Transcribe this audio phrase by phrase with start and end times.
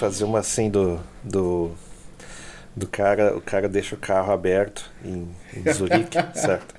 [0.00, 0.98] fazer uma assim do.
[1.22, 1.72] do.
[2.74, 3.36] do cara.
[3.36, 6.74] O cara deixa o carro aberto em, em Zurique, certo?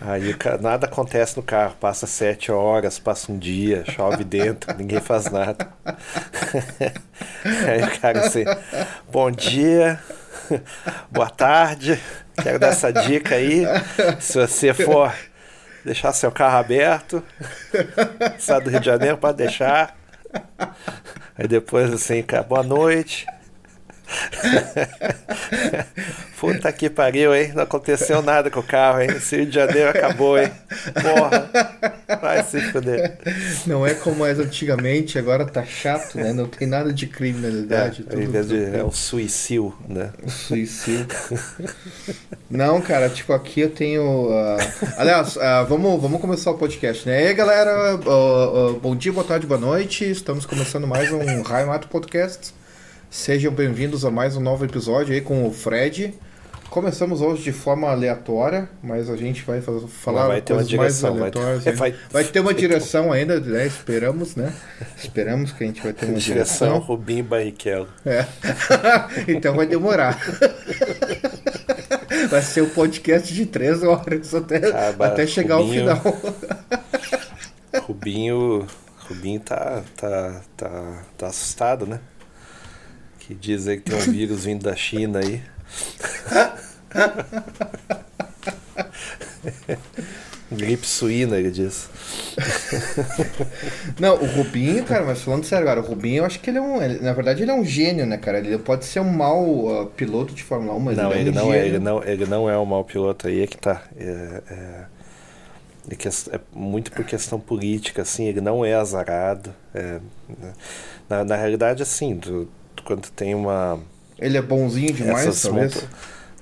[0.00, 5.28] Aí nada acontece no carro, passa sete horas, passa um dia, chove dentro, ninguém faz
[5.28, 5.68] nada.
[7.66, 8.44] Aí o cara assim,
[9.10, 9.98] bom dia,
[11.10, 12.00] boa tarde,
[12.40, 13.64] quero dar essa dica aí.
[14.20, 15.12] Se você for
[15.84, 17.20] deixar seu carro aberto,
[18.38, 20.01] sai do Rio de Janeiro, pode deixar.
[21.36, 23.26] Aí depois assim, cara, boa noite.
[26.38, 27.52] Puta que pariu, hein?
[27.54, 29.10] Não aconteceu nada com o carro, hein?
[29.16, 30.50] Esse Rio de Janeiro acabou, hein?
[31.00, 31.50] Porra.
[32.20, 33.18] Vai se fuder.
[33.66, 36.32] Não é como mais antigamente, agora tá chato, né?
[36.32, 38.04] Não tem nada de criminalidade.
[38.10, 40.10] É, vez de, é um suicídio, né?
[40.22, 41.06] Um suicídio.
[42.50, 44.02] Não, cara, tipo, aqui eu tenho.
[44.02, 44.56] Uh...
[44.96, 47.24] Aliás, uh, vamos, vamos começar o podcast, né?
[47.24, 50.10] E aí, galera, uh, bom dia, boa tarde, boa noite.
[50.10, 52.61] Estamos começando mais um Raio Mato Podcast.
[53.12, 56.14] Sejam bem-vindos a mais um novo episódio aí com o Fred.
[56.70, 61.04] Começamos hoje de forma aleatória, mas a gente vai fazer, falar vai uma direção, mais
[61.04, 61.62] aleatórias.
[61.62, 63.66] Vai, ter, vai, vai ter uma direção ainda, né?
[63.66, 64.50] Esperamos, né?
[64.96, 66.68] Esperamos que a gente vai ter uma direção.
[66.68, 67.88] Direção Rubinho Barrichello.
[68.06, 68.24] É.
[69.28, 70.18] então vai demorar.
[72.30, 76.16] vai ser um podcast de três horas até, ah, até chegar Rubinho, ao final.
[77.82, 78.66] Rubinho,
[79.06, 82.00] Rubinho tá, tá, tá, tá assustado, né?
[83.26, 85.40] Que dizem que tem um vírus vindo da China aí.
[90.50, 91.88] Gripe suína, ele diz.
[93.98, 96.60] Não, o Rubinho, cara, mas falando sério agora, o Rubinho, eu acho que ele é
[96.60, 96.82] um.
[96.82, 98.38] Ele, na verdade, ele é um gênio, né, cara?
[98.38, 101.34] Ele pode ser um mau uh, piloto de Fórmula 1, mas não, ele, é um
[101.34, 101.56] não gênio.
[101.56, 101.66] é.
[101.66, 103.82] Ele não, ele não é um mau piloto aí, é que tá.
[103.96, 104.84] É, é,
[105.90, 109.54] é, que é muito por questão política, assim, ele não é azarado.
[109.74, 110.52] É, né?
[111.08, 112.48] na, na realidade, assim, do,
[112.84, 113.78] quando tem uma.
[114.18, 115.74] Ele é bonzinho demais, talvez?
[115.74, 115.88] Monta...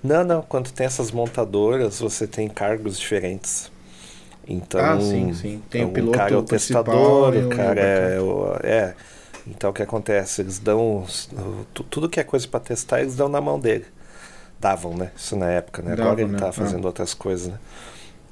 [0.03, 0.43] Não, não.
[0.43, 3.71] Quando tem essas montadoras, você tem cargos diferentes.
[4.47, 5.63] Então, ah, sim, sim.
[5.71, 8.95] Tem então, o piloto cara é o testador, o cara é, o, é.
[9.47, 10.43] Então o que acontece?
[10.43, 11.07] Eles dão
[11.89, 13.87] tudo que é coisa para testar, eles dão na mão dele.
[14.59, 15.13] Davam, né?
[15.17, 15.93] Isso na época, né?
[15.93, 16.39] Agora ele né?
[16.39, 16.89] tá fazendo ah.
[16.89, 17.59] outras coisas, né?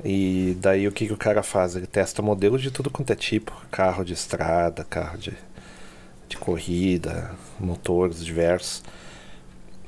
[0.04, 1.74] E daí o que, que o cara faz?
[1.74, 5.32] Ele testa modelos de tudo quanto é tipo, carro de estrada, carro de
[6.28, 8.82] de corrida, motores diversos.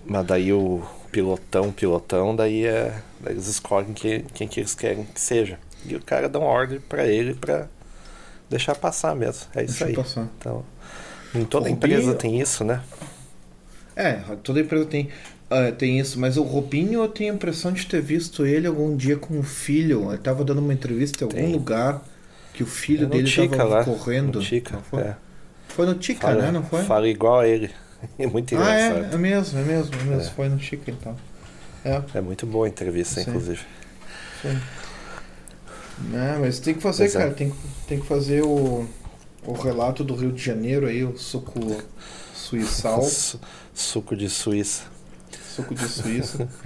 [0.05, 5.05] Mas daí o pilotão, pilotão, daí, é, daí eles escolhem quem, quem que eles querem
[5.05, 5.59] que seja.
[5.87, 7.69] E o cara dá uma ordem para ele para
[8.49, 9.47] deixar passar mesmo.
[9.55, 9.95] É isso Deixa aí.
[9.95, 10.29] Passar.
[10.39, 10.65] Então,
[11.34, 12.83] em toda empresa tem isso, né?
[13.95, 14.12] É,
[14.43, 15.09] toda empresa tem,
[15.50, 18.97] uh, tem isso, mas o Rubinho eu tenho a impressão de ter visto ele algum
[18.97, 20.11] dia com o filho.
[20.11, 21.53] Ele tava dando uma entrevista em algum tem.
[21.53, 22.03] lugar
[22.53, 24.41] que o filho é dele estava lá, correndo.
[24.41, 25.15] Tica, é.
[25.75, 26.50] Foi no Tica, fala, né?
[26.50, 26.84] Não foi?
[26.84, 27.70] Fala igual a ele.
[28.19, 29.04] É muito engraçado.
[29.04, 30.22] Ah, é, é mesmo, é mesmo, é mesmo.
[30.22, 30.31] É.
[30.31, 31.14] Foi no Tica então.
[31.84, 32.03] É.
[32.14, 33.28] é muito boa a entrevista, Sim.
[33.28, 33.60] inclusive.
[34.41, 34.58] Sim.
[36.14, 37.31] É, mas tem que fazer, cara.
[37.32, 37.53] Tem,
[37.86, 38.88] tem que fazer o,
[39.44, 41.60] o relato do Rio de Janeiro aí, o suco
[42.34, 43.02] suíçal.
[43.75, 44.84] suco de Suíça.
[45.54, 46.48] Suco de Suíça.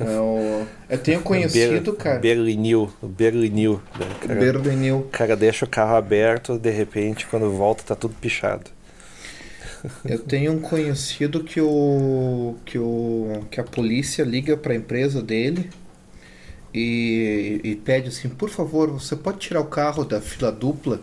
[0.00, 0.66] É o...
[0.88, 2.18] Eu tenho conhecido, Ber, cara.
[2.18, 2.92] Berlinil.
[3.02, 3.80] Berlinil.
[3.98, 4.06] Né?
[4.20, 4.98] Cara, Berlinil.
[4.98, 8.70] O cara deixa o carro aberto, de repente, quando volta, tá tudo pichado.
[10.04, 15.22] Eu tenho um conhecido que o que o que a polícia liga para a empresa
[15.22, 15.70] dele
[16.74, 21.00] e, e pede assim, por favor, você pode tirar o carro da fila dupla?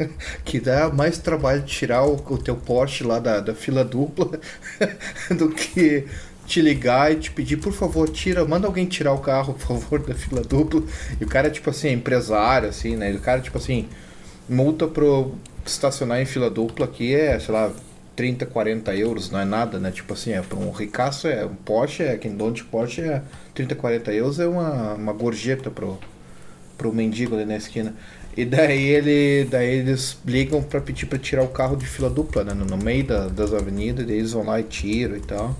[0.44, 4.40] que dá mais trabalho tirar o, o teu Porsche lá da, da fila dupla
[5.36, 6.06] do que
[6.50, 10.00] te ligar e te pedir, por favor, tira, manda alguém tirar o carro, por favor,
[10.00, 10.82] da fila dupla.
[11.20, 13.12] E o cara, tipo assim, é empresário, assim, né?
[13.12, 13.88] E o cara, tipo assim,
[14.48, 17.70] multa pro estacionar em fila dupla aqui é, sei lá,
[18.16, 19.92] 30, 40 euros, não é nada, né?
[19.92, 23.22] Tipo assim, é para um ricaço, é um Porsche, é quem dono de Porsche é
[23.54, 26.00] 30, 40 euros, é uma, uma gorjeta pro,
[26.76, 27.94] pro mendigo ali na esquina.
[28.36, 32.42] E daí ele, daí eles ligam para pedir para tirar o carro de fila dupla,
[32.42, 32.54] né?
[32.54, 35.56] No, meio da, das avenidas, eles vão lá e tiram e tal.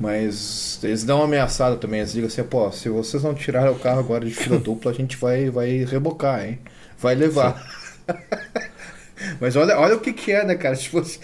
[0.00, 2.00] Mas eles dão uma ameaçada também.
[2.00, 4.94] Eles digam assim, pô, se vocês não tirarem o carro agora de fila dupla, a
[4.94, 6.58] gente vai, vai rebocar, hein?
[6.98, 7.62] Vai levar.
[9.38, 10.74] Mas olha, olha o que, que é, né, cara?
[10.74, 11.20] Se fosse,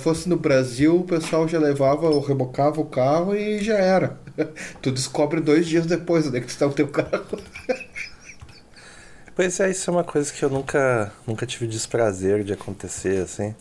[0.00, 4.16] fosse no Brasil, o pessoal já levava, ou rebocava o carro e já era.
[4.80, 7.26] Tu descobre dois dias depois onde é que está o teu carro.
[9.34, 13.52] Pois é, isso é uma coisa que eu nunca, nunca tive desprazer de acontecer, assim.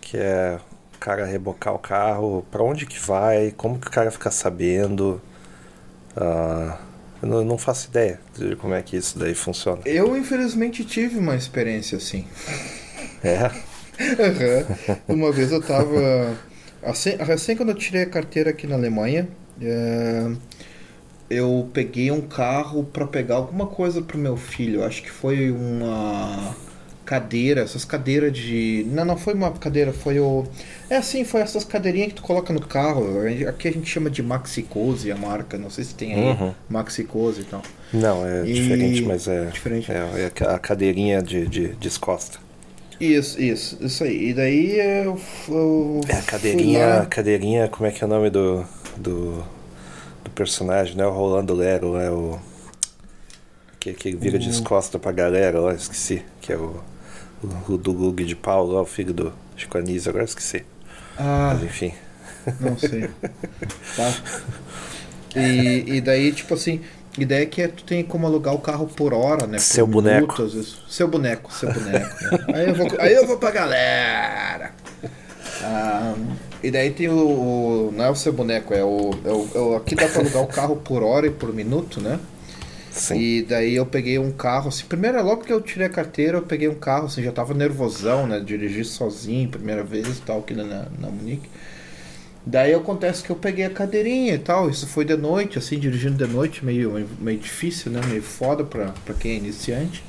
[0.00, 0.58] Que é
[1.00, 5.20] cara rebocar o carro, para onde que vai, como que o cara fica sabendo.
[6.16, 6.76] Uh,
[7.22, 9.82] eu não, não, faço ideia de como é que isso daí funciona.
[9.86, 12.26] Eu, infelizmente, tive uma experiência assim.
[13.22, 13.50] É?
[15.08, 15.16] uhum.
[15.16, 16.36] Uma vez eu tava.
[16.82, 19.28] Assim, assim quando eu tirei a carteira aqui na Alemanha,
[19.60, 20.30] é,
[21.28, 24.82] eu peguei um carro para pegar alguma coisa pro meu filho.
[24.82, 26.54] Acho que foi uma
[27.10, 28.86] cadeira, essas cadeiras de.
[28.88, 30.44] Não, não foi uma cadeira, foi o.
[30.88, 33.04] É assim, foi essas cadeirinhas que tu coloca no carro.
[33.48, 36.54] Aqui a gente chama de Maxicose a marca, não sei se tem aí uhum.
[36.68, 37.62] Maxicose e tal.
[37.92, 38.52] Não, é e...
[38.52, 39.46] diferente, mas é.
[39.46, 39.90] Diferente.
[39.90, 42.38] É, é a cadeirinha de, de descosta.
[43.00, 44.28] Isso, isso, isso aí.
[44.28, 45.20] E daí eu.
[45.48, 48.64] eu é a cadeirinha, cadeirinha, como é que é o nome do.
[48.96, 49.44] do,
[50.22, 51.04] do personagem, né?
[51.04, 52.38] O Rolando Lero, é o.
[53.80, 56.22] Que, que vira de descosta pra galera, ó, esqueci.
[56.40, 56.80] Que é o
[57.42, 60.64] o, do Gug de Paulo, o filho do Chico Anísio, agora esqueci.
[61.18, 61.92] Ah, Mas enfim.
[62.60, 63.08] Não sei.
[63.96, 64.14] tá.
[65.36, 66.80] E, e daí, tipo assim,
[67.16, 69.58] a ideia é que tu tem como alugar o carro por hora, né?
[69.58, 70.48] Por seu boneco.
[70.88, 72.24] Seu boneco, seu boneco.
[72.24, 72.38] Né?
[72.54, 74.72] aí, eu vou, aí eu vou pra galera.
[75.62, 76.14] Ah,
[76.62, 79.58] e daí tem o, o, Não é o seu boneco, é o, é o, é
[79.58, 79.76] o.
[79.76, 82.18] Aqui dá pra alugar o carro por hora e por minuto, né?
[82.90, 83.18] Sim.
[83.18, 86.38] E daí eu peguei um carro, assim, primeiro é logo que eu tirei a carteira,
[86.38, 88.40] eu peguei um carro, assim, já tava nervosão, né?
[88.40, 91.48] Dirigir sozinho, primeira vez e tal, aqui na, na Munique.
[92.44, 96.16] Daí acontece que eu peguei a cadeirinha e tal, isso foi de noite, assim, dirigindo
[96.16, 98.00] de noite, meio, meio difícil, né?
[98.08, 100.02] Meio foda pra, pra quem é iniciante.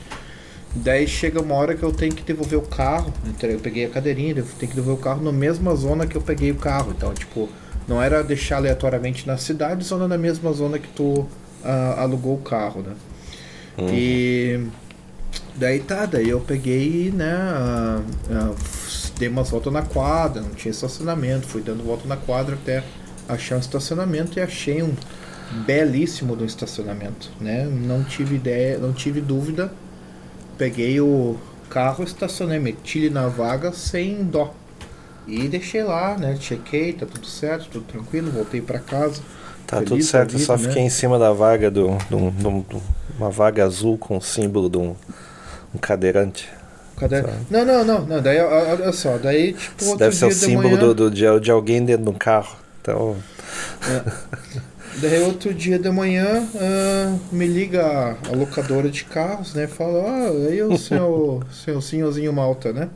[0.73, 3.13] Daí chega uma hora que eu tenho que devolver o carro,
[3.43, 6.21] eu peguei a cadeirinha, eu tenho que devolver o carro na mesma zona que eu
[6.21, 6.93] peguei o carro.
[6.95, 7.49] Então, tipo,
[7.87, 11.27] não era deixar aleatoriamente na cidade, só na mesma zona que tu
[11.97, 12.93] alugou o carro, né?
[13.77, 13.89] Uhum.
[13.91, 14.67] E
[15.55, 18.03] daí tá, daí eu peguei, né?
[19.17, 22.83] Dei umas voltas na quadra, não tinha estacionamento, fui dando volta na quadra até
[23.27, 24.93] achar um estacionamento e achei um
[25.65, 27.65] belíssimo do estacionamento, né?
[27.65, 29.71] Não tive ideia, não tive dúvida.
[30.57, 31.37] Peguei o
[31.69, 34.53] carro, estacionei, meti ele na vaga sem dó.
[35.27, 36.35] E deixei lá, né?
[36.39, 39.21] Chequei, tá tudo certo, tudo tranquilo, voltei para casa.
[39.71, 40.67] Tá Feliz tudo certo, vida, só né?
[40.67, 42.81] fiquei em cima da vaga do, do, do, do,
[43.17, 44.93] uma vaga azul com o símbolo de um,
[45.73, 46.49] um cadeirante.
[46.97, 47.23] Cadê?
[47.49, 48.21] Não, não, não, não.
[48.21, 49.95] Daí, olha só, daí tipo.
[49.95, 50.93] Deve ser o símbolo manhã...
[50.93, 52.53] do, de, de alguém dentro de um carro.
[52.81, 53.15] Então.
[53.89, 54.11] É.
[54.97, 59.67] Daí outro dia de manhã uh, me liga a, locadora de carros, né?
[59.67, 62.89] Fala, ah, aí o seu, seu senhorzinho Malta, né?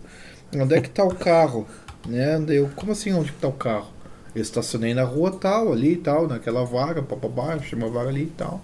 [0.53, 1.65] Onde é que tá o carro?
[2.05, 2.37] Né?
[2.45, 3.94] Daí eu, como assim onde que tá o carro?
[4.35, 8.23] Eu estacionei na rua tal, ali e tal, naquela vaga, papabá, achei uma vaga ali
[8.23, 8.61] e tal.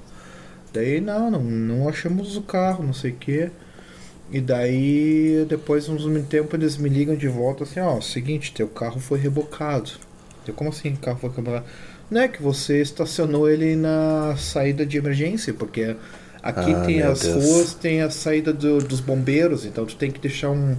[0.74, 3.50] Daí não, não, não achamos o carro, não sei o que.
[4.32, 9.00] E daí depois uns tempo eles me ligam de volta assim, ó, seguinte, teu carro
[9.00, 9.92] foi rebocado.
[10.48, 11.66] Eu, como assim o carro foi rebocado?
[12.10, 15.96] Não é que você estacionou ele na saída de emergência, porque
[16.44, 17.44] aqui ah, tem as Deus.
[17.46, 20.76] ruas, tem a saída do, dos bombeiros, então tu tem que deixar um,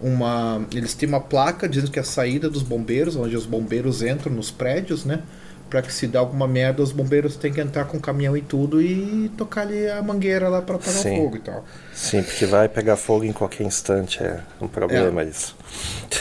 [0.00, 0.64] uma.
[0.72, 4.32] Eles têm uma placa dizendo que é a saída dos bombeiros, onde os bombeiros entram
[4.32, 5.22] nos prédios, né?
[5.68, 8.40] Pra que se dá alguma merda, os bombeiros têm que entrar com o caminhão e
[8.40, 11.64] tudo e tocar ali a mangueira lá para apagar o fogo e tal.
[11.92, 15.24] Sim, porque vai pegar fogo em qualquer instante, é um problema é.
[15.24, 15.56] isso.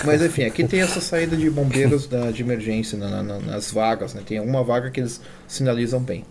[0.04, 4.16] Mas enfim, aqui tem essa saída de bombeiros da, de emergência na, na, nas vagas,
[4.16, 4.24] né?
[4.26, 6.26] Tem uma vaga que eles sinalizam bem.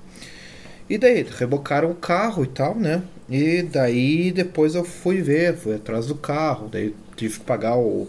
[0.91, 3.03] E daí, rebocaram o carro e tal, né?
[3.29, 8.09] E daí depois eu fui ver, fui atrás do carro, daí tive que pagar o.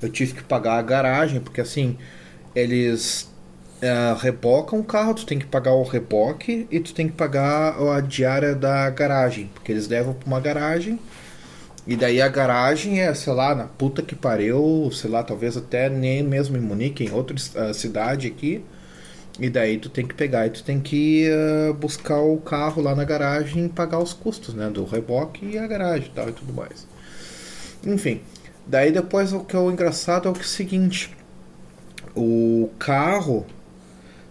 [0.00, 1.96] Eu tive que pagar a garagem, porque assim,
[2.54, 3.28] eles
[3.82, 7.76] uh, rebocam o carro, tu tem que pagar o reboque e tu tem que pagar
[7.96, 10.98] a diária da garagem, porque eles levam para uma garagem.
[11.86, 15.88] E daí a garagem é, sei lá, na puta que pariu, sei lá, talvez até
[15.88, 18.64] nem mesmo em Munique, em outra uh, cidade aqui.
[19.38, 22.94] E daí tu tem que pegar e tu tem que uh, buscar o carro lá
[22.94, 24.68] na garagem e pagar os custos, né?
[24.68, 26.86] Do reboque e a garagem e tal e tudo mais.
[27.84, 28.20] Enfim,
[28.66, 31.14] daí depois o que é o engraçado é o, seguinte:
[32.14, 33.46] o carro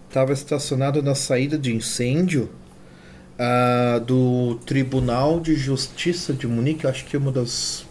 [0.08, 2.50] estava estacionado na saída de incêndio
[3.38, 7.86] uh, do Tribunal de Justiça de Munique, acho que é uma das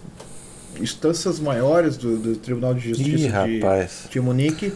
[0.80, 4.74] instâncias maiores do, do Tribunal de Justiça Ih, de, de Munique.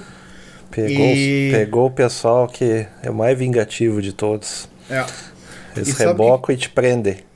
[0.71, 1.49] Pegou, e...
[1.51, 4.69] pegou o pessoal que é o mais vingativo de todos.
[4.89, 5.05] É.
[5.75, 6.53] Eles rebocam que...
[6.53, 7.28] e te prendem.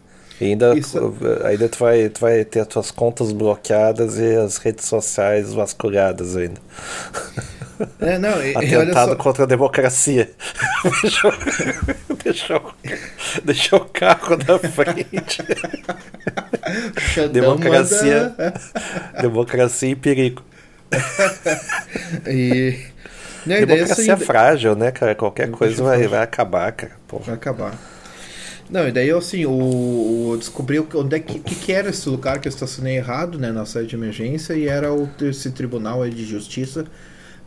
[0.43, 1.15] E ainda, Isso...
[1.45, 6.35] ainda tu, vai, tu vai ter as tuas contas bloqueadas e as redes sociais vasculhadas
[6.35, 6.59] ainda.
[8.01, 9.15] É, não, e, Atentado só...
[9.15, 10.31] contra a democracia.
[11.01, 11.33] deixou,
[12.23, 12.73] deixou,
[13.43, 15.41] deixou o carro na frente.
[17.31, 18.35] democracia,
[19.21, 20.43] democracia e perigo.
[22.27, 22.79] e
[23.45, 25.15] não, Democracia é frágil, né, cara?
[25.15, 26.93] Qualquer coisa vai, vai acabar, cara.
[27.07, 27.23] Porra.
[27.25, 27.92] Vai acabar.
[28.69, 32.07] Não, e daí eu assim, o, o descobri onde é que, que, que, era esse
[32.09, 36.01] lugar que eu estacionei errado, né, na sede de emergência, e era o, esse tribunal
[36.01, 36.85] aí de justiça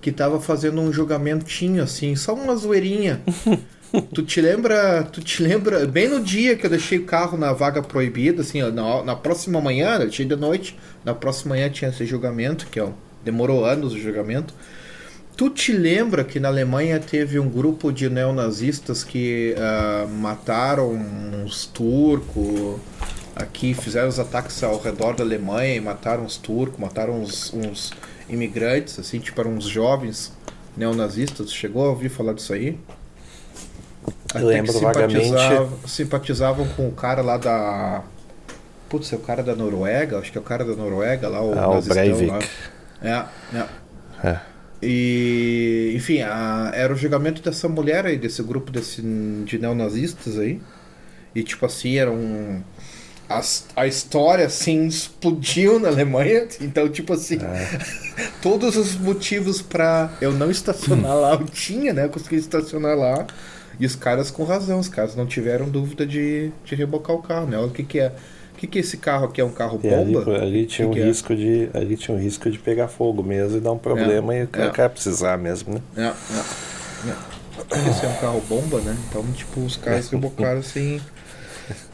[0.01, 3.21] que tava fazendo um julgamentinho, assim, só uma zoeirinha.
[4.15, 7.53] tu te lembra, tu te lembra, bem no dia que eu deixei o carro na
[7.53, 11.91] vaga proibida, assim, na, na próxima manhã, eu deixei de noite, na próxima manhã tinha
[11.91, 12.91] esse julgamento, que ó,
[13.25, 14.55] demorou anos o julgamento.
[15.37, 21.67] Tu te lembra que na Alemanha teve um grupo de neonazistas que uh, mataram uns
[21.67, 22.81] turcos
[23.35, 27.93] aqui, fizeram os ataques ao redor da Alemanha e mataram os turcos, mataram uns, uns
[28.31, 30.33] imigrantes, assim, tipo, eram uns jovens
[30.75, 31.53] neonazistas.
[31.53, 32.79] Chegou a ouvir falar disso aí?
[34.35, 35.91] Eu Até lembro simpatizavam, vagamente.
[35.91, 38.03] Simpatizavam com o cara lá da.
[38.89, 40.19] Putz, é o cara da Noruega?
[40.19, 42.31] Acho que é o cara da Noruega lá, o, ah, o Breivik.
[42.31, 42.39] Lá.
[43.03, 44.29] É, é.
[44.29, 44.56] é.
[44.89, 49.03] E, enfim, a, era o julgamento dessa mulher aí, desse grupo desse,
[49.45, 50.61] de neonazistas aí.
[51.35, 52.63] E, tipo assim, era um.
[53.29, 53.43] A,
[53.75, 56.47] a história, assim, explodiu na Alemanha.
[56.61, 58.31] Então, tipo assim, é.
[58.41, 62.05] todos os motivos para eu não estacionar lá, eu tinha, né?
[62.05, 63.27] Eu consegui estacionar lá.
[63.81, 67.49] E os caras com razão, os caras não tiveram dúvida de, de rebocar o carro,
[67.49, 67.59] né?
[67.59, 68.13] Olha o que, que é
[68.57, 70.33] o que, que esse carro aqui é um carro bomba?
[70.33, 71.05] Ali, ali, tinha que um que é?
[71.05, 71.37] risco é?
[71.37, 74.45] de ali tinha um risco de pegar fogo mesmo e dar um problema é, e
[74.45, 74.89] o cara, é.
[74.89, 75.81] precisar mesmo, né?
[75.95, 77.91] É, é, é.
[77.91, 78.97] Esse é um carro bomba, né?
[79.09, 81.03] Então, tipo, os caras rebocaram assim.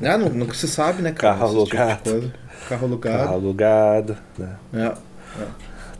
[0.00, 1.34] Ah, não, não se sabe, né, cara?
[1.34, 2.20] Carro alugado.
[2.20, 3.18] Tipo carro alugado.
[3.18, 4.56] Carro alugado, né?
[4.72, 4.86] É.
[5.42, 5.46] é.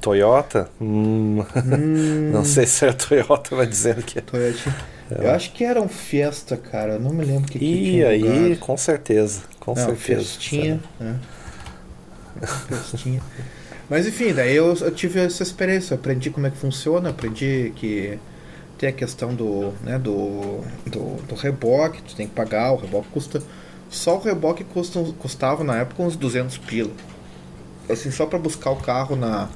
[0.00, 0.69] Toyota?
[0.81, 1.45] Hum.
[1.57, 2.31] Hum.
[2.33, 4.23] não sei se era Toyota, vai dizendo que é.
[4.23, 4.76] Toyota.
[5.11, 6.95] Eu acho que era um Fiesta, cara.
[6.95, 9.42] Eu não me lembro que, que e tinha aí, com certeza.
[9.62, 10.25] Com não, certeza.
[10.25, 10.81] Festinha.
[10.99, 11.21] Né?
[12.69, 13.23] Festinha.
[13.88, 18.19] Mas enfim, daí eu, eu, tive essa experiência, aprendi como é que funciona, aprendi que
[18.76, 23.07] tem a questão do, né, do, do, do reboque, tu tem que pagar, o reboque
[23.12, 23.40] custa.
[23.88, 26.90] Só o reboque custa, custava na época uns 200 pila.
[27.88, 29.49] Assim, só para buscar o carro na,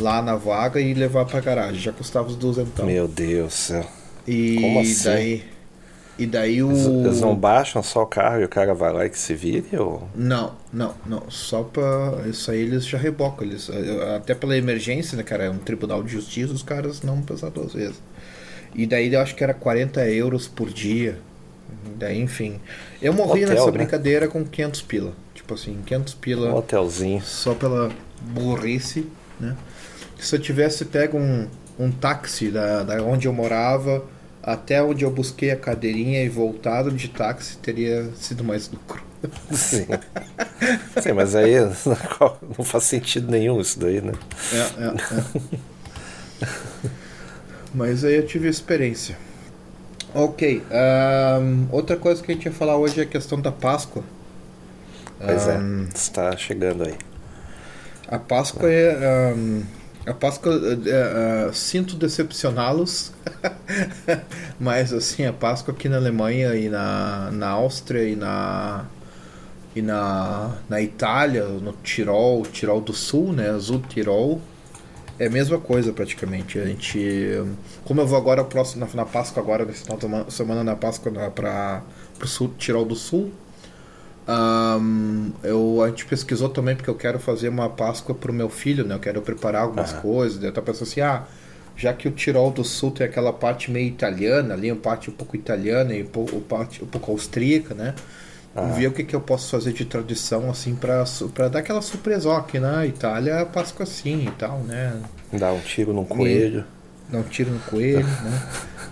[0.00, 2.84] lá na vaga e levar pra garagem, já custava uns 200.
[2.84, 3.86] Meu Deus do céu.
[4.26, 5.04] E Como assim?
[5.04, 5.55] daí
[6.18, 6.70] e daí o.
[7.04, 9.76] Eles não baixam só o carro e o cara vai lá e que se vire?
[9.76, 10.08] Ou...
[10.14, 11.30] Não, não, não.
[11.30, 12.22] Só pra.
[12.26, 13.46] Isso aí eles já rebocam.
[13.46, 13.68] Eles,
[14.16, 15.44] até pela emergência, né, cara?
[15.44, 18.00] É um tribunal de justiça, os caras não pensar duas vezes.
[18.74, 21.18] E daí eu acho que era 40 euros por dia.
[21.98, 22.60] Daí, enfim.
[23.00, 23.72] Eu morri Hotel, nessa né?
[23.72, 25.12] brincadeira com 500 pila.
[25.34, 26.48] Tipo assim, 500 pila.
[26.48, 27.20] Um hotelzinho.
[27.22, 27.90] Só pela
[28.22, 29.06] burrice,
[29.38, 29.54] né?
[30.18, 31.46] Se eu tivesse pego um,
[31.78, 34.02] um táxi da, da onde eu morava
[34.46, 39.02] até onde eu busquei a cadeirinha e voltado de táxi teria sido mais lucro.
[39.50, 39.86] Sim.
[41.02, 41.54] Sim, mas aí
[42.56, 44.12] não faz sentido nenhum isso daí, né?
[44.52, 46.48] É, é, é.
[47.74, 49.18] mas aí eu tive experiência.
[50.14, 50.62] Ok.
[51.42, 54.04] Um, outra coisa que a gente ia falar hoje é a questão da Páscoa.
[55.18, 56.94] Pois um, é, está chegando aí.
[58.06, 59.34] A Páscoa é.
[59.34, 59.62] Um,
[60.06, 63.12] a Páscoa, uh, uh, sinto decepcioná-los,
[64.58, 68.86] mas assim, a Páscoa aqui na Alemanha e na, na Áustria e na
[69.74, 74.40] e na, na Itália, no Tirol, Tirol do Sul, né, Azul Tirol,
[75.18, 76.58] é a mesma coisa praticamente.
[76.58, 77.30] A gente,
[77.84, 81.12] como eu vou agora próximo na, na Páscoa agora nesse final de semana na Páscoa
[81.30, 81.82] para
[82.40, 83.30] o Tirol do Sul,
[84.28, 88.48] um, eu, a gente pesquisou também porque eu quero fazer uma Páscoa para o meu
[88.48, 88.94] filho, né?
[88.94, 90.00] Eu quero preparar algumas uhum.
[90.00, 90.42] coisas.
[90.42, 91.24] Eu tava pensando assim, ah,
[91.76, 95.12] já que o Tirol do Sul tem aquela parte meio italiana, ali uma parte um
[95.12, 97.94] pouco italiana e um pouco, parte, um pouco austríaca, né?
[98.56, 98.72] Uhum.
[98.72, 101.04] Ver o que, que eu posso fazer de tradição, assim, para
[101.48, 102.28] dar aquela surpresa.
[102.30, 104.98] Ó, aqui na Itália, a Páscoa assim e tal, né?
[105.32, 106.64] Dar um tiro num coelho.
[106.72, 106.75] E,
[107.08, 108.42] dar um tiro no coelho, né?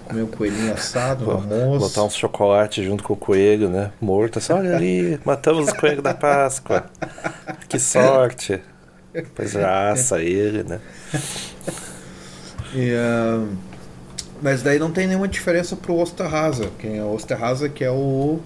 [0.04, 1.88] comer um coelhinho assado, um almoço.
[1.88, 3.90] Botar uns chocolates junto com o coelho, né?
[4.00, 4.38] Morto.
[4.38, 6.84] Assim, olha ali, matamos o coelho da Páscoa.
[7.68, 8.60] Que sorte.
[9.12, 10.80] Depois assa ele, né?
[12.72, 13.48] E, uh,
[14.40, 16.70] mas daí não tem nenhuma diferença pro Osterhaza.
[16.78, 18.38] Que é o Osterhaza que é o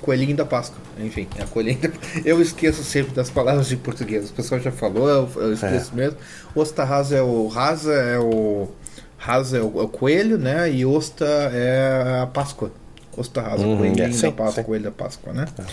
[0.00, 0.78] coelhinho da Páscoa.
[0.98, 1.90] Enfim, é a coelhinho da...
[2.24, 4.30] Eu esqueço sempre das palavras de português.
[4.30, 5.96] O pessoal já falou, eu, eu esqueço é.
[5.96, 6.18] mesmo.
[6.54, 8.68] Osterhaza é o Rasa, é o
[9.16, 10.70] Rasa é o, é o, coelho, né?
[10.70, 12.72] E Osta é a Páscoa.
[13.16, 14.66] Osta Rasa, uhum, coelhinho é, sim, da Páscoa, sim.
[14.66, 15.46] coelho da Páscoa, né?
[15.58, 15.64] É.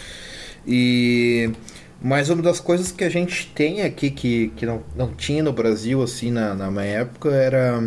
[0.68, 1.52] E...
[2.02, 5.54] Mas uma das coisas que a gente tem aqui que, que não, não tinha no
[5.54, 7.80] Brasil, assim, na, na minha época, era...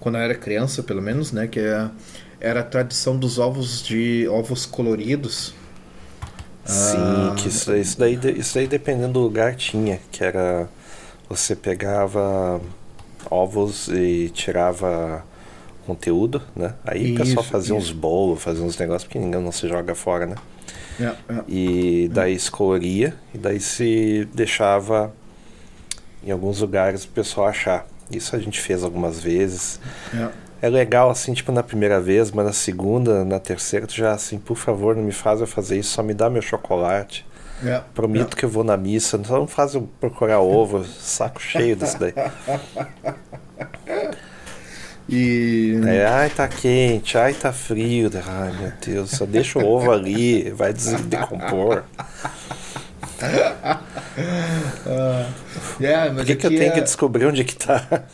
[0.00, 1.46] Quando eu era criança, pelo menos, né?
[1.46, 1.90] Que era,
[2.40, 4.26] é, era a tradição dos ovos de...
[4.28, 5.54] Ovos coloridos.
[6.66, 10.68] Sim, ah, que isso, isso, daí, isso daí dependendo do lugar tinha, que era...
[11.28, 12.60] Você pegava
[13.30, 15.24] ovos e tirava
[15.86, 16.74] conteúdo, né?
[16.84, 17.86] Aí isso, o pessoal fazia isso.
[17.86, 20.36] uns bolos, fazia uns negócios, porque ninguém não se joga fora, né?
[21.00, 21.44] É, é.
[21.48, 25.12] E daí se coloria, e daí se deixava
[26.24, 27.86] em alguns lugares o pessoal achar.
[28.10, 29.80] Isso a gente fez algumas vezes.
[30.14, 30.28] É.
[30.60, 34.38] é legal, assim, tipo, na primeira vez, mas na segunda, na terceira, tu já, assim,
[34.38, 37.26] por favor, não me faz eu fazer isso, só me dá meu chocolate.
[37.64, 38.40] É, Prometo é.
[38.40, 42.12] que eu vou na missa, não faz eu procurar ovo, saco cheio disso daí.
[45.08, 45.80] E.
[45.86, 48.10] É, ai, tá quente, ai, tá frio.
[48.26, 50.72] Ai, meu Deus, só deixa o ovo ali, vai
[51.06, 51.84] decompor.
[54.86, 55.26] uh,
[55.80, 56.70] yeah, mas Por que, que eu tenho é...
[56.70, 58.04] que descobrir onde é que tá?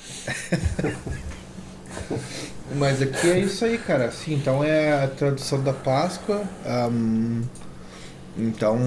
[2.77, 4.07] Mas aqui é isso aí, cara.
[4.07, 6.43] Assim, então é a tradução da Páscoa.
[6.91, 7.43] Um,
[8.37, 8.79] então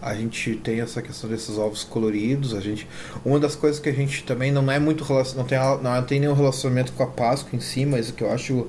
[0.00, 2.54] a gente tem essa questão desses ovos coloridos.
[2.54, 2.86] A gente,
[3.24, 6.34] uma das coisas que a gente também não é muito não tem não tem nenhum
[6.34, 8.66] relacionamento com a Páscoa em si, mas o que eu acho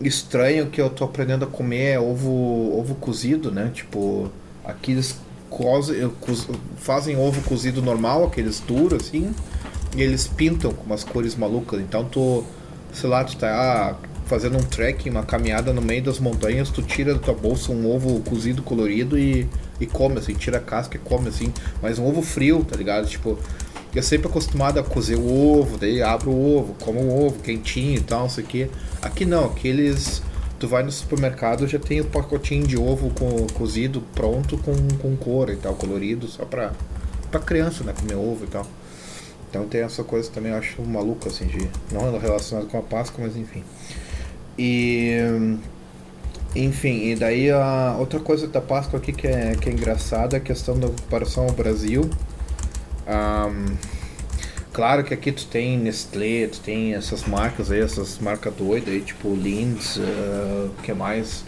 [0.00, 3.70] estranho que eu tô aprendendo a comer é ovo ovo cozido, né?
[3.74, 4.30] Tipo
[4.64, 5.16] aqui eles
[5.50, 6.10] cozem,
[6.76, 9.34] fazem ovo cozido normal, aqueles duros assim,
[9.96, 11.80] e eles pintam com umas cores malucas.
[11.80, 12.44] Então tu,
[12.92, 16.82] sei lá, tu tá ah, fazendo um trekking, uma caminhada no meio das montanhas, tu
[16.82, 19.48] tira da tua bolsa um ovo cozido colorido e
[19.80, 21.52] e come, assim, tira a casca e come, assim.
[21.80, 23.08] Mas um ovo frio, tá ligado?
[23.08, 23.38] Tipo,
[23.94, 27.96] eu sempre acostumado a cozer o ovo, daí abro o ovo, como o ovo quentinho
[27.96, 28.70] e tal, não sei o quê.
[29.00, 30.22] Aqui não, aqui eles.
[30.58, 35.16] Tu vai no supermercado já tem o pacotinho de ovo com, cozido pronto com, com
[35.16, 36.72] cor e tal, colorido, só pra,
[37.30, 37.94] pra criança, né?
[37.98, 38.66] Comer ovo e tal.
[39.50, 41.68] Então tem essa coisa também, eu acho maluco, assim, de.
[41.92, 43.64] Não relacionado com a Páscoa, mas enfim.
[44.56, 45.18] E.
[46.54, 50.38] Enfim, e daí a outra coisa da Páscoa aqui que é, que é engraçada é
[50.38, 52.10] a questão da comparação ao Brasil.
[53.06, 53.76] Um,
[54.72, 59.00] claro que aqui tu tem Nestlé, tu tem essas marcas aí, essas marcas doidas aí,
[59.00, 61.44] tipo Lindt, uh, que mais?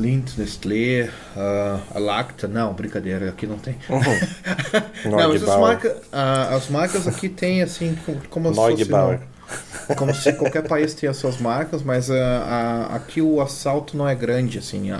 [0.00, 3.76] Lindt, Nestlé, uh, a Lacta, não, brincadeira, aqui não tem.
[3.88, 5.10] Uhum.
[5.10, 7.96] não, mas as marcas, uh, as marcas aqui tem assim,
[8.28, 9.20] como se fosse...
[9.96, 12.14] Como se qualquer país tenha suas marcas, mas uh,
[12.90, 14.90] aqui o assalto não é grande, assim.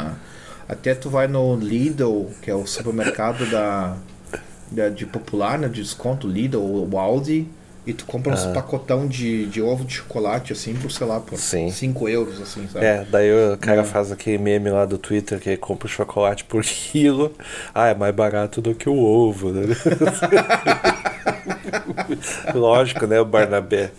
[0.68, 3.96] Até tu vai no Lidl, que é o supermercado da,
[4.70, 7.48] da de popular, né, de desconto, Lidl ou Aldi,
[7.86, 11.38] e tu compra uns pacotão de, de ovo de chocolate, assim, por, sei lá, por
[11.38, 12.84] 5 euros, assim, sabe?
[12.84, 13.84] É, daí o cara é.
[13.84, 17.32] faz aquele meme lá do Twitter que compra o chocolate por quilo.
[17.74, 19.62] Ah, é mais barato do que o ovo, né?
[22.54, 23.90] Lógico, né, o Barnabé?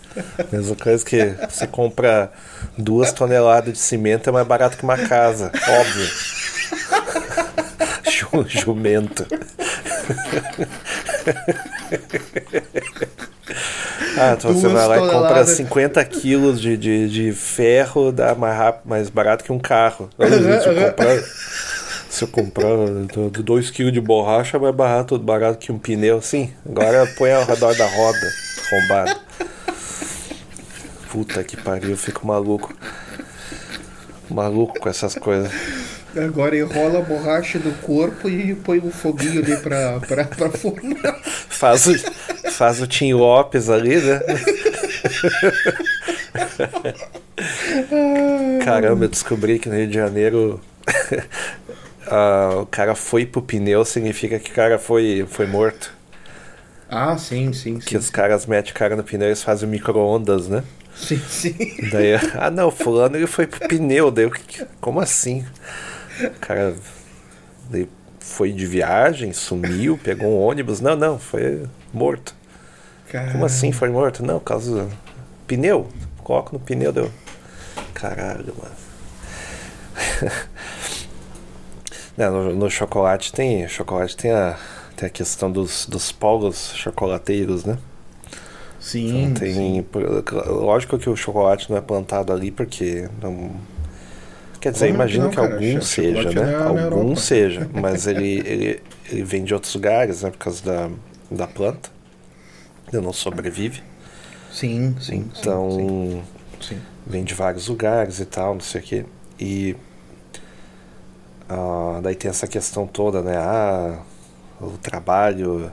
[0.50, 2.32] Mesma coisa que você compra
[2.78, 6.08] duas toneladas de cimento é mais barato que uma casa, óbvio.
[8.48, 9.26] Jumento.
[14.16, 18.56] Ah, então você vai lá e compra 50 quilos de, de, de ferro, dá mais,
[18.56, 20.10] rápido, mais barato que um carro.
[20.18, 21.16] Se eu comprar,
[22.10, 26.20] se eu comprar 2 quilos de borracha, é mais barato, barato que um pneu.
[26.20, 28.32] Sim, agora põe ao redor da roda,
[28.70, 29.20] rombado.
[31.10, 32.74] Puta que pariu, eu fico maluco.
[34.28, 35.50] Maluco com essas coisas.
[36.16, 40.96] Agora enrola a borracha do corpo e põe um foguinho ali pra, pra, pra forma.
[41.48, 41.94] Faz o,
[42.50, 44.20] faz o Tim Lopes ali, né?
[48.64, 50.60] Caramba, eu descobri que no Rio de Janeiro
[52.06, 55.92] uh, o cara foi pro pneu significa que o cara foi, foi morto.
[56.88, 57.96] Ah, sim, sim, Que sim.
[57.96, 60.62] os caras metem o cara no pneu e eles fazem micro-ondas, né?
[60.94, 61.56] Sim, sim.
[61.90, 64.30] Daí, ah não, fulano ele foi pro pneu, daí,
[64.80, 65.44] como assim?
[66.20, 66.74] O cara
[68.20, 70.80] foi de viagem, sumiu, pegou um ônibus.
[70.80, 72.34] Não, não, foi morto.
[73.08, 73.32] Caramba.
[73.32, 74.24] Como assim foi morto?
[74.24, 74.88] Não, causa
[75.46, 75.88] pneu.
[76.22, 77.10] Coloca no pneu, deu.
[77.94, 78.74] Caralho, mano.
[82.14, 83.66] No, no, chocolate tem.
[83.68, 84.58] Chocolate tem a,
[84.94, 87.78] tem a questão dos, dos polos chocolateiros, né?
[88.78, 89.24] Sim.
[89.24, 89.86] Então tem, sim.
[90.46, 93.52] Lógico que o chocolate não é plantado ali porque não.
[94.62, 96.52] Quer dizer, Como imagino não, que cara, algum seja, né?
[96.52, 100.30] É algum seja, mas ele, ele, ele vem de outros lugares, né?
[100.30, 100.90] Por causa da,
[101.28, 101.90] da planta.
[102.92, 103.82] Ele não sobrevive.
[104.52, 105.28] Sim, sim.
[105.36, 106.22] Então, sim,
[106.60, 106.80] sim.
[107.04, 109.04] vem de vários lugares e tal, não sei o quê.
[109.40, 109.76] E
[111.50, 113.36] uh, daí tem essa questão toda, né?
[113.36, 113.98] Ah,
[114.60, 115.72] o trabalho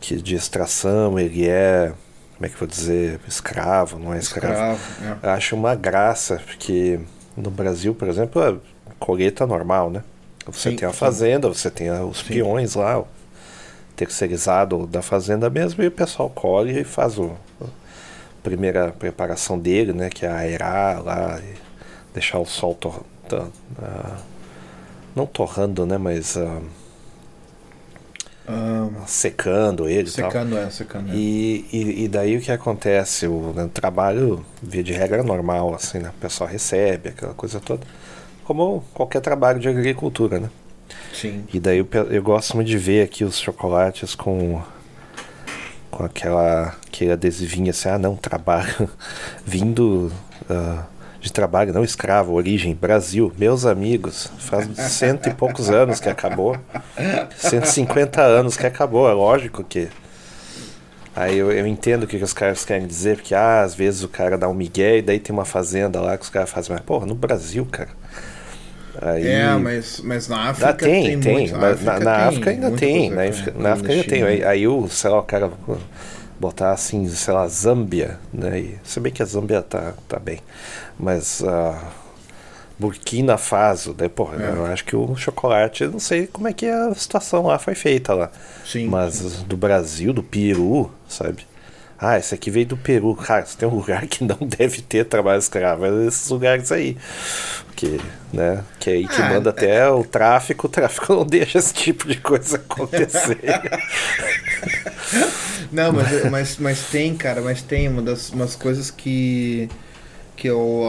[0.00, 1.92] que de extração, ele é
[2.34, 4.80] como é que eu vou dizer, escravo, não é escravo.
[4.82, 5.30] escravo é.
[5.30, 6.98] Acho uma graça, porque
[7.36, 8.56] no Brasil, por exemplo, é
[8.98, 10.02] colheita normal, né?
[10.46, 11.54] Você sim, tem a fazenda, sim.
[11.54, 12.34] você tem os sim.
[12.34, 13.06] peões lá, o
[13.94, 17.32] terceirizado da fazenda mesmo, e o pessoal colhe e faz o,
[18.42, 21.40] primeira preparação dele, né, que é aerar lá,
[22.12, 23.50] deixar o sol tor uh,
[25.14, 26.62] não torrando, né, mas uh,
[29.06, 30.08] secando ele.
[30.08, 30.64] Secando, tal.
[30.64, 31.10] é, secando.
[31.10, 31.14] É.
[31.14, 33.26] E, e, e, daí o que acontece?
[33.26, 36.10] O né, trabalho, via de regra, normal, assim, né?
[36.10, 37.86] O pessoal recebe aquela coisa toda.
[38.44, 40.50] Como qualquer trabalho de agricultura, né?
[41.12, 41.44] Sim.
[41.52, 44.62] E daí eu, eu gosto muito de ver aqui os chocolates com
[45.90, 48.88] com aquela aquele adesivinho assim, ah não, trabalho
[49.44, 50.12] vindo
[50.48, 50.84] uh,
[51.20, 56.56] de trabalho não escravo, origem Brasil, meus amigos, faz cento e poucos anos que acabou,
[57.36, 59.88] 150 anos que acabou, é lógico que
[61.14, 64.02] Aí eu, eu entendo o que, que os caras querem dizer, porque ah, às vezes
[64.02, 66.72] o cara dá um migué e daí tem uma fazenda lá que os caras fazem,
[66.72, 67.90] mas porra, no Brasil, cara.
[69.02, 69.26] Aí...
[69.26, 71.32] É, mas, mas na África ah, tem, tem, tem.
[71.32, 71.56] Muito.
[71.56, 73.10] Na, África, na, na tem África ainda tem.
[73.10, 74.22] Na, África, na África ainda tem.
[74.22, 75.50] Aí, aí o, sei lá, o cara
[76.38, 78.58] botar assim, sei lá, Zâmbia, né?
[78.58, 80.40] E, se bem que a Zâmbia tá, tá bem.
[81.00, 81.74] Mas uh,
[82.78, 84.50] Burkina Faso, daí, porra, é.
[84.50, 88.12] eu acho que o chocolate, não sei como é que a situação lá foi feita
[88.12, 88.30] lá.
[88.64, 88.86] Sim.
[88.86, 89.44] Mas sim.
[89.46, 91.46] do Brasil, do Peru, sabe?
[91.98, 93.14] Ah, esse aqui veio do Peru.
[93.14, 95.84] Cara, tem um lugar que não deve ter trabalho escravo.
[95.84, 96.96] É esses lugares aí.
[97.76, 98.00] Que,
[98.32, 99.52] né, que aí que ah, manda é...
[99.52, 100.66] até o tráfico.
[100.66, 103.38] O tráfico não deixa esse tipo de coisa acontecer.
[105.70, 109.68] não, mas, mas, mas tem, cara, mas tem uma das umas coisas que
[110.40, 110.86] que é o,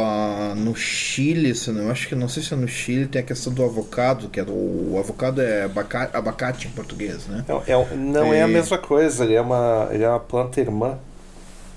[0.56, 3.52] no Chile, se não, acho que não sei se é no Chile, tem a questão
[3.52, 7.44] do avocado, que é do, o avocado é abacate, abacate em português, né?
[7.50, 10.62] É, é, não é, é a mesma coisa, ele é uma, ele é uma planta
[10.62, 10.98] irmã.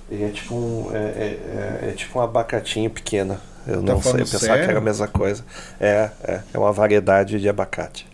[0.09, 3.37] Ele é tipo um, é, é, é, é tipo um abacatinho pequeno.
[3.67, 4.65] Eu tá não sei, eu pensava sério?
[4.65, 5.45] que era a mesma coisa.
[5.81, 8.07] É, é, é uma variedade de abacate.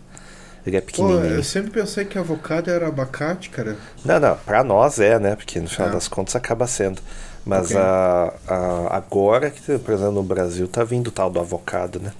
[0.65, 1.21] Ele é pequenininho.
[1.21, 3.77] Pô, eu sempre pensei que avocado era abacate, cara.
[4.03, 5.35] Não, não, pra nós é, né?
[5.35, 6.99] Porque no final das contas acaba sendo.
[7.45, 7.77] Mas okay.
[7.77, 12.13] a, a, agora que, por exemplo, no Brasil tá vindo o tal do avocado, né?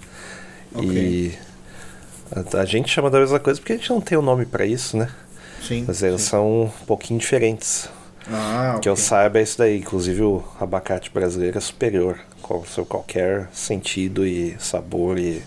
[0.74, 0.90] Okay.
[0.90, 1.40] E
[2.32, 4.46] a, a, gente chama da mesma coisa porque a gente não tem o um nome
[4.46, 5.10] para isso, né?
[5.62, 5.86] Sim.
[5.88, 6.30] Mas eles sim.
[6.30, 7.88] são um pouquinho diferentes.
[8.32, 9.80] Ah, que eu saiba é isso daí.
[9.80, 15.44] Inclusive o abacate brasileiro é superior com seu qualquer sentido e sabor e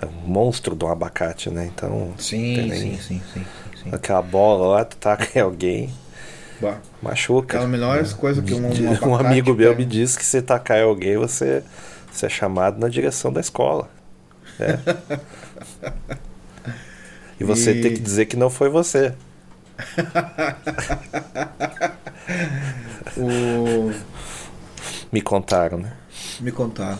[0.00, 1.70] é um monstro do abacate, né?
[1.74, 2.12] Então.
[2.18, 3.44] Sim, sim, sim, sim,
[3.82, 5.90] sim, Aquela bola lá, tu taca em alguém.
[6.60, 6.78] Bah.
[7.02, 7.58] Machuca.
[7.58, 8.08] É a melhor né?
[8.18, 11.62] coisa que um, um, um amigo meu me disse que se tacar alguém, você,
[12.12, 13.88] você é chamado na direção da escola.
[14.58, 14.78] É.
[17.40, 17.80] e você e...
[17.80, 19.14] tem que dizer que não foi você.
[23.16, 23.90] o...
[25.10, 25.92] Me contaram, né?
[26.40, 26.98] Me contaram.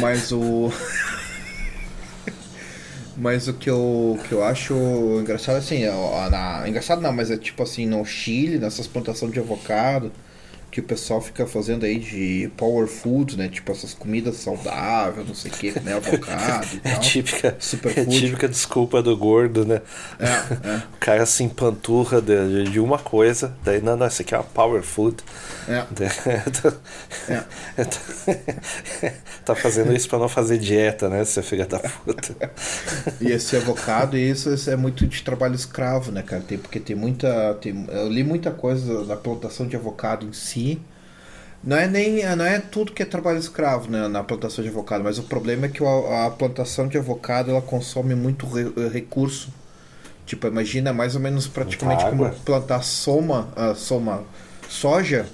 [0.00, 0.72] Mas o.
[3.16, 4.74] Mas o que eu, que eu acho
[5.20, 5.84] engraçado assim,
[6.30, 10.12] na, engraçado não, mas é tipo assim, no Chile, nessas plantações de avocado,
[10.74, 13.48] que o pessoal fica fazendo aí de power food, né?
[13.48, 15.94] Tipo essas comidas saudáveis, não sei o que, né?
[16.04, 17.00] Avocado e é tal.
[17.00, 17.56] Típica,
[17.96, 19.80] é típica desculpa do gordo, né?
[20.18, 20.26] É,
[20.68, 20.76] é.
[20.78, 24.42] O cara se empanturra de, de uma coisa, daí, não, não, isso aqui é uma
[24.42, 25.18] power food.
[25.68, 25.84] É.
[28.26, 29.12] é.
[29.44, 31.24] tá fazendo isso pra não fazer dieta, né?
[31.24, 32.34] Seu filho da puta.
[33.20, 36.42] e esse avocado, isso, isso é muito de trabalho escravo, né, cara?
[36.42, 37.54] Tem, porque tem muita.
[37.60, 40.63] Tem, eu li muita coisa da plantação de avocado em si
[41.62, 45.02] não é nem não é tudo que é trabalho escravo né, na plantação de avocado,
[45.02, 49.48] mas o problema é que a, a plantação de avocado ela consome muito re, recurso.
[50.26, 54.22] Tipo, imagina mais ou menos praticamente como plantar soma, uh, soma
[54.68, 55.26] soja.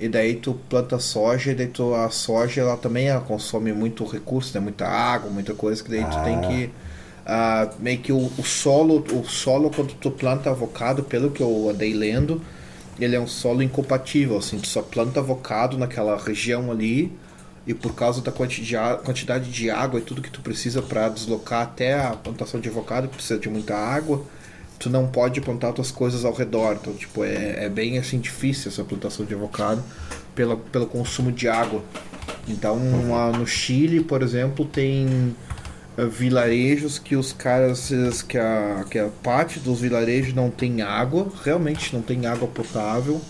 [0.00, 4.04] E daí tu planta soja e daí tu, a soja ela também ela consome muito
[4.04, 4.60] recurso, né?
[4.60, 6.06] Muita água, muita coisa que daí ah.
[6.06, 6.70] tu tem que
[7.28, 11.68] uh, meio que o, o solo, o solo quando tu planta avocado, pelo que eu
[11.68, 12.40] andei lendo,
[12.98, 17.12] ele é um solo incompatível, assim, tu só planta avocado naquela região ali
[17.66, 21.98] e por causa da quantidade de água e tudo que tu precisa para deslocar até
[21.98, 24.24] a plantação de avocado, que precisa de muita água,
[24.78, 26.78] tu não pode plantar outras coisas ao redor.
[26.80, 29.82] Então, tipo, é, é bem assim difícil essa plantação de avocado
[30.34, 31.82] pela, pelo consumo de água.
[32.48, 32.78] Então,
[33.38, 35.36] no Chile, por exemplo, tem
[36.06, 37.90] vilarejos que os caras
[38.28, 43.20] que a, que a parte dos vilarejos não tem água, realmente não tem água potável,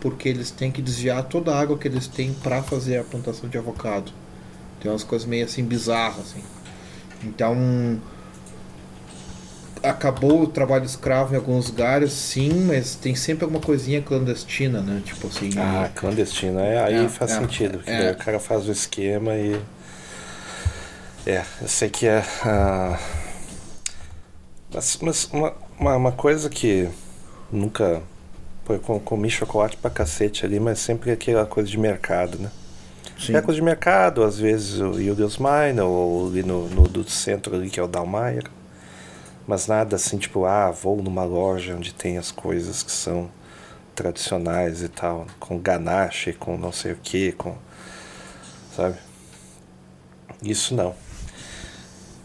[0.00, 3.48] porque eles têm que desviar toda a água que eles têm para fazer a plantação
[3.48, 4.10] de avocado.
[4.80, 6.42] Tem umas coisas meio assim bizarras assim.
[7.22, 8.00] Então
[9.82, 15.02] acabou o trabalho escravo em alguns lugares, sim, mas tem sempre alguma coisinha clandestina, né?
[15.04, 15.50] Tipo assim.
[15.58, 18.12] Ah, clandestina, é, aí é, faz é, sentido, porque é.
[18.12, 19.60] o cara faz o esquema e
[21.26, 22.20] é, eu sei que é.
[22.20, 22.98] Uh,
[24.72, 26.88] mas, mas uma, uma, uma, coisa que
[27.50, 28.02] nunca
[28.64, 32.50] Pô, eu comi chocolate pra cacete ali, mas sempre aquela coisa de mercado, né?
[33.18, 33.36] Sim.
[33.36, 37.54] É coisa de mercado, às vezes o Julius Mine, ou ali no, no, do centro
[37.54, 38.44] ali, que é o Dalmayer.
[39.46, 43.30] Mas nada assim, tipo, ah, vou numa loja onde tem as coisas que são
[43.94, 47.54] tradicionais e tal, com ganache, com não sei o que, com.
[48.74, 48.96] Sabe?
[50.42, 50.94] Isso não.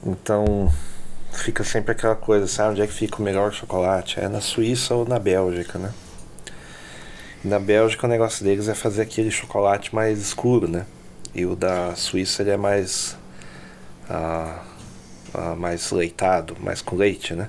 [0.05, 0.71] Então,
[1.31, 4.19] fica sempre aquela coisa, sabe onde é que fica o melhor chocolate?
[4.19, 5.91] É na Suíça ou na Bélgica, né?
[7.43, 10.85] E na Bélgica o negócio deles é fazer aquele chocolate mais escuro, né?
[11.33, 13.17] E o da Suíça ele é mais.
[14.09, 14.63] Ah,
[15.33, 17.47] ah, mais leitado, mais com leite, né?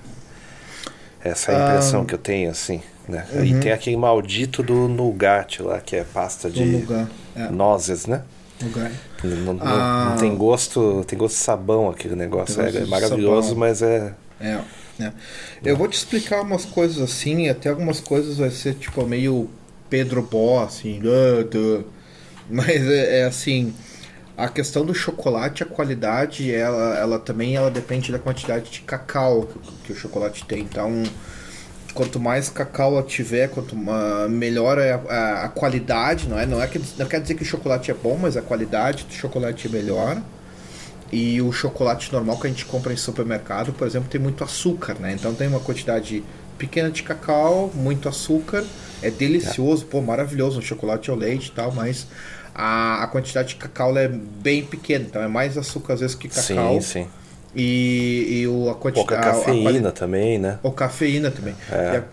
[1.23, 2.83] Essa é a impressão ah, que eu tenho, assim.
[3.09, 3.27] Né?
[3.33, 3.45] Uhum.
[3.45, 6.87] E tem aquele maldito do nougat lá, que é pasta de
[7.35, 7.49] é.
[7.51, 8.23] nozes, né?
[8.61, 8.93] Nougat.
[9.23, 12.61] Não, não, ah, não, tem gosto, tem gosto de sabão aquele negócio.
[12.61, 14.15] É, é, maravilhoso, mas é.
[14.41, 14.61] É,
[14.99, 15.13] é.
[15.65, 19.49] Eu vou te explicar umas coisas assim, até algumas coisas vai ser tipo meio
[19.91, 21.01] Pedro Bó, assim,
[22.49, 23.75] mas é, é, assim,
[24.37, 29.43] a questão do chocolate, a qualidade, ela, ela também ela depende da quantidade de cacau
[29.43, 30.63] que, que o chocolate tem.
[30.63, 31.03] Então,
[31.93, 36.47] quanto mais cacau tiver, quanto uh, melhor é a, a, a, qualidade, não é?
[36.47, 39.13] Não, é que, não quer dizer que o chocolate é bom, mas a qualidade do
[39.13, 40.21] chocolate é melhor.
[41.13, 44.95] E o chocolate normal que a gente compra em supermercado, por exemplo, tem muito açúcar,
[45.01, 45.13] né?
[45.13, 46.23] Então tem uma quantidade
[46.57, 48.65] pequena de cacau, muito açúcar,
[49.03, 52.07] é delicioso, pô, maravilhoso, um chocolate ao leite e tal, mas
[52.55, 56.29] a, a quantidade de cacau é bem pequena, então é mais açúcar às vezes que
[56.29, 56.75] cacau.
[56.75, 57.09] Sim, sim.
[57.55, 59.09] E, e o, a quantidade.
[59.09, 60.59] Pouca cafeína a, a, também, né?
[60.63, 61.55] Ou cafeína também.
[61.71, 61.75] É.
[61.75, 62.05] E, a,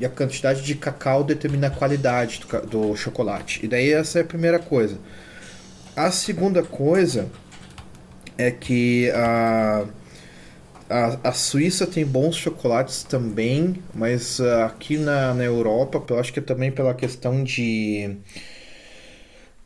[0.00, 3.64] e, a, quantidade de cacau determina a qualidade do, do chocolate.
[3.64, 4.96] E daí essa é a primeira coisa.
[5.94, 7.26] A segunda coisa
[8.38, 9.84] é que a,
[10.88, 16.32] a, a Suíça tem bons chocolates também, mas uh, aqui na, na Europa, eu acho
[16.32, 18.16] que é também pela questão de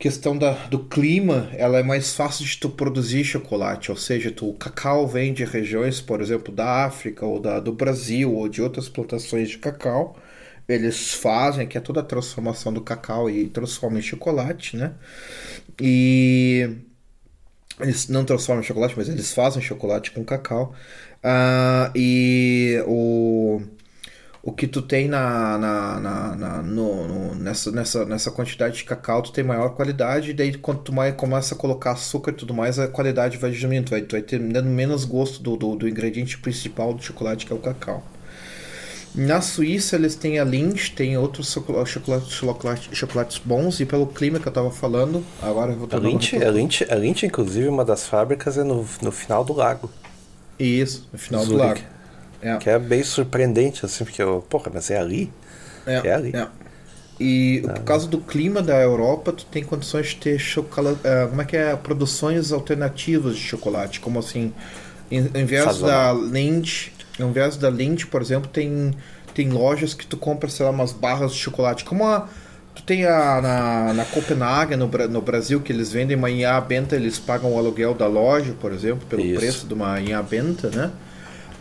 [0.01, 4.49] questão da, do clima, ela é mais fácil de tu produzir chocolate, ou seja, tu,
[4.49, 8.63] o cacau vem de regiões, por exemplo, da África ou da, do Brasil ou de
[8.63, 10.17] outras plantações de cacau.
[10.67, 14.93] Eles fazem que é toda a transformação do cacau e transformam em chocolate, né?
[15.79, 16.77] E
[17.79, 20.73] eles não transformam em chocolate, mas eles fazem chocolate com cacau.
[21.23, 23.61] Uh, e o
[24.43, 28.83] o que tu tem na, na, na, na no, no, nessa, nessa, nessa quantidade de
[28.83, 32.35] cacau, tu tem maior qualidade, e daí quando tu mais, começa a colocar açúcar e
[32.35, 35.87] tudo mais, a qualidade vai diminuindo, vai, tu vai ter menos gosto do, do, do,
[35.87, 38.03] ingrediente principal do chocolate, que é o cacau.
[39.13, 44.39] Na Suíça eles têm a Lindt, tem outros chocolates, chocolate, chocolates bons, e pelo clima
[44.39, 47.85] que eu estava falando, agora eu vou a Lindt, a Lindt, a Lindt, inclusive, uma
[47.85, 49.91] das fábricas é no, no final do lago.
[50.57, 51.57] Isso, no final Zurich.
[51.57, 52.00] do lago.
[52.41, 52.57] É.
[52.57, 55.31] Que é bem surpreendente, assim, porque, eu, porra, mas é ali?
[55.85, 56.35] É, é ali.
[56.35, 56.47] É.
[57.19, 57.73] E ah.
[57.73, 60.99] por causa do clima da Europa, tu tem condições de ter chocolate.
[61.01, 61.75] Uh, como é que é?
[61.75, 63.99] Produções alternativas de chocolate.
[63.99, 64.51] Como assim,
[65.11, 66.15] em, em vez Sazonal.
[66.15, 68.91] da Lindt, em vez da Lindt, por exemplo, tem,
[69.35, 71.85] tem lojas que tu compra, sei lá, umas barras de chocolate.
[71.85, 72.27] Como a.
[72.73, 76.95] Tu tem a, na, na Copenhague, no, no Brasil, que eles vendem uma Inha Benta,
[76.95, 79.39] eles pagam o aluguel da loja, por exemplo, pelo Isso.
[79.39, 80.89] preço de uma Inha Benta, né?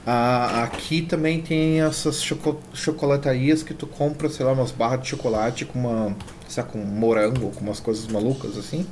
[0.07, 5.09] Ah, aqui também tem essas choco chocolatarias que tu compra, sei lá, umas barras de
[5.09, 6.17] chocolate com uma,
[6.57, 8.87] lá, com morango, com umas coisas malucas assim.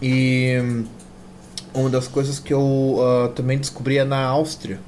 [0.00, 0.84] E
[1.74, 4.80] uma das coisas que eu uh, também descobri é na Áustria.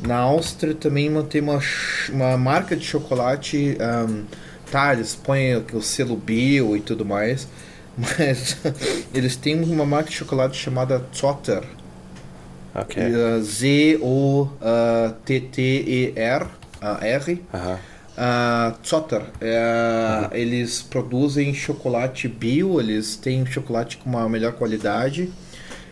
[0.00, 1.60] Na Áustria também mantém uma,
[2.10, 3.76] uma marca de chocolate.
[4.08, 4.24] Um,
[4.70, 7.48] tá, eles põem o selo bio e tudo mais,
[7.98, 8.56] mas
[9.12, 11.64] eles têm uma marca de chocolate chamada Zotter
[12.74, 13.04] Okay.
[13.40, 14.46] Z-O-T-T-E-R,
[17.00, 17.42] R.
[17.52, 17.78] Uhum.
[18.16, 25.32] Uh, Zotter, uh, eles produzem chocolate bio, eles têm chocolate com uma melhor qualidade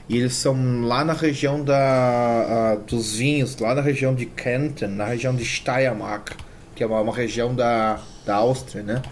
[0.09, 4.88] e eles são lá na região da, uh, dos vinhos, lá na região de Kärnten,
[4.88, 6.31] na região de Steiermark,
[6.77, 9.03] que é uma, uma região da, da Áustria, né?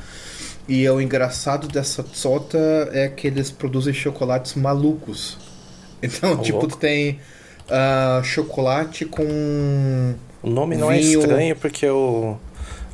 [0.68, 5.38] E o engraçado dessa Zotter é que eles produzem chocolates malucos.
[6.02, 7.20] Então, tipo, tu tem
[7.70, 10.14] uh, chocolate com.
[10.42, 11.20] O nome não é vinho...
[11.20, 12.38] é estranho porque eu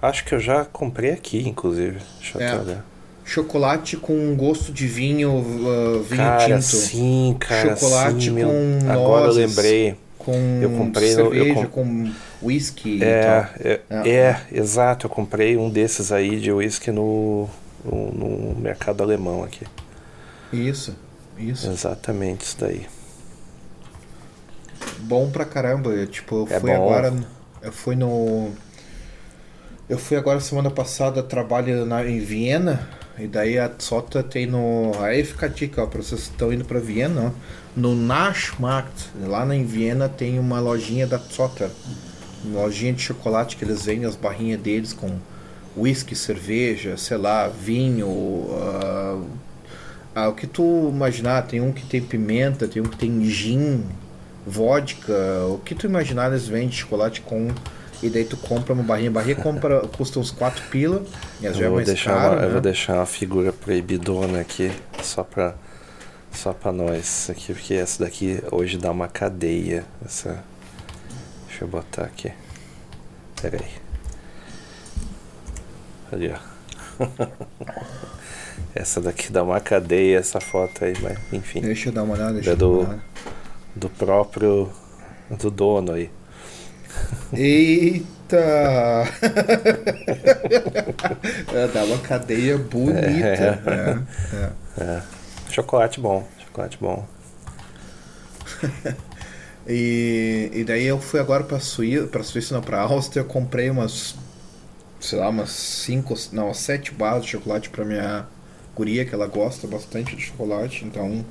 [0.00, 1.98] acho que eu já comprei aqui, inclusive.
[2.18, 2.60] Deixa eu é.
[2.60, 2.84] olhar.
[3.24, 6.62] Chocolate com gosto de vinho, uh, vinho cara, tinto.
[6.62, 7.76] Sim, cara.
[7.76, 8.50] Chocolate sim, com meu...
[8.88, 9.96] Agora eu lembrei.
[10.16, 11.70] Com eu comprei cerveja, eu comp...
[11.70, 12.12] com
[12.42, 15.06] whisky é, é, é, é, exato.
[15.06, 17.48] Eu comprei um desses aí de whisky no,
[17.84, 19.64] no, no mercado alemão aqui.
[20.52, 20.96] Isso,
[21.38, 21.68] isso.
[21.68, 22.86] Exatamente, isso daí
[25.00, 25.90] bom pra caramba.
[25.90, 26.76] Eu, tipo, eu é fui bom.
[26.76, 27.14] agora.
[27.62, 28.50] Eu fui no.
[29.88, 34.92] Eu fui agora semana passada, trabalho na, em Viena, e daí a Tsota tem no.
[35.00, 37.56] Aí fica a dica, ó, pra vocês que estão indo pra Viena, ó.
[37.76, 41.70] No Naschmarkt, lá em Viena, tem uma lojinha da Tsota.
[42.44, 45.18] Uma lojinha de chocolate que eles vendem as barrinhas deles com
[45.76, 48.08] whisky, cerveja, sei lá, vinho.
[48.08, 49.24] Uh,
[50.14, 53.84] ah, o que tu imaginar, tem um que tem pimenta, tem um que tem gin,
[54.46, 55.12] vodka.
[55.50, 57.48] O que tu imaginar, eles vendem chocolate com
[58.02, 59.10] e daí tu compra uma barrinha.
[59.10, 61.02] Barrinha compra, custa uns 4 pila.
[61.40, 62.46] E já é mais deixar caro, uma, né?
[62.46, 64.70] Eu vou deixar uma figura proibidona aqui,
[65.02, 65.54] só pra,
[66.30, 69.84] só pra nós aqui, porque essa daqui hoje dá uma cadeia.
[70.04, 70.44] Essa,
[71.48, 72.32] deixa eu botar aqui.
[73.40, 73.86] Pera aí.
[76.12, 76.56] Ali, ó.
[78.74, 81.60] essa daqui dá uma cadeia, essa foto aí, mas enfim.
[81.60, 82.34] Deixa eu dar uma olhada.
[82.34, 82.86] Deixa é do,
[83.76, 84.70] do próprio.
[85.30, 86.10] do dono aí.
[87.32, 88.36] Eita!
[91.54, 93.06] é, dá uma cadeia bonita.
[93.06, 93.98] É, é,
[94.36, 94.82] é.
[94.82, 95.02] é.
[95.50, 97.06] Chocolate bom, chocolate bom.
[99.68, 103.68] e, e daí eu fui agora para Suíça, para Suíça não, para Áustria, eu comprei
[103.70, 104.16] umas
[105.00, 108.26] sei lá, umas 5, não, sete barras de chocolate para minha
[108.74, 111.24] guria, que ela gosta bastante de chocolate, então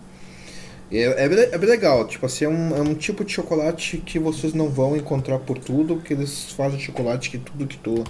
[0.92, 4.20] é, é, é bem legal, tipo assim, é um, é um tipo de chocolate que
[4.20, 8.04] vocês não vão encontrar por tudo, porque eles fazem chocolate que tudo que tu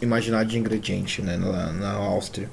[0.00, 2.48] imaginar de ingrediente, né, na, na Áustria.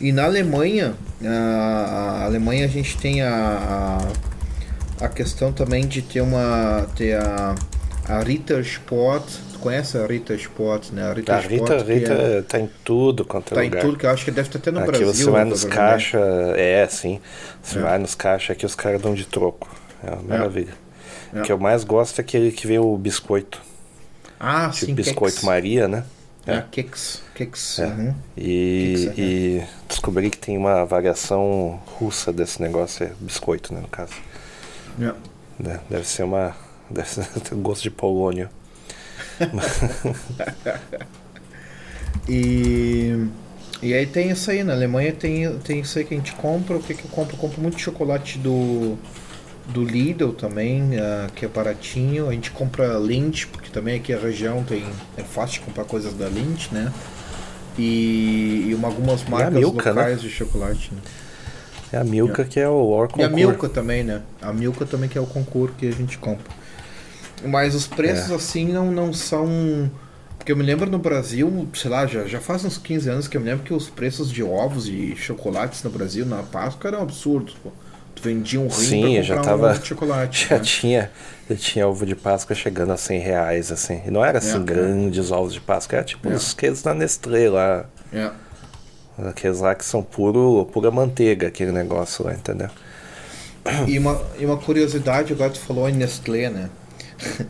[0.00, 4.08] E na Alemanha, a, a Alemanha a gente tem a,
[5.00, 7.54] a, a, questão também de ter uma, ter a,
[8.06, 8.62] a Ritter
[9.56, 11.02] Conhece a Rita Sport, né?
[11.02, 13.78] A Rita, a Sport, Rita é, tá em tudo quanto é tá lugar.
[13.78, 15.08] em tudo, que eu acho que deve estar até no aqui Brasil.
[15.08, 16.18] Aqui você vai nos caixa,
[16.56, 17.20] é, sim.
[17.62, 17.82] Você é.
[17.82, 19.68] vai nos caixa aqui os caras dão de troco.
[20.04, 20.38] É uma é.
[20.38, 20.74] maravilha.
[21.34, 21.40] É.
[21.40, 23.60] O que eu mais gosto é aquele que vem o biscoito.
[24.38, 26.04] Ah, tipo sim, biscoito Maria, né?
[26.46, 27.22] É, Keks.
[27.34, 27.78] Keks.
[27.80, 27.86] É.
[27.86, 28.14] Uhum.
[28.36, 33.88] E, Keks, e descobri que tem uma variação russa desse negócio, é biscoito, né, no
[33.88, 34.14] caso.
[35.00, 35.12] É.
[35.90, 36.54] Deve ser uma.
[36.88, 38.48] Deve ser um gosto de polônio.
[42.28, 43.28] e,
[43.82, 46.76] e aí tem isso aí, na Alemanha tem, tem isso aí que a gente compra.
[46.76, 47.36] O que, que eu compro?
[47.36, 48.96] Eu compro muito chocolate do,
[49.68, 52.28] do Lidl também, uh, que é baratinho.
[52.28, 54.84] A gente compra Lindt, porque também aqui a região tem,
[55.16, 56.92] é fácil de comprar coisas da Lindt, né?
[57.78, 60.00] E, e uma, algumas marcas Milka, né?
[60.00, 60.28] locais né?
[60.28, 60.94] de chocolate.
[60.94, 61.00] Né?
[61.92, 62.44] É a Milka é.
[62.44, 64.22] que é o Or E a Milka também, né?
[64.40, 66.52] A Milka também que é o concurso que a gente compra.
[67.44, 68.34] Mas os preços, é.
[68.34, 69.90] assim, não, não são.
[70.38, 73.36] Porque eu me lembro no Brasil, sei lá, já, já faz uns 15 anos que
[73.36, 77.02] eu me lembro que os preços de ovos e chocolates no Brasil, na Páscoa, eram
[77.02, 77.70] absurdos, pô.
[78.14, 80.46] Tu vendia um rim Sim, já tava, um de chocolate.
[80.48, 80.62] Já, né?
[80.62, 81.10] tinha,
[81.50, 84.00] já tinha ovo de Páscoa chegando a 100 reais, assim.
[84.06, 85.34] E não era assim, é, grandes é.
[85.34, 86.34] ovos de Páscoa, era tipo é.
[86.34, 87.84] os queijos da Nestlé lá.
[88.10, 88.30] É.
[89.18, 92.70] Aqueles lá que são puro, pura manteiga, aquele negócio lá, entendeu?
[93.86, 96.70] E uma, e uma curiosidade, agora tu falou em Nestlé, né?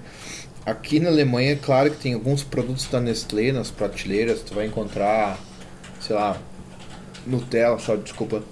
[0.64, 5.38] Aqui na Alemanha, claro que tem alguns produtos da Nestlé nas prateleiras, tu vai encontrar,
[6.00, 6.36] sei lá,
[7.26, 8.42] Nutella, só desculpa.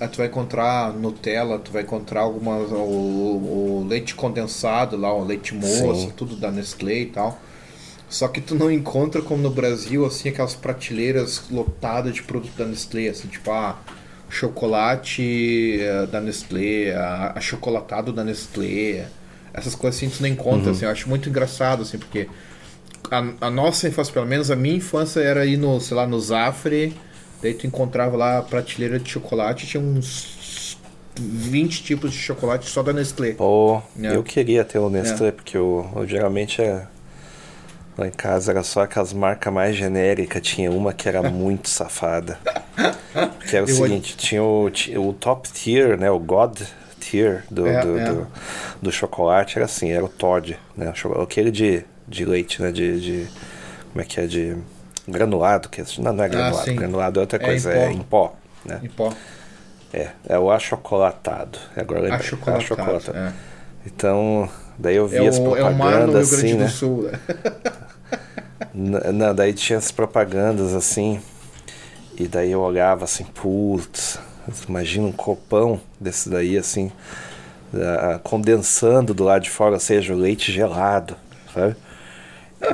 [0.00, 2.70] Ah, tu vai encontrar Nutella, tu vai encontrar algumas.
[2.70, 6.12] O, o leite condensado lá, o leite moça, Sim.
[6.16, 7.38] tudo da Nestlé e tal.
[8.08, 12.64] Só que tu não encontra como no Brasil, assim, aquelas prateleiras lotadas de produto da
[12.64, 13.78] Nestlé, assim, tipo, ah,
[14.30, 19.06] chocolate uh, da Nestlé, a, a chocolatado da Nestlé,
[19.52, 20.70] essas coisas assim tu não encontra, uhum.
[20.72, 22.28] assim, eu acho muito engraçado, assim, porque
[23.10, 26.20] a, a, nossa infância, pelo menos a minha infância era ir no, sei lá, no
[26.20, 26.94] Zafre,
[27.42, 30.76] daí tu encontrava lá a prateleira de chocolate, tinha uns
[31.18, 33.32] 20 tipos de chocolate só da Nestlé.
[33.32, 34.14] Pô, é.
[34.14, 35.32] eu queria ter o Nestlé, é.
[35.32, 36.86] porque eu, eu, geralmente é.
[37.96, 42.38] Lá em casa era só aquelas marcas mais genéricas, tinha uma que era muito safada.
[43.48, 46.08] Que era o eu seguinte, tinha o, o top tier, né?
[46.08, 46.60] O God
[47.50, 48.04] do, é, do, é.
[48.04, 48.26] do,
[48.82, 50.92] do, chocolate era assim, era o Todd, né?
[51.22, 52.70] Aquele de, de leite, né?
[52.70, 53.28] De, de.
[53.90, 54.26] Como é que é?
[54.26, 54.56] De
[55.08, 57.90] granulado, que é, não, não é ah, granulado, ah, granulado é outra é coisa, é
[57.90, 58.34] em pó.
[58.64, 58.80] né?
[58.82, 59.12] Em pó.
[59.92, 61.58] É, é o achocolatado.
[61.74, 62.20] Agora lembrei.
[62.20, 62.64] Achocolatado.
[62.64, 63.18] achocolatado.
[63.18, 63.32] É.
[63.86, 64.48] Então,
[64.78, 66.64] daí eu vi é as propagandas é o assim, né?
[66.64, 67.10] Do Sul.
[68.74, 71.20] não, daí tinha as propagandas assim.
[72.18, 74.18] E daí eu olhava assim, putz,
[74.68, 76.90] Imagina um copão desse daí, assim,
[78.22, 81.16] condensando do lado de fora, ou seja, o leite gelado,
[81.52, 81.76] sabe?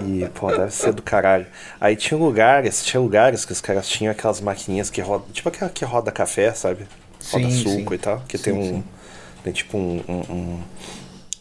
[0.06, 1.46] E, pô, deve ser do caralho.
[1.80, 5.70] Aí tinha lugares, tinha lugares que os caras tinham aquelas maquininhas que rodam, tipo aquela
[5.70, 6.86] que roda café, sabe?
[7.30, 7.94] Roda sim, suco sim.
[7.94, 8.82] e tal, que sim, tem um,
[9.42, 10.60] tem tipo um, um, um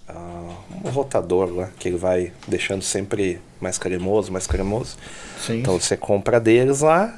[0.10, 4.98] uh, um rotador lá, que ele vai deixando sempre mais cremoso, mais cremoso.
[5.40, 5.60] Sim.
[5.60, 7.18] Então você compra deles lá,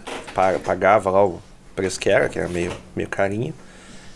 [0.64, 1.42] pagava lá o
[1.76, 3.54] preço que era, que era meio, meio carinho.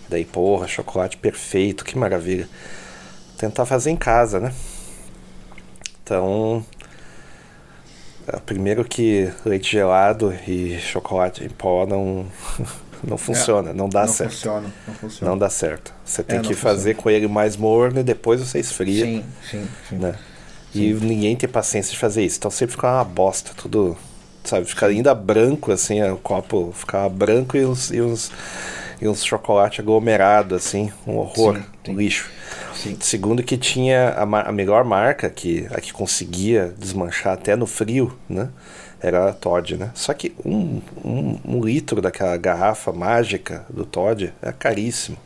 [0.08, 2.48] Daí, porra, chocolate perfeito, que maravilha.
[3.38, 4.54] Tentar fazer em casa, né?
[6.04, 6.66] Então,
[8.28, 12.26] é, primeiro que leite gelado e chocolate em pó não,
[13.04, 14.32] não funciona, é, não dá não certo.
[14.32, 15.32] Funciona, não funciona.
[15.32, 15.94] Não dá certo.
[16.04, 19.06] Você tem é, que fazer com ele mais morno e depois você esfria.
[19.06, 19.96] Sim, sim, sim.
[19.96, 20.16] Né?
[20.72, 20.82] Sim.
[20.82, 22.38] E ninguém tem paciência de fazer isso.
[22.38, 23.98] Então sempre fica uma bosta, tudo,
[24.50, 24.66] sabe?
[24.66, 28.32] Fica ainda branco, assim, o copo ficava branco e uns, e uns,
[29.02, 32.30] e uns chocolate aglomerado, assim, um horror, sim, um lixo.
[32.74, 32.98] Sim.
[33.00, 38.18] Segundo que tinha a, a, melhor marca, que a que conseguia desmanchar até no frio,
[38.28, 38.50] né?
[39.02, 39.92] Era a Todd, né?
[39.94, 45.18] Só que um, um, um litro daquela garrafa mágica do Todd é caríssimo.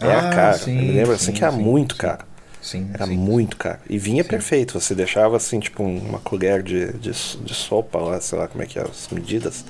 [0.00, 0.58] É ah, caro.
[0.58, 2.24] Sim, Eu me lembro assim que era muito caro.
[2.64, 3.14] Sim, Era sim.
[3.14, 3.78] muito caro.
[3.90, 4.28] E vinha sim.
[4.30, 4.80] perfeito.
[4.80, 8.66] Você deixava assim, tipo, uma colher de, de, de, sopa lá, sei lá como é
[8.66, 9.62] que é as medidas.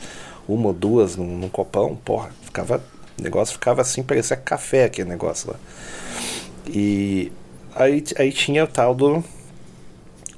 [0.46, 2.80] Uma ou duas num, num copão, porra, ficava.
[3.18, 5.56] O negócio ficava assim, parecia café aquele negócio lá.
[6.68, 7.32] E
[7.74, 9.24] aí, aí tinha o tal do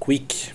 [0.01, 0.53] Quick,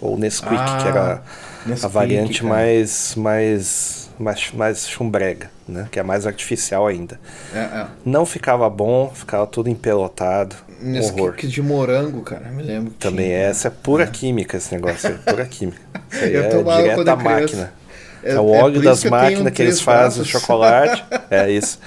[0.00, 1.22] ou Nesquik, ah, que era
[1.64, 5.86] Nesquik, a variante mais, mais, mais, mais chumbrega, né?
[5.92, 7.20] Que é mais artificial ainda.
[7.54, 7.86] É, é.
[8.04, 10.56] Não ficava bom, ficava tudo empelotado.
[10.80, 12.92] Nesquik de morango, cara, me lembro.
[12.98, 13.38] Também tinha.
[13.38, 14.06] essa é pura é.
[14.06, 15.80] química, esse negócio, é pura química.
[16.10, 17.72] Isso aí é direto da máquina.
[18.22, 21.04] É, é, o é óleo das máquinas que, que eles fazem o chocolate.
[21.30, 21.78] É isso.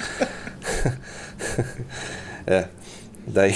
[2.45, 2.65] é.
[3.25, 3.53] Daí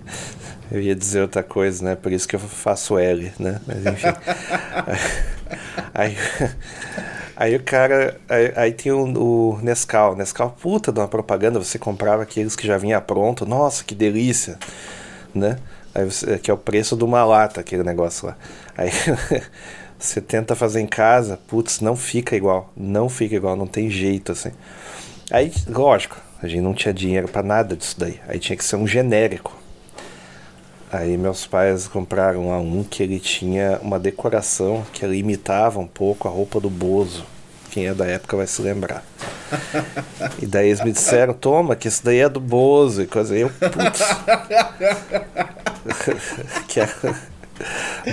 [0.70, 1.96] eu ia dizer outra coisa, né?
[1.96, 3.60] Por isso que eu faço L, né?
[3.66, 4.08] Mas enfim.
[5.94, 6.16] aí,
[7.38, 8.20] aí o cara.
[8.28, 9.04] Aí, aí tem o,
[9.54, 10.16] o Nescau.
[10.16, 13.46] Nescau, puta de uma propaganda, você comprava aqueles que já vinha pronto.
[13.46, 14.58] Nossa, que delícia!
[15.34, 15.58] Né?
[15.94, 18.36] Aí você, que é o preço de uma lata, aquele negócio lá.
[18.76, 18.90] Aí
[19.98, 22.72] você tenta fazer em casa, putz, não fica igual.
[22.76, 24.52] Não fica igual, não tem jeito assim.
[25.30, 28.20] Aí, lógico, a gente não tinha dinheiro para nada disso daí.
[28.26, 29.57] Aí tinha que ser um genérico.
[30.90, 36.26] Aí meus pais compraram um que ele tinha uma decoração que ele imitava um pouco
[36.26, 37.24] a roupa do Bozo.
[37.70, 39.04] Quem é da época vai se lembrar.
[40.40, 43.34] E daí eles me disseram, toma, que isso daí é do Bozo e coisa.
[43.34, 44.00] aí eu, putz.
[46.66, 46.88] que é...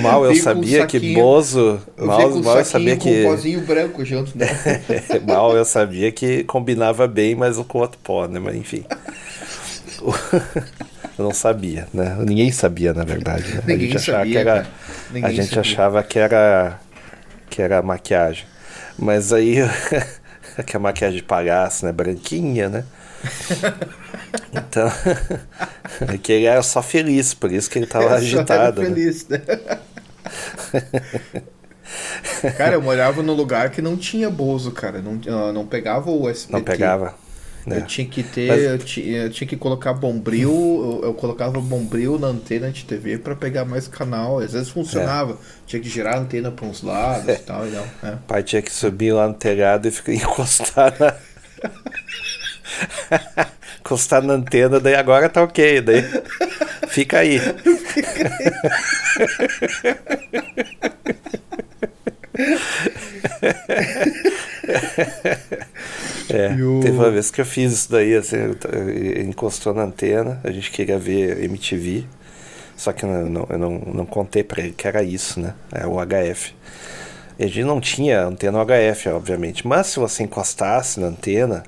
[0.02, 1.80] Mal eu sabia um que Bozo.
[1.96, 3.24] Eu mal, um mal eu sabia que.
[3.24, 4.48] Com um pozinho branco junto, né?
[5.26, 8.40] mal eu sabia que combinava bem, mas com outro pó, né?
[8.40, 8.84] Mas enfim.
[11.18, 12.18] eu não sabia, né?
[12.20, 13.56] Ninguém sabia, na verdade.
[13.56, 13.64] Né?
[13.68, 14.68] Ninguém a gente achava sabia, que era.
[15.14, 15.62] a gente sabia.
[15.62, 16.80] achava que era.
[17.50, 18.46] que era maquiagem.
[18.98, 19.58] Mas aí.
[20.66, 21.92] que a maquiagem de palhaço, né?
[21.92, 22.84] Branquinha, né?
[24.52, 24.92] Então,
[26.14, 28.82] é que ele era só feliz, por isso que ele estava é, agitado.
[28.82, 28.96] Só né?
[28.96, 29.42] feliz, né?
[32.58, 35.02] cara, eu morava num lugar que não tinha Bozo, cara.
[35.02, 36.54] Não, não pegava o SBT.
[36.54, 37.16] Não pegava.
[37.68, 37.82] Eu é.
[37.82, 38.62] tinha que ter, Mas...
[38.62, 43.18] eu, tinha, eu, tinha, que colocar bombril, eu, eu, colocava bombril na antena de TV
[43.18, 44.38] para pegar mais canal.
[44.40, 45.36] Às vezes funcionava, é.
[45.66, 47.66] tinha que girar a antena para uns lados e tal.
[47.68, 48.18] E não, é.
[48.28, 51.16] pai tinha que subir lá no telhado e ficar encostar na.
[53.82, 56.04] encostar na antena, daí agora tá ok, daí
[56.88, 57.40] fica aí.
[57.40, 58.30] Fica
[63.70, 64.45] aí.
[66.30, 66.80] é, o...
[66.82, 68.38] teve uma vez que eu fiz isso daí, assim,
[69.28, 72.06] encostou na antena, a gente queria ver MTV,
[72.76, 75.54] só que eu não, eu não, não contei pra ele que era isso, né?
[75.72, 76.54] É o HF.
[77.38, 81.64] E a gente não tinha antena HF, obviamente, mas se você encostasse na antena,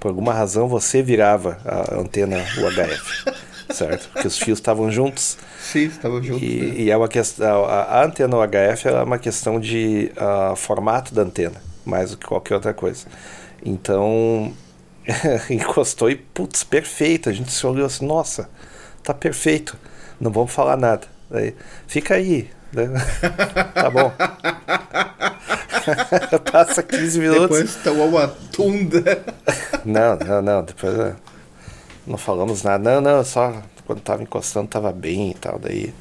[0.00, 3.32] por alguma razão você virava a antena UHF,
[3.72, 4.08] certo?
[4.10, 5.36] Porque os fios estavam juntos.
[5.60, 6.42] Sim, estavam juntos.
[6.42, 6.74] E, né?
[6.76, 11.22] e, é uma questão, a, a antena UHF é uma questão de uh, formato da
[11.22, 13.06] antena, mais do que qualquer outra coisa.
[13.64, 14.52] Então,
[15.50, 17.28] encostou e, putz, perfeito.
[17.28, 18.48] A gente se olhou assim, nossa,
[19.02, 19.76] tá perfeito.
[20.20, 21.06] Não vamos falar nada.
[21.30, 21.54] Aí,
[21.86, 22.50] fica aí.
[22.72, 22.88] Né?
[23.74, 24.12] tá bom.
[26.50, 27.58] Passa 15 minutos.
[27.58, 29.24] Depois tomou uma tunda.
[29.84, 30.64] não, não, não.
[30.64, 31.14] Depois é,
[32.06, 32.82] não falamos nada.
[32.82, 35.58] Não, não, só quando tava encostando tava bem e tal.
[35.58, 35.92] Daí.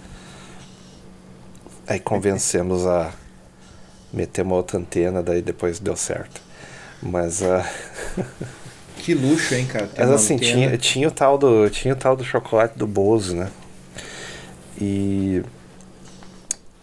[1.88, 3.12] Aí convencemos a
[4.14, 6.41] meter uma outra antena, daí depois deu certo.
[7.01, 7.41] Mas.
[7.41, 7.64] Uh...
[8.97, 9.89] Que luxo, hein, cara?
[9.97, 13.49] Mas assim, tinha, tinha, o tal do, tinha o tal do chocolate do Bozo, né?
[14.80, 15.41] E.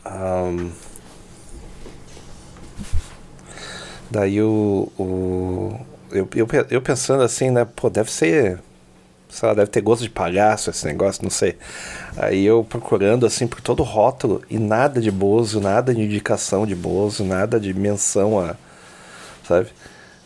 [0.04, 0.72] Um,
[4.10, 4.90] Daí o.
[4.98, 5.78] o
[6.10, 7.66] eu, eu, eu pensando assim, né?
[7.76, 8.58] Pô, deve ser.
[9.28, 11.56] Sei lá, deve ter gosto de palhaço esse negócio, não sei.
[12.16, 16.66] Aí eu procurando assim por todo o rótulo e nada de Bozo, nada de indicação
[16.66, 18.56] de Bozo, nada de menção a.
[19.46, 19.68] Sabe?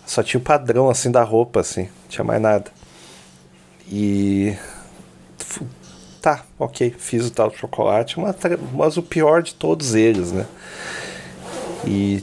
[0.07, 2.71] Só tinha o padrão assim da roupa, assim, não tinha mais nada.
[3.91, 4.57] E.
[6.21, 8.37] Tá, ok, fiz o tal chocolate, mas,
[8.73, 10.47] mas o pior de todos eles, né?
[11.85, 12.23] E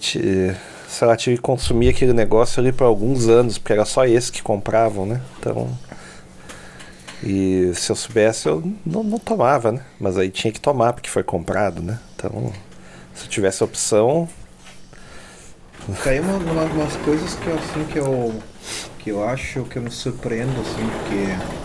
[0.88, 4.32] sei lá, tive que consumir aquele negócio ali por alguns anos, porque era só esse
[4.32, 5.21] que compravam, né?
[5.38, 5.67] Então.
[7.24, 9.86] E se eu soubesse, eu não, não tomava, né?
[9.99, 11.99] Mas aí tinha que tomar, porque foi comprado, né?
[12.15, 12.53] Então,
[13.13, 14.28] se eu tivesse opção.
[16.05, 18.34] Aí uma, uma, umas coisas que assim, que eu,
[18.99, 21.59] que eu acho que eu me surpreendo, assim, porque.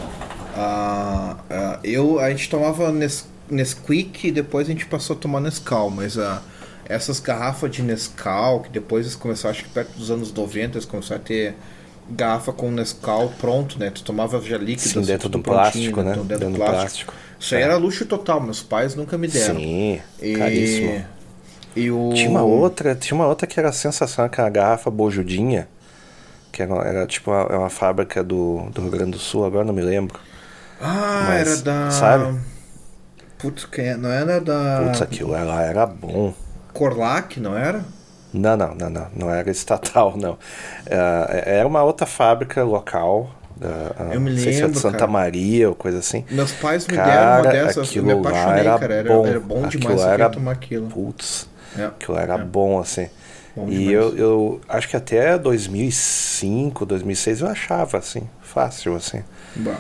[0.56, 5.40] Uh, uh, eu, a gente tomava Nes, Nesquik e depois a gente passou a tomar
[5.40, 6.40] Nescau, mas uh,
[6.84, 10.84] essas garrafas de Nescau, que depois eles começaram, acho que perto dos anos 90, eles
[10.84, 11.54] começaram a ter
[12.10, 13.90] garrafa com Nescau pronto, né?
[13.90, 14.88] Tu tomava já líquido.
[14.88, 16.12] Sim, dentro do plástico, né?
[16.12, 17.12] Então, dentro, do plástico.
[17.12, 17.14] plástico.
[17.38, 17.64] Isso aí é.
[17.64, 19.56] era luxo total, meus pais nunca me deram.
[19.56, 20.36] Sim, e...
[20.36, 21.04] caríssimo.
[21.76, 22.12] E o...
[22.14, 25.68] Tinha uma outra, tinha uma outra que era sensacional, que era a garrafa bojudinha,
[26.52, 29.74] que era, era tipo uma, uma, fábrica do, do Rio Grande do Sul, agora não
[29.74, 30.18] me lembro.
[30.80, 31.90] Ah, Mas, era da...
[31.90, 32.40] Sabe?
[33.38, 34.84] Putz, não era da...
[34.86, 36.32] Putz, aquilo era, era bom.
[36.72, 37.84] Corlac, não era?
[38.34, 40.32] Não, não, não, não, não era estatal, não.
[40.32, 40.38] Uh,
[41.44, 43.30] era uma outra fábrica local.
[43.56, 45.10] Uh, eu me lembro, se é de Santa cara.
[45.10, 46.24] Maria ou coisa assim.
[46.28, 48.94] Meus pais me cara, deram uma dessas, eu me apaixonei, era cara.
[48.94, 50.88] Era bom, era bom demais era, tomar aquilo.
[50.88, 52.38] Putz, é, aquilo era é.
[52.38, 53.08] bom, assim.
[53.54, 59.22] Bom e eu, eu acho que até 2005, 2006 eu achava, assim, fácil, assim.
[59.54, 59.78] Bah.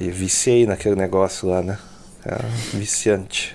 [0.00, 1.76] E viciei naquele negócio lá, né?
[2.24, 3.54] Era viciante.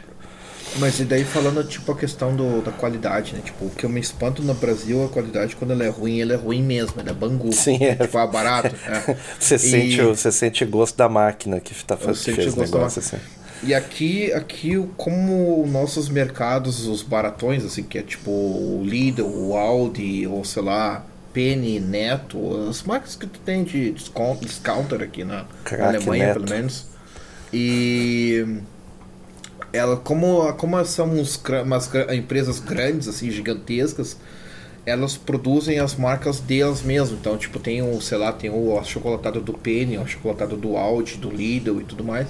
[0.79, 3.41] Mas e daí falando tipo a questão do, da qualidade, né?
[3.43, 6.33] Tipo, o que eu me espanto no Brasil, a qualidade quando ela é ruim, ela
[6.33, 7.51] é ruim mesmo, ela é bangu.
[7.51, 7.95] Sim, é.
[7.95, 8.75] Tipo, é barato.
[8.87, 9.17] É.
[9.39, 9.59] você, e...
[9.59, 13.17] sente, você sente gosto da máquina que tá fazendo o negócio assim.
[13.63, 19.57] E aqui, aqui, como nossos mercados, os baratões, assim, que é tipo o Lidl, o
[19.57, 21.03] Aldi, ou sei lá,
[21.33, 26.39] Penny, Neto, as marcas que tu tem de discounter aqui na, na Alemanha, Neto.
[26.41, 26.85] pelo menos.
[27.51, 28.61] E
[29.73, 34.17] ela como como são uns, umas empresas grandes assim gigantescas
[34.85, 37.17] elas produzem as marcas delas mesmo.
[37.19, 41.17] Então tipo tem o sei lá tem o chocolatado do Penny o chocolatado do Audi
[41.17, 42.27] do Lidl e tudo mais.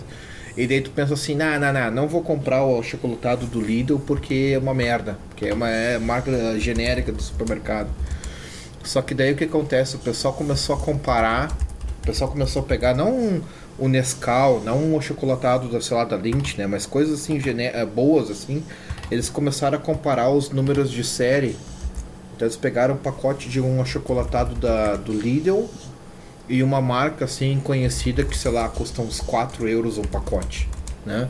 [0.57, 3.99] E daí tu pensa assim não não não não vou comprar o chocolatado do Lidl
[3.99, 7.89] porque é uma merda porque é uma é marca genérica do supermercado.
[8.83, 9.95] Só que daí o que acontece?
[9.95, 11.55] O pessoal começou a comparar
[12.01, 13.41] o pessoal começou a pegar não
[13.79, 16.65] o Nescau, não o chocolatado da, sei lá, da Lindt, né?
[16.65, 18.63] Mas coisas assim eh, boas assim.
[19.11, 21.55] Eles começaram a comparar os números de série.
[22.35, 25.67] Então eles pegaram um pacote de um achocolatado da, do Lidl
[26.49, 30.69] e uma marca assim conhecida que, sei lá, custa uns 4 euros um pacote,
[31.05, 31.29] né?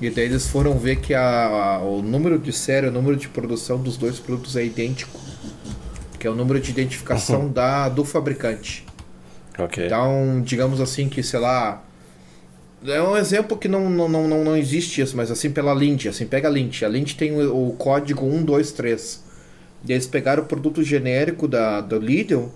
[0.00, 3.28] E daí eles foram ver que a, a, o número de série, o número de
[3.28, 5.18] produção dos dois produtos é idêntico.
[6.18, 7.52] Que é o número de identificação uhum.
[7.52, 8.85] da, do fabricante.
[9.58, 9.86] Okay.
[9.86, 11.82] Então, digamos assim que, sei lá,
[12.84, 16.26] é um exemplo que não, não, não, não existe isso, mas assim pela Lint, assim,
[16.26, 16.82] pega a Lint.
[16.82, 19.24] A Lint tem o, o código 123.
[19.86, 22.50] E eles pegaram o produto genérico da, do Lidl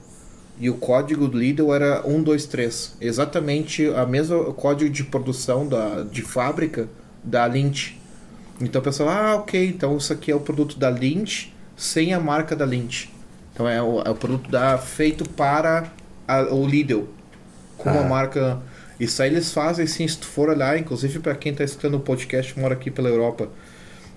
[0.58, 2.96] e o código do Lidl era 123.
[3.00, 6.88] Exatamente a mesma código de produção da, de fábrica
[7.24, 7.92] da Lint.
[8.60, 12.20] Então o pessoal, ah, ok, então isso aqui é o produto da Lint sem a
[12.20, 13.06] marca da Lint.
[13.54, 15.90] Então é o, é o produto da, feito para
[16.38, 17.08] a, o Lidl
[17.76, 18.08] com uma ah.
[18.08, 18.62] marca.
[18.98, 22.00] Isso aí eles fazem sim, se tu for olhar, inclusive para quem está escutando o
[22.00, 23.48] podcast mora aqui pela Europa,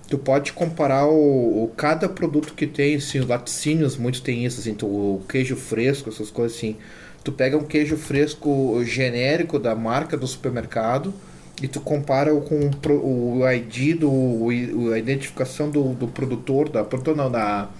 [0.08, 4.60] tu pode comparar o, o cada produto que tem, assim, os laticínios, muitos tem isso,
[4.60, 6.76] assim, tu, o queijo fresco, essas coisas assim.
[7.22, 11.14] Tu pega um queijo fresco genérico da marca do supermercado
[11.62, 16.84] e tu compara com o, o ID do o, a identificação do, do produtor, da
[16.84, 17.70] produtor não, da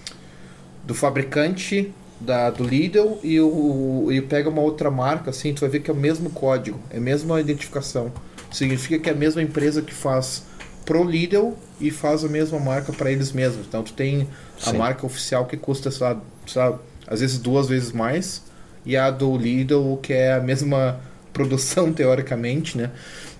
[0.84, 5.68] do fabricante da, do Lidl e, o, e pega uma outra marca, assim, tu vai
[5.68, 8.12] ver que é o mesmo código, é a mesma identificação.
[8.52, 10.44] Significa que é a mesma empresa que faz
[10.84, 13.66] pro Lidl e faz a mesma marca para eles mesmos.
[13.66, 14.28] Então tu tem
[14.64, 14.76] a Sim.
[14.76, 18.42] marca oficial que custa, sei lá, sei lá, às vezes duas vezes mais,
[18.86, 21.00] e a do Lidl que é a mesma
[21.32, 22.90] produção teoricamente, né?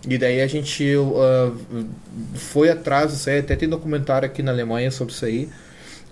[0.06, 1.56] E daí a gente uh,
[2.34, 5.48] foi atrás, até tem documentário aqui na Alemanha sobre isso aí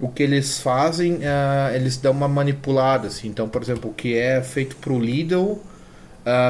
[0.03, 3.29] o que eles fazem, uh, eles dão uma manipulada, assim.
[3.29, 5.61] Então, por exemplo, o que é feito para o Lidl, uh,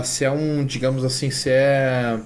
[0.02, 2.18] se é um, digamos assim, se é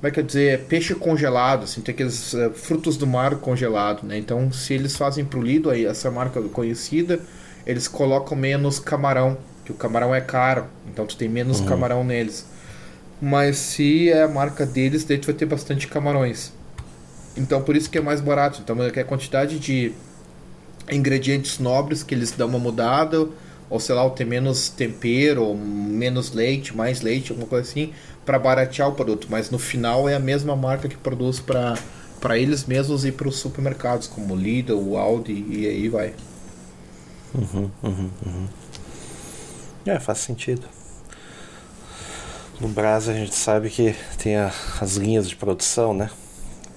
[0.00, 4.02] como é que eu dizer, peixe congelado, assim, tem aqueles uh, frutos do mar congelado,
[4.02, 4.18] né?
[4.18, 7.20] Então, se eles fazem para o Lidl, aí, essa marca conhecida,
[7.64, 11.66] eles colocam menos camarão, que o camarão é caro, então tu tem menos uhum.
[11.66, 12.44] camarão neles.
[13.22, 16.52] mas se é a marca deles, daí tu vai ter bastante camarões.
[17.36, 18.60] Então por isso que é mais barato.
[18.62, 19.92] Então é que a quantidade de
[20.92, 23.28] ingredientes nobres que eles dão uma mudada,
[23.68, 27.92] ou sei lá, ou ter menos tempero, ou menos leite, mais leite, alguma coisa assim,
[28.24, 29.28] para baratear o produto.
[29.30, 31.76] Mas no final é a mesma marca que produz para
[32.20, 36.12] para eles mesmos e para os supermercados, como Lidl, Aldi e aí vai.
[37.34, 38.48] Uhum, uhum, uhum.
[39.86, 40.66] É, faz sentido.
[42.60, 46.10] No Brasil a gente sabe que tem a, as linhas de produção, né?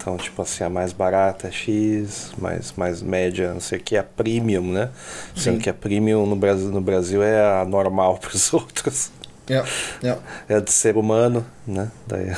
[0.03, 3.95] Então, tipo assim, a mais barata é X, mais, mais média, não sei o que,
[3.95, 4.89] é a premium, né?
[5.33, 9.11] Sendo que a premium no Brasil, no Brasil é a normal para os outros.
[9.49, 9.69] Yeah,
[10.03, 10.21] yeah.
[10.49, 11.89] É a de ser humano, né?
[12.05, 12.35] Daí...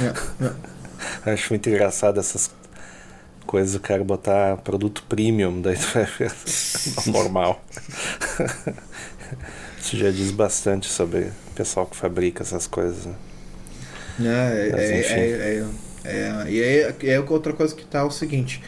[0.00, 0.20] Yeah.
[1.24, 2.50] Acho muito engraçado essas
[3.46, 6.32] coisas, o cara botar produto premium, daí tu vai ver
[7.06, 7.64] normal.
[9.78, 13.14] Isso já diz bastante sobre o pessoal que fabrica essas coisas, né?
[14.20, 15.64] É, Mas, é, é, é, é,
[16.04, 18.62] e aí é outra coisa que tá é o seguinte.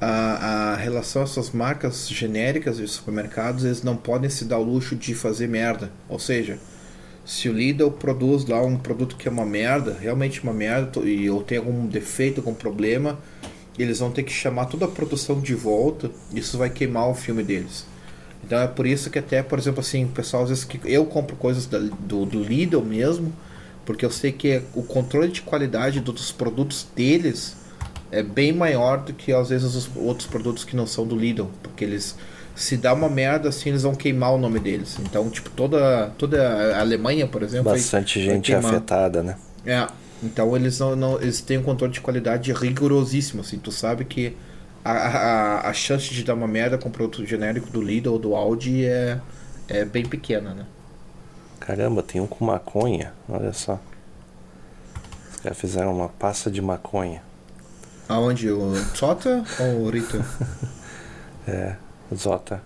[0.00, 4.62] A, a relação a essas marcas genéricas de supermercados, eles não podem se dar o
[4.62, 5.90] luxo de fazer merda.
[6.08, 6.58] Ou seja,
[7.24, 11.28] se o Lidl produz lá um produto que é uma merda, realmente uma merda, e
[11.28, 13.18] ou tem algum defeito, algum problema,
[13.78, 17.42] eles vão ter que chamar toda a produção de volta, isso vai queimar o filme
[17.42, 17.84] deles.
[18.44, 21.04] Então é por isso que até, por exemplo, assim, o pessoal às vezes que eu
[21.04, 23.32] compro coisas da, do, do Lidl mesmo,
[23.86, 27.56] porque eu sei que o controle de qualidade dos produtos deles
[28.10, 31.46] é bem maior do que às vezes os outros produtos que não são do Lidl,
[31.62, 32.16] porque eles
[32.54, 34.98] se dá uma merda assim, eles vão queimar o nome deles.
[35.00, 36.42] Então, tipo, toda toda
[36.74, 39.36] a Alemanha, por exemplo, bastante vai, gente vai afetada, né?
[39.64, 39.86] É.
[40.22, 44.34] Então, eles não, não eles têm um controle de qualidade rigorosíssimo, assim, tu sabe que
[44.82, 48.34] a, a, a chance de dar uma merda com produto genérico do Lidl ou do
[48.34, 49.20] Audi é
[49.68, 50.64] é bem pequena, né?
[51.66, 53.80] Caramba, tem um com maconha, olha só.
[55.32, 57.20] Os caras fizeram uma pasta de maconha.
[58.08, 58.52] Aonde?
[58.52, 60.24] O Zota ou o Rito?
[61.48, 61.74] é,
[62.14, 62.62] Zota.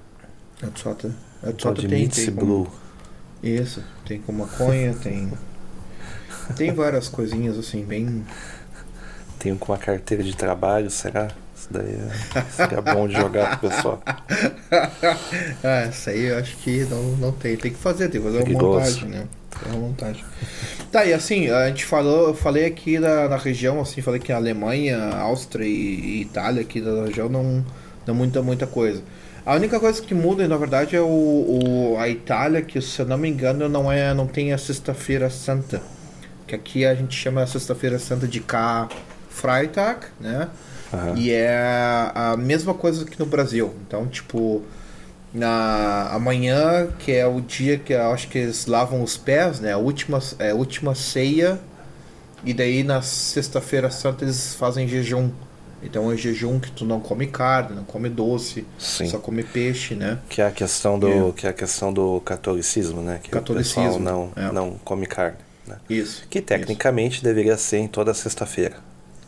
[0.62, 1.14] É o Zota.
[1.42, 2.70] É o Zota tem, tem Blue.
[3.42, 5.32] Isso, tem com maconha, tem.
[6.56, 8.26] Tem várias coisinhas assim, bem.
[9.38, 11.28] Tem um com uma carteira de trabalho, será?
[11.60, 14.02] Isso daí é, seria bom de jogar pro pessoal.
[15.62, 17.54] ah, essa aí eu acho que não, não tem.
[17.54, 19.26] Tem que fazer, tem que fazer uma montagem, né?
[19.66, 20.24] Uma montagem.
[20.90, 24.32] Tá, e assim, a gente falou, eu falei aqui da, na região, assim, falei que
[24.32, 27.62] a Alemanha, Áustria e, e Itália aqui da região não,
[28.06, 29.02] não muita, muita coisa.
[29.44, 33.06] A única coisa que muda, na verdade, é o, o, a Itália, que se eu
[33.06, 35.82] não me engano, não, é, não tem a Sexta-feira Santa.
[36.46, 38.88] Que aqui a gente chama a Sexta-feira Santa de K
[39.28, 40.48] Freitag, né?
[40.92, 41.16] Uhum.
[41.16, 41.56] E é
[42.14, 43.72] a mesma coisa que no Brasil.
[43.86, 44.62] Então, tipo,
[45.32, 49.72] na amanhã, que é o dia que eu acho que eles lavam os pés, né?
[49.72, 51.58] A última, é, a última ceia.
[52.44, 55.30] E daí na sexta-feira santa eles fazem jejum.
[55.82, 59.06] Então é jejum que tu não come carne, não come doce, Sim.
[59.06, 60.18] só come peixe, né?
[60.28, 61.32] Que é a questão do, é.
[61.32, 63.20] que é a questão do catolicismo, né?
[63.22, 64.52] Que catolicismo, o pessoal não, é.
[64.52, 65.38] não come carne.
[65.66, 65.76] Né?
[65.88, 66.26] Isso.
[66.28, 67.24] Que tecnicamente isso.
[67.24, 68.76] deveria ser em toda sexta-feira.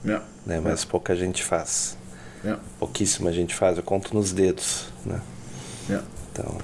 [0.04, 0.20] É.
[0.46, 0.60] Né?
[0.60, 0.86] Mas é.
[0.86, 1.96] pouca gente faz.
[2.44, 2.56] É.
[2.78, 4.86] Pouquíssima gente faz, eu conto nos dedos.
[5.04, 5.20] Né?
[6.32, 6.58] Então.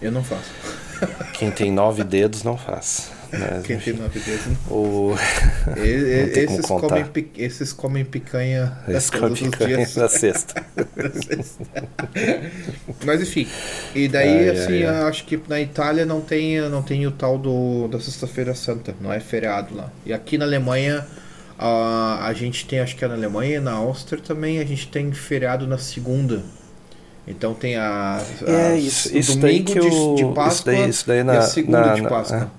[0.00, 0.50] Eu não faço.
[1.34, 3.10] Quem tem nove dedos não faz.
[3.32, 4.76] Mas, Quem tem nove dedos não.
[4.76, 5.14] O...
[5.76, 7.06] E, e, esses, comem,
[7.36, 8.78] esses comem picanha.
[8.88, 9.96] Esses comem picanha dias.
[9.96, 10.64] na sexta.
[13.04, 13.46] Mas enfim.
[13.94, 15.08] E daí, ai, assim, ai, ai.
[15.08, 18.94] acho que na Itália não tem, não tem o tal do, da Sexta-feira Santa.
[19.00, 19.90] Não é feriado lá.
[20.04, 21.06] E aqui na Alemanha.
[21.60, 24.88] Uh, a gente tem, acho que é na Alemanha e na Áustria também, a gente
[24.88, 26.42] tem feriado na segunda.
[27.28, 30.64] Então tem a, a é, isso, isso domingo daí que o, de, de Páscoa isso
[30.64, 32.50] daí, isso daí na, e a segunda na, de Páscoa.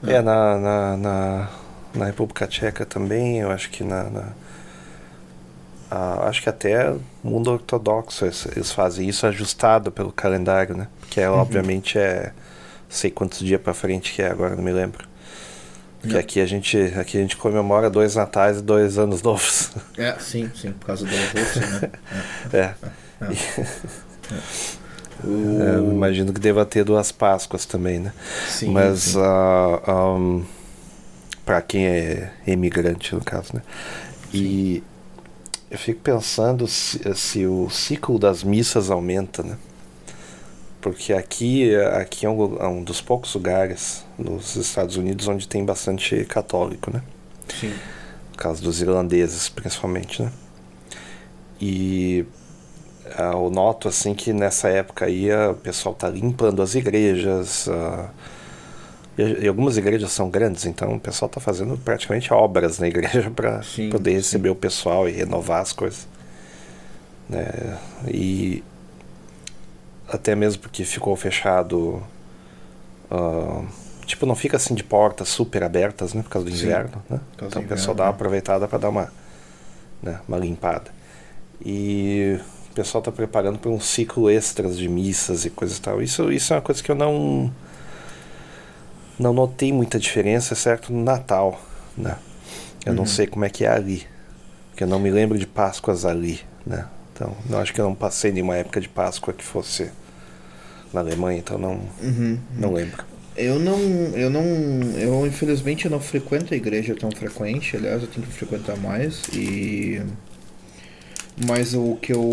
[0.00, 1.48] Na, é, é, na, na, na,
[1.96, 4.04] na, República Tcheca também, eu acho que na...
[4.04, 4.32] na
[5.90, 10.86] a, acho que até mundo ortodoxo eles, eles, fazem isso ajustado pelo calendário, né?
[11.10, 11.38] Que é, uhum.
[11.38, 12.32] obviamente é
[12.88, 15.07] sei quantos dias para frente que é agora, não me lembro.
[16.00, 19.72] Que aqui a gente aqui a gente comemora dois natais e dois anos novos.
[19.96, 21.90] É, sim, sim, por causa do Rússia, né?
[22.52, 22.58] É.
[22.58, 22.74] é.
[23.24, 24.78] é.
[25.24, 28.12] É, imagino que deva ter duas Páscoas também, né?
[28.48, 29.18] Sim, Mas sim.
[29.18, 30.44] Uh, um,
[31.44, 33.62] para quem é imigrante, no caso, né?
[34.32, 34.82] E
[35.70, 39.56] eu fico pensando se, se o ciclo das missas aumenta, né?
[40.92, 45.64] Porque aqui, aqui é um, é um dos poucos lugares nos Estados Unidos onde tem
[45.64, 47.02] bastante católico, né?
[47.60, 47.72] Sim.
[48.30, 50.32] No caso dos irlandeses, principalmente, né?
[51.60, 52.24] E
[53.18, 58.08] uh, eu noto, assim, que nessa época aí o pessoal tá limpando as igrejas, uh,
[59.18, 63.62] E, algumas igrejas são grandes, então o pessoal está fazendo praticamente obras na igreja para
[63.90, 64.52] poder receber sim.
[64.52, 66.06] o pessoal e renovar as coisas.
[67.28, 67.76] Né?
[68.06, 68.62] E
[70.08, 72.02] até mesmo porque ficou fechado.
[73.10, 73.66] Uh,
[74.06, 76.22] tipo, não fica assim de portas super abertas, né?
[76.22, 76.64] Por causa do sim.
[76.64, 77.20] inverno, né?
[77.36, 78.14] Então o pessoal dá uma né?
[78.14, 79.12] aproveitada para dar uma,
[80.02, 80.90] né, uma limpada.
[81.64, 82.38] E
[82.70, 86.02] o pessoal está preparando para um ciclo extras de missas e coisas e tal.
[86.02, 87.52] Isso, isso é uma coisa que eu não
[89.18, 91.60] não notei muita diferença, certo no Natal,
[91.96, 92.16] né?
[92.86, 92.98] Eu uhum.
[92.98, 94.06] não sei como é que é ali,
[94.70, 96.86] porque eu não me lembro de Páscoas ali, né?
[97.18, 99.90] Então, eu acho que eu não passei nenhuma época de Páscoa que fosse
[100.92, 102.38] na Alemanha, então não uhum.
[102.56, 103.04] não lembro.
[103.36, 103.80] Eu não,
[104.14, 104.42] eu não,
[104.96, 110.00] eu infelizmente não frequento a igreja tão frequente, aliás, eu tenho que frequentar mais e
[111.44, 112.30] mas o que eu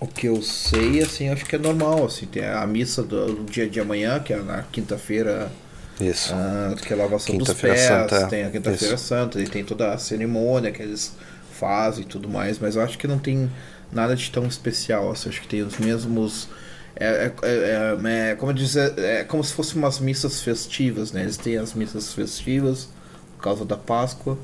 [0.00, 3.50] o que eu sei, assim, acho que é normal, assim, tem a missa do, do
[3.50, 5.50] dia de amanhã, que é na quinta-feira,
[6.00, 6.32] isso.
[6.32, 8.28] Uh, que é a lavação dos pés, Santa.
[8.28, 11.12] tem a quinta-feira santa, e tem toda a cerimônia que eles
[11.58, 13.50] fazem e tudo mais, mas eu acho que não tem
[13.92, 16.48] nada de tão especial, assim, acho que tem os mesmos...
[16.96, 21.22] É, é, é, é como dizer, é como se fossem umas missas festivas, né?
[21.22, 22.88] Eles têm as missas festivas
[23.36, 24.36] por causa da Páscoa,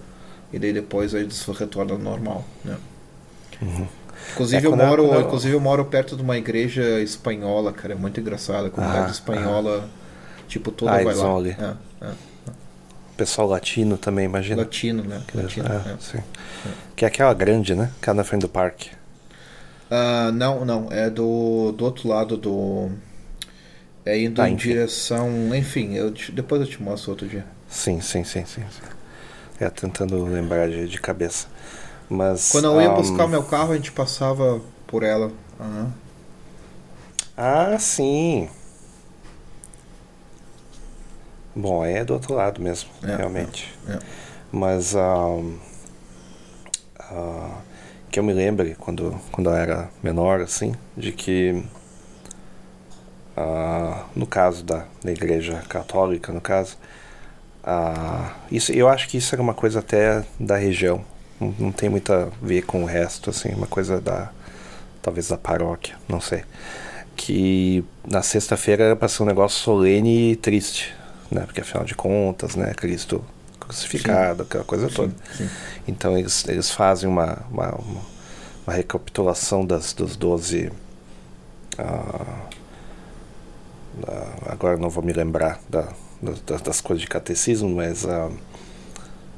[0.53, 2.77] e daí depois eles retornam ao normal, né?
[3.61, 3.89] Uhum.
[4.33, 5.21] Inclusive, é, eu moro, eu...
[5.21, 8.67] inclusive eu moro perto de uma igreja espanhola, cara, é muito engraçado.
[8.67, 10.45] A comunidade ah, espanhola, ah.
[10.49, 11.49] tipo, toda ah, vai lá.
[11.49, 12.13] É, é, é,
[13.17, 14.63] Pessoal latino também, imagina.
[14.63, 15.23] Latino, né?
[15.35, 15.97] Latino, é, é.
[16.01, 16.23] Sim.
[16.97, 17.91] Que é aquela grande, né?
[18.03, 18.91] Que é na frente do parque.
[19.91, 20.91] Uh, não, não.
[20.91, 22.91] É do, do outro lado do.
[24.05, 24.71] É indo ah, em enfim.
[24.71, 25.55] direção.
[25.55, 27.47] Enfim, eu depois eu te mostro outro dia.
[27.69, 28.63] Sim, sim, sim, sim.
[28.71, 28.83] sim.
[29.61, 31.47] É, tentando lembrar de, de cabeça.
[32.09, 32.97] Mas, Quando eu ia um...
[32.97, 35.31] buscar o meu carro, a gente passava por ela.
[35.59, 35.91] Uhum.
[37.37, 38.49] Ah, sim.
[41.55, 43.73] Bom, é do outro lado mesmo, é, realmente.
[43.89, 43.99] É, é.
[44.51, 45.57] Mas um,
[47.11, 47.55] uh,
[48.11, 51.65] que eu me lembre quando, quando eu era menor, assim, de que
[53.37, 56.77] uh, no caso da, da igreja católica, no caso,
[57.65, 61.05] uh, isso, eu acho que isso era uma coisa até da região,
[61.41, 64.31] não, não tem muito a ver com o resto, assim, uma coisa da.
[65.03, 66.45] talvez da paróquia, não sei.
[67.17, 70.95] Que na sexta-feira era para ser um negócio solene e triste,
[71.31, 71.43] né?
[71.47, 72.73] Porque afinal de contas, né?
[72.75, 73.25] Cristo
[73.61, 74.49] crucificado, sim.
[74.49, 75.15] aquela coisa toda.
[75.37, 75.49] Sim.
[75.87, 77.75] Então eles, eles fazem uma, uma,
[78.67, 80.71] uma recapitulação das, dos doze.
[81.79, 82.55] Uh,
[84.47, 85.89] agora não vou me lembrar da,
[86.21, 88.33] das, das coisas de catecismo, mas uh,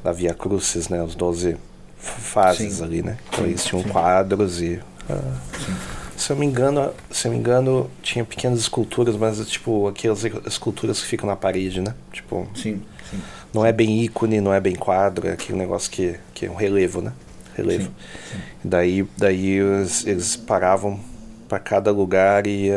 [0.02, 1.02] da Via Crucis, né?
[1.02, 1.56] Os doze
[1.98, 3.18] fases ali, né?
[3.28, 4.80] Então eles tinham quadros e.
[5.08, 10.24] Uh, se eu me engano, se eu me engano, tinha pequenas esculturas, mas tipo aquelas
[10.46, 11.94] esculturas que ficam na parede, né?
[12.12, 12.48] Tipo.
[12.54, 13.20] Sim, sim.
[13.52, 16.54] Não é bem ícone, não é bem quadro, é aquele negócio que, que é um
[16.54, 17.12] relevo, né?
[17.54, 17.84] Relevo.
[17.84, 17.90] Sim,
[18.32, 18.38] sim.
[18.62, 21.00] Daí, daí eles, eles paravam
[21.48, 22.68] para cada lugar e,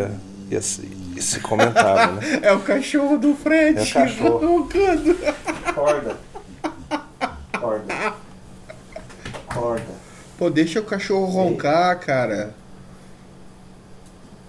[0.49, 2.39] e, e, se comentavam, né?
[2.43, 3.79] É o cachorro do Fred.
[3.79, 4.47] É o cachorro.
[4.59, 5.17] Roncando.
[5.65, 6.17] Acorda.
[9.47, 9.99] Acorda.
[10.37, 12.55] Pô, deixa o cachorro roncar, cara.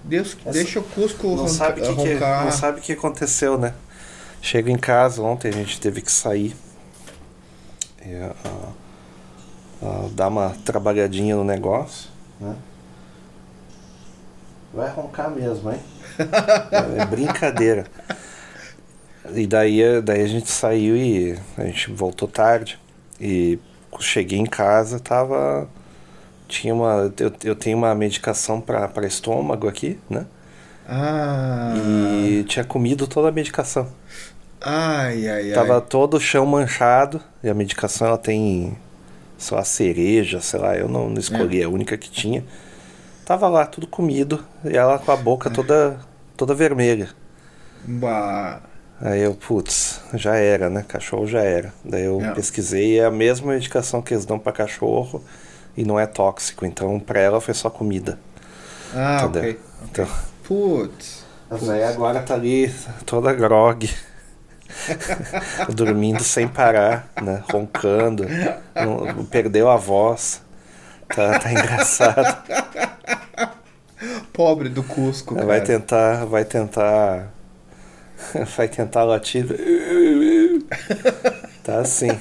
[0.03, 2.39] Deixa, Essa, deixa o Cusco não ronca, sabe que roncar.
[2.39, 3.73] Que, não sabe o que aconteceu, né?
[4.41, 6.55] Chega em casa ontem, a gente teve que sair.
[8.03, 8.35] E, uh,
[9.81, 12.55] uh, dar uma trabalhadinha no negócio, né?
[14.73, 15.79] Vai roncar mesmo, hein?
[16.97, 17.85] é brincadeira.
[19.33, 22.79] E daí, daí a gente saiu e a gente voltou tarde.
[23.19, 23.59] E
[24.01, 25.69] cheguei em casa, tava.
[26.51, 27.13] Tinha uma.
[27.17, 30.25] Eu, eu tenho uma medicação para estômago aqui, né?
[30.85, 31.73] Ah.
[31.77, 33.87] E tinha comido toda a medicação.
[34.59, 35.81] Ai, ai, Tava ai.
[35.81, 37.21] todo o chão manchado.
[37.41, 38.77] E a medicação ela tem.
[39.37, 41.63] Sei lá, cereja, sei lá, eu não, não escolhi, é.
[41.63, 42.43] a única que tinha.
[43.25, 44.43] Tava lá, tudo comido.
[44.65, 45.53] E ela com a boca é.
[45.53, 45.99] toda,
[46.35, 47.09] toda vermelha.
[47.85, 48.59] Bah.
[48.99, 50.83] Aí eu, putz, já era, né?
[50.85, 51.73] Cachorro já era.
[51.83, 52.31] Daí eu é.
[52.33, 55.23] pesquisei, é a mesma medicação que eles dão para cachorro
[55.75, 56.65] e não é tóxico.
[56.65, 58.19] Então, para ela foi só comida.
[58.93, 59.41] Ah, entendeu?
[59.51, 59.59] ok.
[59.83, 60.07] Então,
[60.43, 61.25] putz.
[61.49, 62.73] Mas aí agora tá ali
[63.05, 63.89] toda grog.
[65.73, 67.43] dormindo sem parar, né?
[67.51, 68.25] Roncando.
[68.75, 70.41] Não, perdeu a voz.
[71.13, 72.43] Tá, tá engraçado.
[74.31, 75.35] Pobre do Cusco.
[75.35, 75.61] Vai cara.
[75.61, 77.31] tentar, vai tentar
[78.55, 79.45] vai tentar latir.
[81.63, 82.19] tá assim.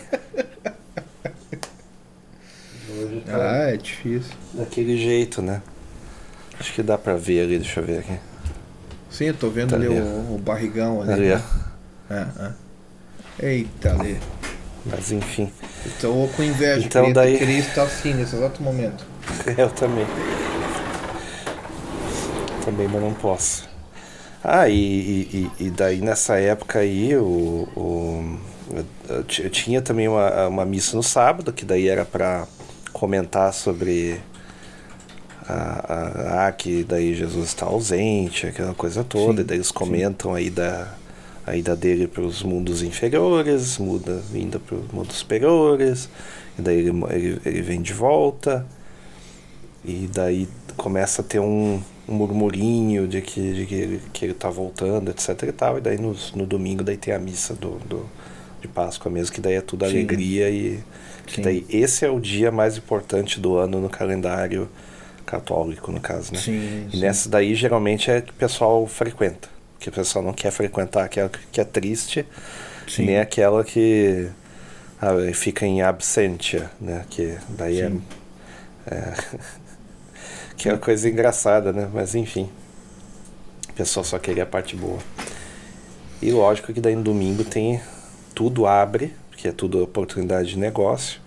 [3.27, 4.33] Tá ah, é difícil.
[4.55, 5.63] Daquele jeito, né?
[6.59, 8.19] Acho que dá pra ver ali, deixa eu ver aqui.
[9.11, 11.13] Sim, eu tô vendo tá ali, ali o, o, barrigão ali.
[11.13, 11.43] ali né?
[12.11, 12.27] é,
[13.45, 13.51] é.
[13.51, 14.17] Eita, Lê.
[14.87, 15.51] Mas enfim.
[15.85, 16.87] Estou com inveja.
[16.87, 17.39] Então queria, daí...
[17.39, 19.05] queria estar assim nesse exato momento.
[19.57, 20.07] Eu também.
[22.65, 23.69] Também, mas não posso.
[24.45, 28.39] Ah, e, e, e daí nessa época aí o, o,
[29.39, 32.47] eu tinha também uma, uma missa no sábado, que daí era para
[33.01, 34.21] comentar sobre
[35.49, 39.73] a, a, a, que daí Jesus está ausente, aquela coisa toda, sim, e daí eles
[39.73, 40.37] comentam sim.
[40.37, 40.95] aí da
[41.47, 46.11] a ida dele para os mundos inferiores, muda vinda para os mundos superiores,
[46.59, 48.67] e daí ele, ele, ele vem de volta,
[49.83, 50.47] e daí
[50.77, 55.11] começa a ter um, um murmurinho de que, de que, ele, que ele tá voltando,
[55.11, 58.07] etc e tal, e daí no, no domingo daí tem a missa do, do
[58.61, 59.93] de Páscoa mesmo, que daí é tudo Sim.
[59.93, 60.81] alegria e
[61.31, 64.69] que daí esse é o dia mais importante do ano no calendário
[65.25, 66.41] católico, no caso, né?
[66.41, 70.51] Sim, e nessa daí geralmente é que o pessoal frequenta, que o pessoal não quer
[70.51, 72.27] frequentar aquela que é triste,
[72.89, 73.05] sim.
[73.05, 74.29] nem aquela que
[75.01, 77.05] ah, fica em absentia, né?
[77.09, 77.93] Que daí é,
[78.87, 79.15] é
[80.57, 81.89] que é uma coisa engraçada, né?
[81.93, 82.51] Mas enfim,
[83.69, 84.99] o pessoal só queria a parte boa.
[86.21, 87.81] E lógico que daí no domingo tem
[88.35, 91.19] tudo abre, que é tudo oportunidade de negócio,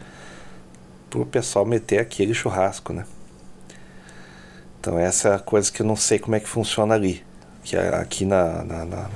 [1.09, 3.05] para o pessoal meter aquele churrasco, né?
[4.79, 7.23] Então essa é a coisa que eu não sei como é que funciona ali.
[7.63, 9.09] Que aqui na, na, na,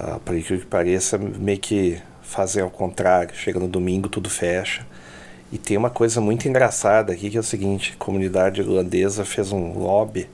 [0.00, 3.32] na que pareça, meio que fazer ao contrário.
[3.36, 4.84] Chega no domingo, tudo fecha.
[5.52, 9.52] E tem uma coisa muito engraçada aqui que é o seguinte, a comunidade irlandesa fez
[9.52, 10.28] um lobby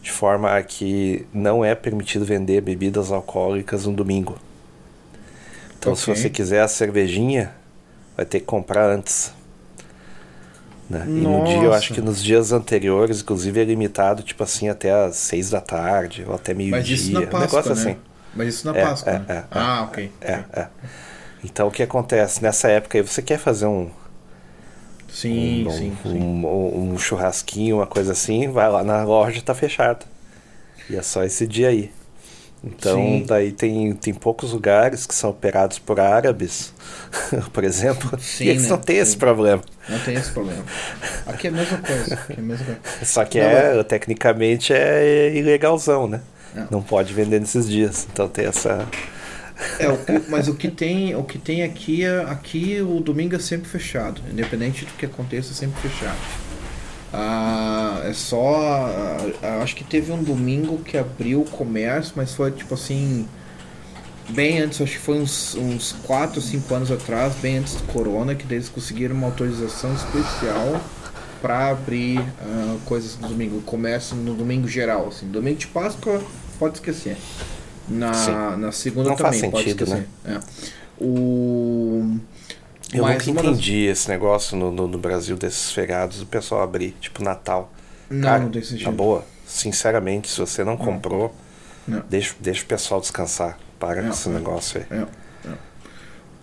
[0.00, 4.38] de forma a que não é permitido vender bebidas alcoólicas no domingo.
[5.82, 6.14] Então, okay.
[6.14, 7.52] se você quiser a cervejinha,
[8.16, 9.32] vai ter que comprar antes.
[10.88, 11.04] Né?
[11.08, 14.92] E no dia, eu acho que nos dias anteriores, inclusive, é limitado, tipo assim, até
[14.92, 16.78] às seis da tarde ou até meio-dia.
[16.78, 17.80] Mas isso na Páscoa, um negócio né?
[17.80, 18.00] assim.
[18.32, 19.24] Mas isso na é, Páscoa, é, né?
[19.28, 20.12] é, ah, ok.
[20.20, 20.68] É, é.
[21.42, 22.40] Então, o que acontece?
[22.40, 23.90] Nessa época aí, você quer fazer um...
[25.12, 26.18] Sim, um, sim, um, sim.
[26.20, 30.06] Um, um, churrasquinho, uma coisa assim, vai lá na loja, tá fechada.
[30.88, 31.90] E é só esse dia aí.
[32.64, 33.24] Então, Sim.
[33.26, 36.72] daí tem, tem poucos lugares que são operados por árabes,
[37.52, 38.68] por exemplo, Sim, e eles né?
[38.68, 39.62] não têm esse problema.
[39.88, 40.64] Não tem esse problema.
[41.26, 42.18] Aqui é a mesma coisa.
[42.30, 42.80] É a mesma coisa.
[43.04, 43.86] Só que não, é, mas...
[43.86, 46.20] tecnicamente é ilegalzão, né?
[46.54, 46.68] Não.
[46.70, 48.06] não pode vender nesses dias.
[48.12, 48.86] Então tem essa.
[49.78, 53.34] É, o que, mas o que tem, o que tem aqui, é, aqui o domingo
[53.34, 56.18] é sempre fechado, independente do que aconteça, é sempre fechado.
[57.12, 58.88] Ah, é só.
[59.42, 63.28] Ah, acho que teve um domingo que abriu o comércio, mas foi tipo assim.
[64.30, 67.82] Bem antes, acho que foi uns, uns 4 ou 5 anos atrás, bem antes do
[67.92, 70.80] corona, que eles conseguiram uma autorização especial
[71.42, 75.08] para abrir uh, coisas no domingo, comércio no domingo geral.
[75.08, 75.26] Assim.
[75.26, 76.22] Domingo de Páscoa,
[76.58, 77.16] pode esquecer.
[77.88, 80.08] Na, na segunda Não também, faz sentido, pode esquecer.
[80.24, 80.36] Né?
[80.36, 81.04] É.
[81.04, 82.16] O
[82.92, 83.98] eu Mas nunca entendi das...
[83.98, 87.72] esse negócio no, no, no, Brasil desses feriados, o pessoal abrir, tipo Natal.
[88.10, 88.84] Não, Cara, desse jeito.
[88.84, 89.24] Tá boa.
[89.46, 91.34] Sinceramente, se você não comprou,
[91.86, 92.02] não.
[92.08, 93.58] Deixa, deixa o pessoal descansar.
[93.78, 94.98] Para com esse negócio aí.
[94.98, 95.54] É, é.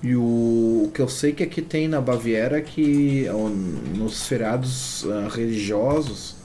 [0.03, 3.27] E o, o, que eu sei que aqui tem na Baviera é que
[3.95, 6.35] nos feriados uh, religiosos,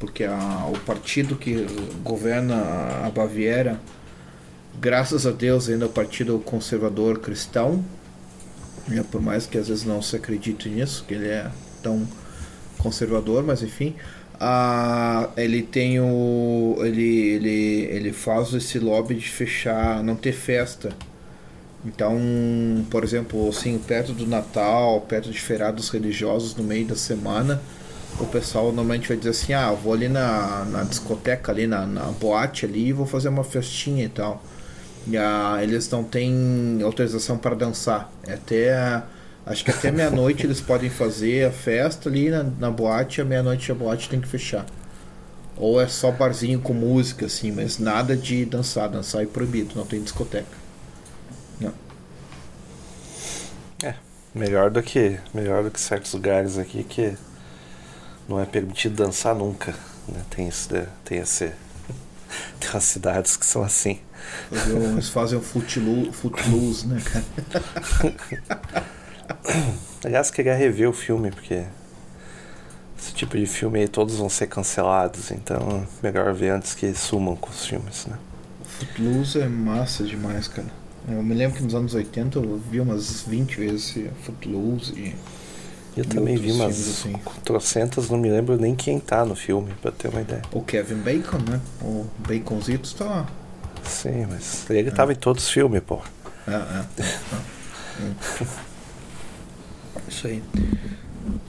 [0.00, 1.66] porque a, o partido que
[2.02, 2.56] governa
[3.04, 3.80] a Baviera,
[4.80, 7.84] graças a Deus, ainda é o Partido Conservador Cristão,
[8.90, 11.50] é, por mais que às vezes não se acredite nisso, que ele é
[11.82, 12.06] tão
[12.78, 13.94] conservador, mas enfim.
[14.38, 16.76] Ah, ele tem o.
[16.80, 20.90] Ele, ele, ele faz esse lobby de fechar, não ter festa.
[21.84, 22.18] Então,
[22.90, 27.60] por exemplo, assim, perto do Natal, perto de feriados religiosos no meio da semana,
[28.18, 32.04] o pessoal normalmente vai dizer assim, ah, vou ali na, na discoteca ali, na, na
[32.06, 34.42] boate ali e vou fazer uma festinha e tal.
[35.06, 38.10] E a, eles não têm autorização para dançar.
[38.26, 39.02] É até.
[39.46, 43.72] Acho que até meia-noite eles podem fazer a festa ali na, na boate, à meia-noite
[43.72, 44.66] a boate tem que fechar.
[45.56, 48.88] Ou é só barzinho com música, assim, mas nada de dançar.
[48.88, 50.56] Dançar é proibido, não tem discoteca.
[51.60, 51.72] Não.
[53.82, 53.94] É,
[54.34, 55.18] melhor do que.
[55.34, 57.14] Melhor do que certos lugares aqui que
[58.28, 59.74] não é permitido dançar nunca.
[60.06, 60.22] Né?
[60.30, 60.68] Tem, esse,
[61.04, 61.52] tem esse.
[62.60, 63.98] Tem umas cidades que são assim.
[64.52, 67.24] Eles fazem o footloose, footloose né, cara?
[70.04, 71.64] Aliás, queria rever o filme, porque
[72.98, 76.92] esse tipo de filme aí todos vão ser cancelados, então é melhor ver antes que
[76.94, 78.18] sumam com os filmes, né?
[78.64, 80.68] Footloose é massa demais, cara.
[81.08, 85.14] Eu me lembro que nos anos 80 eu vi umas 20 vezes Footloose e.
[85.96, 87.14] Eu também vi umas assim.
[87.44, 90.42] trocentas, não me lembro nem quem tá no filme, pra ter uma ideia.
[90.52, 91.60] O Kevin Bacon, né?
[91.82, 93.26] O Baconzito tá
[93.84, 94.92] Sim, mas ele é.
[94.92, 96.00] tava em todos os filmes, pô.
[96.46, 96.84] É, é.
[97.02, 98.46] é.
[100.08, 100.42] Isso aí.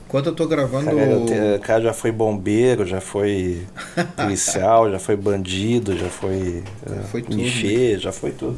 [0.05, 0.91] Enquanto eu tô gravando.
[0.91, 3.65] O cara já foi bombeiro, já foi
[4.15, 6.63] policial, já foi bandido, já foi.
[6.87, 7.35] Já foi tudo.
[7.37, 8.57] Michê, já foi tudo.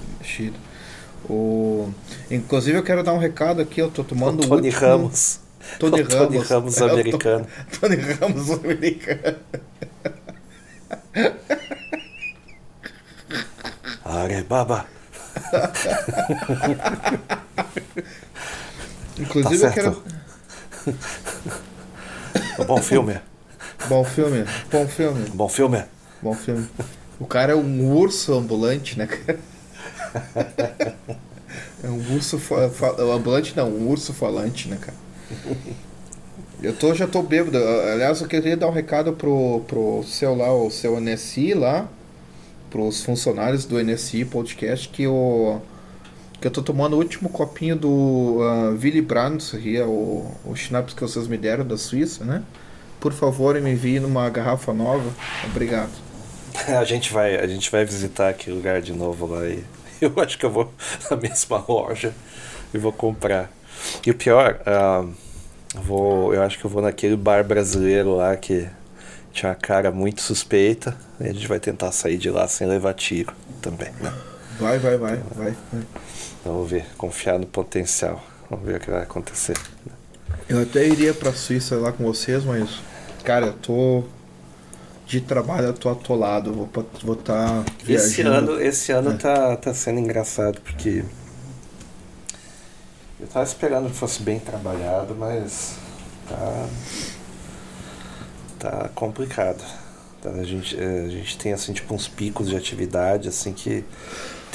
[1.29, 1.89] O...
[2.29, 4.81] Inclusive eu quero dar um recado aqui, eu tô tomando o Tony último...
[4.81, 5.39] Ramos.
[5.79, 6.17] Tony o Ramos.
[6.17, 7.47] Tony Ramos é, americano.
[7.79, 9.37] Tony Ramos americano.
[14.05, 14.85] Arebaba.
[19.19, 20.03] Inclusive tá eu quero.
[22.67, 23.19] Bom filme.
[23.87, 24.45] Bom filme.
[24.71, 25.29] Bom filme.
[25.33, 25.83] Bom filme.
[26.21, 26.69] Bom filme.
[27.19, 29.39] O cara é um urso ambulante, né, cara?
[31.83, 32.71] É um urso fa
[33.13, 34.97] ambulante, não, um urso falante, né, cara?
[36.61, 37.57] Eu tô, já tô bêbado.
[37.57, 41.89] Aliás, eu queria dar um recado pro, pro seu lá, o seu NSI lá,
[42.73, 45.61] pros funcionários do NSI Podcast, que o
[46.41, 51.01] que eu tô tomando o último copinho do uh, Willy Brandt, é o, o que
[51.01, 52.41] vocês me deram da Suíça, né?
[52.99, 55.07] Por favor, me envie numa garrafa nova.
[55.45, 55.91] Obrigado.
[56.67, 59.63] A gente vai, a gente vai visitar aquele lugar de novo lá e
[59.99, 60.71] eu acho que eu vou
[61.09, 62.13] na mesma loja
[62.73, 63.51] e vou comprar.
[64.05, 65.11] E o pior, uh,
[65.75, 68.67] vou, eu acho que eu vou naquele bar brasileiro lá que
[69.33, 70.95] tinha uma cara muito suspeita.
[71.19, 73.91] E a gente vai tentar sair de lá sem levar tiro também.
[73.99, 74.13] Né?
[74.59, 75.83] Vai, vai, vai, vai, vai.
[76.45, 78.23] Vamos ver, confiar no potencial.
[78.49, 79.57] Vamos ver o que vai acontecer.
[80.47, 82.79] Eu até iria pra Suíça lá com vocês, mas,
[83.23, 84.03] cara, eu tô
[85.05, 88.09] de trabalho eu tô atolado, vou estar vou tá viajando.
[88.09, 89.17] Esse ano, esse ano é.
[89.17, 91.03] tá, tá sendo engraçado, porque
[93.19, 95.75] eu tava esperando que fosse bem trabalhado, mas
[96.27, 96.67] tá,
[98.63, 99.61] tá complicado.
[100.21, 103.83] Tá, a, gente, a gente tem assim, tipo, uns picos de atividade assim que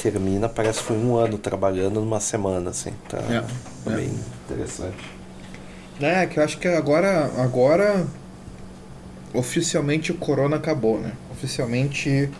[0.01, 2.91] termina, parece que foi um ano trabalhando numa semana, assim.
[3.07, 3.41] Tá, é,
[3.83, 4.53] tá bem é.
[4.53, 4.97] interessante.
[6.01, 8.07] É, que eu acho que agora, agora
[9.33, 11.11] oficialmente o corona acabou, né?
[11.31, 12.31] Oficialmente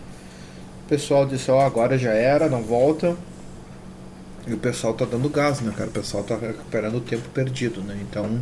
[0.86, 3.16] o pessoal disse, ó, oh, agora já era, não volta.
[4.48, 5.90] E o pessoal tá dando gás, né, cara?
[5.90, 7.96] O pessoal tá recuperando o tempo perdido, né?
[8.02, 8.42] Então,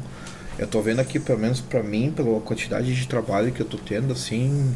[0.57, 3.77] eu tô vendo aqui, pelo menos para mim, pela quantidade de trabalho que eu tô
[3.77, 4.75] tendo, assim,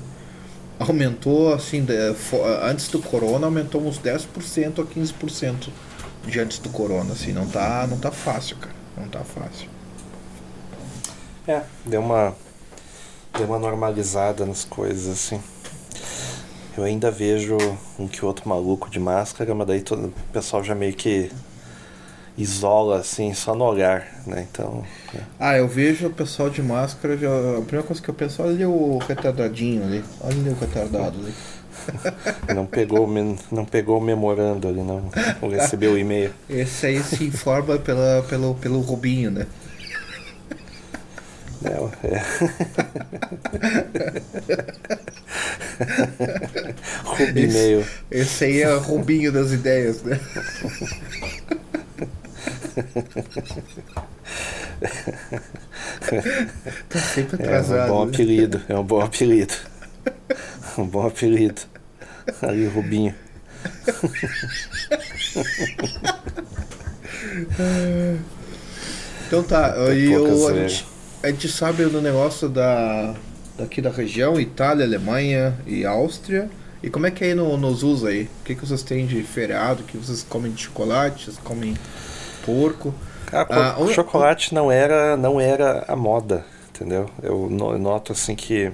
[0.80, 1.94] aumentou, assim, de,
[2.64, 5.70] antes do corona aumentou uns 10% a 15%
[6.26, 8.76] de antes do corona, assim, não tá, não tá fácil, cara.
[8.98, 9.68] Não tá fácil.
[11.48, 12.36] É, deu uma
[13.38, 15.42] deu uma normalizada nas coisas, assim.
[16.78, 17.58] Eu ainda vejo
[17.98, 21.32] um que outro maluco de máscara, mas daí todo, o pessoal já meio que
[22.38, 24.48] isola, assim, só no olhar, né?
[24.50, 24.86] Então.
[25.14, 25.20] É.
[25.40, 28.70] Ah, eu vejo o pessoal de máscara, já, a primeira coisa que eu penso, olha
[28.70, 30.04] o retardadinho ali.
[30.22, 31.34] Olha o retardado ali.
[32.54, 33.08] Não pegou,
[33.50, 35.10] não pegou o memorando ali, não.
[35.42, 36.34] Não recebeu o e-mail.
[36.50, 39.48] Esse aí se informa pela, pelo, pelo Rubinho, né?
[41.62, 42.22] Não, é.
[47.04, 47.80] Rubinho.
[47.80, 50.20] Esse, esse aí é o Rubinho das ideias, né?
[56.90, 57.80] tá sempre atrasado.
[57.80, 58.12] É um bom né?
[58.12, 59.54] apelido, é um bom apelido.
[60.78, 61.62] Um bom apelido.
[62.42, 63.14] Ali, Rubinho.
[69.28, 70.86] Então tá, e eu, a gente,
[71.24, 73.16] a gente sabe do negócio da
[73.58, 76.50] daqui da região, Itália, Alemanha e Áustria.
[76.84, 78.24] E como é que é aí no, nos usos aí?
[78.24, 79.84] O que, que vocês têm de feriado?
[79.84, 81.26] O que vocês comem de chocolate?
[81.26, 81.76] Vocês comem
[82.46, 82.94] porco?
[83.32, 87.10] Ah, o chocolate não era, não era a moda, entendeu?
[87.24, 88.72] Eu noto assim que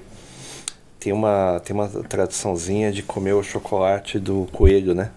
[0.98, 5.10] tem uma, tem uma tradiçãozinha de comer o chocolate do coelho, né?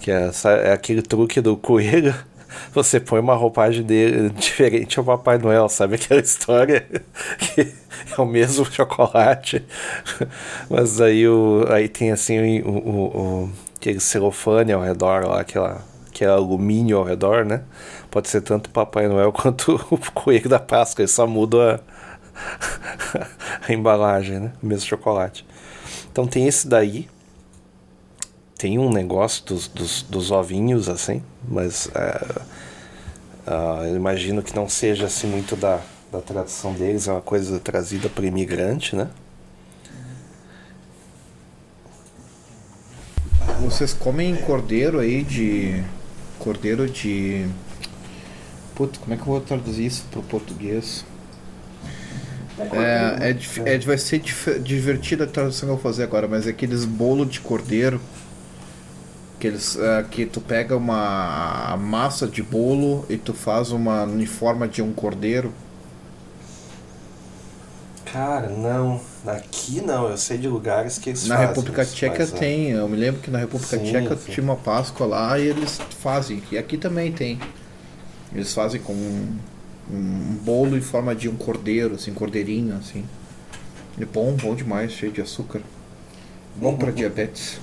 [0.00, 0.30] Que é,
[0.64, 2.14] é aquele truque do coelho
[2.72, 6.86] você põe uma roupagem dele diferente ao Papai Noel, sabe aquela história
[7.38, 9.64] que é o mesmo chocolate,
[10.68, 15.82] mas aí, o, aí tem assim o, o, o aquele celofane ao redor lá, aquela,
[16.20, 17.62] aquele alumínio ao redor, né?
[18.10, 21.82] Pode ser tanto Papai Noel quanto o coelho da Páscoa, ele só muda
[23.14, 23.26] a,
[23.68, 24.52] a embalagem, né?
[24.62, 25.46] O mesmo chocolate.
[26.12, 27.08] Então tem esse daí,
[28.58, 32.40] tem um negócio dos, dos, dos ovinhos, assim, mas uh,
[33.46, 35.80] uh, eu imagino que não seja assim muito da,
[36.12, 39.08] da tradição deles, é uma coisa trazida por imigrante, né?
[43.60, 45.82] Vocês comem cordeiro aí de.
[46.40, 47.46] Cordeiro de.
[48.74, 51.04] Putz, como é que eu vou traduzir isso para o português?
[52.72, 54.20] É, é, é, vai ser
[54.62, 58.00] divertida a tradução que eu vou fazer agora, mas é aqueles bolo de cordeiro
[59.38, 64.26] Que, eles, uh, que tu pega uma massa de bolo e tu faz uma em
[64.26, 65.54] forma de um cordeiro.
[68.04, 69.00] Cara, não.
[69.26, 71.48] Aqui não, eu sei de lugares que eles na fazem.
[71.48, 72.26] Na República Tcheca é.
[72.26, 74.32] tem, eu me lembro que na República sim, Tcheca sim.
[74.32, 76.42] tinha uma Páscoa lá e eles fazem.
[76.50, 77.38] E aqui também tem.
[78.32, 79.38] Eles fazem com um,
[79.90, 83.04] um bolo em forma de um cordeiro, assim, cordeirinho, assim.
[84.00, 85.60] É bom, bom demais, cheio de açúcar.
[86.56, 87.60] Bom para diabetes.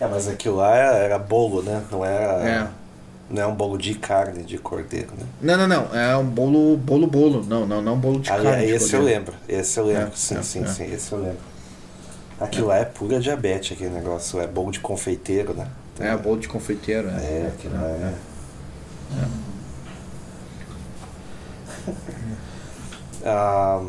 [0.00, 1.84] É, mas aquilo lá era bolo, né?
[1.90, 2.48] Não era.
[2.48, 2.85] É.
[3.28, 5.26] Não é um bolo de carne de cordeiro, né?
[5.42, 5.94] Não, não, não.
[5.98, 7.44] É um bolo, bolo, bolo.
[7.44, 8.64] Não, não, não um bolo de ah, carne.
[8.64, 9.34] esse eu lembro.
[9.48, 10.12] Esse eu lembro.
[10.12, 10.66] É, sim, é, sim, é.
[10.66, 10.84] sim.
[10.84, 11.38] Esse eu lembro.
[12.38, 14.40] Aquilo lá é pura diabetes, aquele negócio.
[14.40, 15.68] É bolo de confeiteiro, né?
[15.94, 17.08] Então, é, bolo de confeiteiro.
[17.08, 18.14] É, é aquilo lá é.
[19.12, 19.24] é.
[23.26, 23.84] ah,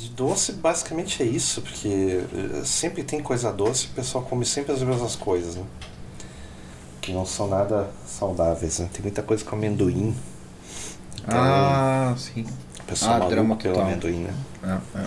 [0.00, 4.72] de doce, basicamente é isso, porque eh, sempre tem coisa doce, o pessoal come sempre
[4.72, 5.64] as mesmas coisas, né?
[7.00, 8.88] Que não são nada saudáveis, né?
[8.92, 10.14] Tem muita coisa com amendoim.
[11.22, 12.46] Então, ah, sim.
[12.80, 13.88] O pessoal ah, maluco pelo total.
[13.88, 14.34] amendoim, né?
[14.62, 15.02] É, é,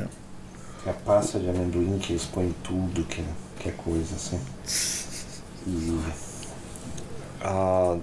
[0.00, 0.02] é.
[0.02, 0.90] é.
[0.90, 3.22] A pasta de amendoim que eles põem tudo, que,
[3.58, 4.40] que é coisa assim.
[5.66, 6.00] E.
[7.42, 7.98] Ah,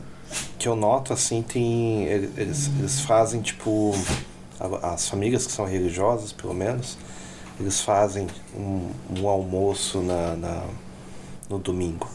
[0.59, 2.03] que eu noto assim, tem.
[2.03, 3.93] Eles, eles fazem tipo
[4.81, 6.97] as famílias que são religiosas, pelo menos,
[7.59, 10.63] eles fazem um, um almoço na, na,
[11.49, 12.09] no domingo?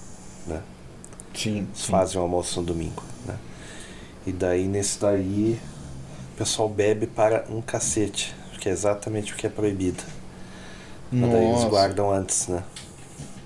[1.34, 1.90] Sim, sim.
[1.90, 3.36] fazem um almoço no domingo, né?
[4.26, 5.58] E daí, nesse daí,
[6.34, 10.02] o pessoal bebe para um cacete, que é exatamente o que é proibido.
[11.10, 12.62] Mas daí eles guardam antes, né?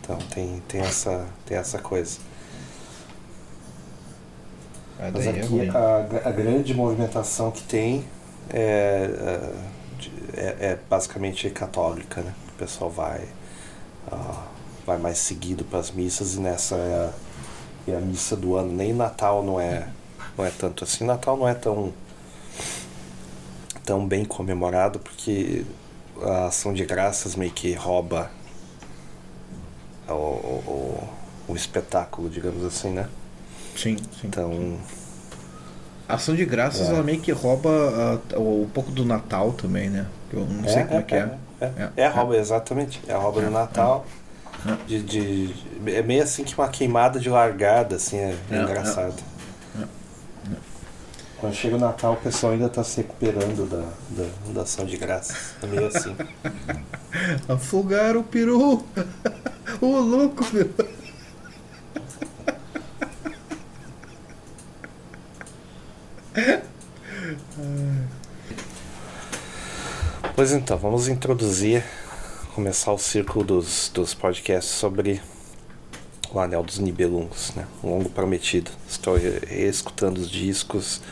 [0.01, 2.19] Então tem, tem, essa, tem essa coisa.
[4.99, 8.05] Mas é aqui a, a grande movimentação que tem
[8.51, 9.11] é,
[10.33, 12.33] é, é, é basicamente católica, né?
[12.51, 13.25] O pessoal vai,
[14.13, 14.39] uh,
[14.87, 17.13] vai mais seguido para as missas e nessa
[17.87, 18.73] é a, é missa do ano.
[18.73, 19.89] Nem Natal não é,
[20.37, 21.05] não é tanto assim.
[21.05, 21.93] Natal não é tão,
[23.85, 25.65] tão bem comemorado porque
[26.23, 28.31] a ação de graças meio que rouba
[30.09, 31.09] o, o,
[31.49, 33.09] o espetáculo, digamos assim, né?
[33.77, 34.27] Sim, sim.
[34.27, 34.79] Então.
[36.09, 36.93] A ação de graças, é.
[36.93, 37.69] ela meio que rouba
[38.33, 40.07] uh, um pouco do Natal também, né?
[40.33, 41.39] Eu não sei é, como é, que é.
[41.61, 43.01] É, é, é a rouba, exatamente.
[43.09, 44.07] É a rouba do Natal.
[44.87, 45.55] De, de,
[45.87, 49.23] é meio assim que uma queimada de largada, assim, é, engraçado.
[51.39, 54.97] Quando chega o Natal, o pessoal ainda está se recuperando da, da, da, ação de
[54.97, 55.55] graças.
[55.63, 56.17] É meio assim.
[57.47, 58.83] Afogaram o peru!
[59.81, 60.71] Ô louco, meu!
[70.35, 71.83] Pois então, vamos introduzir,
[72.57, 75.21] começar o círculo dos, dos podcasts sobre
[76.33, 77.67] o Anel dos Nibelungos, né?
[77.85, 78.71] Um longo prometido.
[78.89, 81.03] Estou reescutando os discos.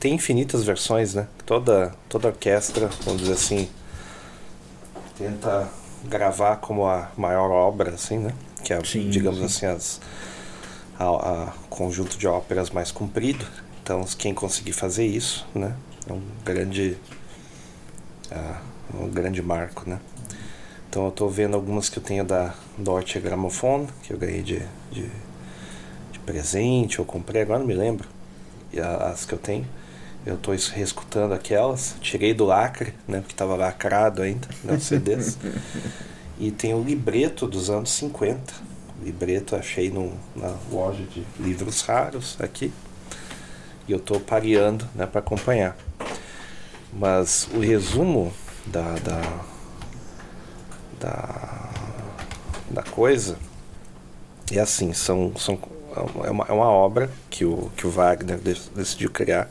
[0.00, 1.28] Tem infinitas versões, né?
[1.44, 3.68] Toda, toda orquestra, vamos dizer assim,
[5.18, 5.68] tenta
[6.06, 8.32] gravar como a maior obra, assim, né?
[8.64, 9.44] Que é, sim, digamos sim.
[9.44, 10.00] assim, as,
[10.98, 13.44] a, a, conjunto de óperas mais comprido.
[13.82, 15.76] Então, quem conseguir fazer isso, né?
[16.08, 16.96] É um grande
[18.30, 20.00] uh, um grande marco, né?
[20.92, 24.60] Então eu estou vendo algumas que eu tenho da Deutsche Grammophon, que eu ganhei de,
[24.90, 25.06] de,
[26.12, 28.06] de presente, ou comprei, agora não me lembro.
[28.70, 29.66] E as que eu tenho,
[30.26, 35.38] eu estou reescutando aquelas, tirei do lacre, né, porque estava lacrado ainda, né, os CDs.
[36.38, 38.52] e tem o libreto dos anos 50.
[39.00, 42.70] O libreto achei no, na loja de livros raros aqui.
[43.88, 45.74] E eu estou pareando né, para acompanhar.
[46.92, 48.30] Mas o resumo
[48.66, 49.51] da, da,
[51.02, 51.70] da,
[52.70, 53.36] da coisa.
[54.50, 55.58] É assim, são, são,
[56.24, 59.48] é, uma, é uma obra que o, que o Wagner decidiu criar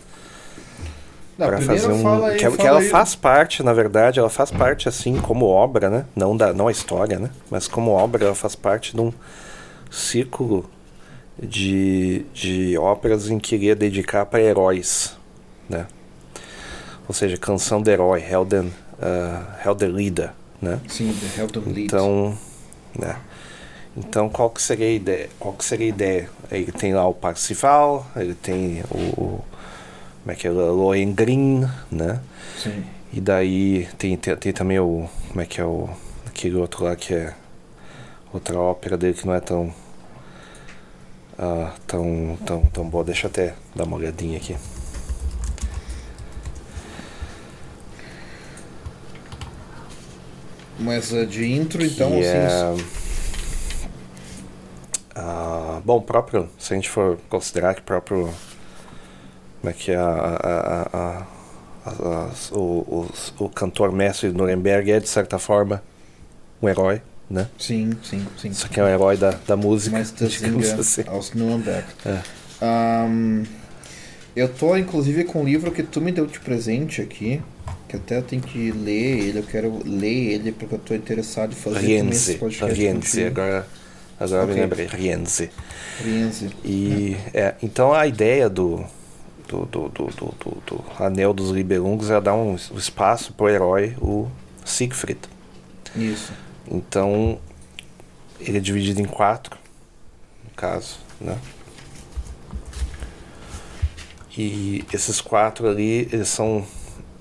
[1.37, 2.89] para fazer um aí, que, que ela aí.
[2.89, 6.05] faz parte na verdade ela faz parte assim como obra né?
[6.15, 7.31] Não da não a história né?
[7.49, 9.11] Mas como obra ela faz parte de um
[9.89, 10.69] círculo
[11.41, 15.17] de, de óperas em que iria dedicar para heróis
[15.67, 15.87] né?
[17.07, 20.31] Ou seja, canção do herói, Helden, uh, Heldenlieder,
[20.61, 20.79] né?
[20.87, 21.85] Sim, Heldenlied.
[21.85, 22.37] Então,
[22.97, 23.17] né?
[23.95, 25.29] Então, qual que seria a ideia?
[25.37, 26.29] Qual que seria a ideia?
[26.49, 29.41] Ele tem lá o Parsifal, ele tem o
[30.21, 32.21] como é que é, Lohengrin, né?
[32.57, 32.83] Sim.
[33.11, 35.89] E daí tem, tem, tem, também o como é que é o
[36.27, 37.33] aquele outro lá que é
[38.31, 39.73] outra ópera dele que não é tão
[41.37, 43.03] uh, tão tão tão boa.
[43.03, 44.55] Deixa eu até dar uma olhadinha aqui.
[50.81, 52.83] Mas uh, de intro, então, que assim.
[55.15, 58.33] É, uh, bom, próprio, se a gente for considerar que próprio.
[59.61, 61.27] Como é que é a, a,
[61.85, 63.11] a, o, o,
[63.45, 65.83] o cantor mestre de Nuremberg é, de certa forma,
[66.59, 67.47] um herói, né?
[67.59, 68.49] Sim, sim, sim.
[68.49, 69.95] Isso aqui é um herói da, da música.
[69.95, 71.03] Mas digamos assim.
[71.05, 71.85] aos Nuremberg.
[72.03, 72.21] É.
[72.65, 73.43] Um,
[74.35, 77.41] eu tô, inclusive, com um livro que tu me deu de presente aqui,
[77.91, 81.51] que até eu tenho que ler ele, eu quero ler ele porque eu tô interessado
[81.51, 82.39] em fazer Rienzi,
[82.73, 83.67] Rienzi, agora,
[84.17, 84.55] agora okay.
[84.55, 85.49] me lembrei, Rienzi.
[86.01, 86.49] Rienzi.
[86.63, 87.41] E, é.
[87.41, 87.55] é.
[87.61, 88.85] então a ideia do,
[89.45, 93.93] do, do, do, do, do Anel dos Libelungos é dar um, um espaço pro herói,
[93.99, 94.29] o
[94.63, 95.19] Siegfried.
[95.93, 96.31] Isso.
[96.69, 97.39] Então,
[98.39, 99.57] ele é dividido em quatro,
[100.45, 101.37] no caso, né?
[104.37, 106.65] E esses quatro ali, eles são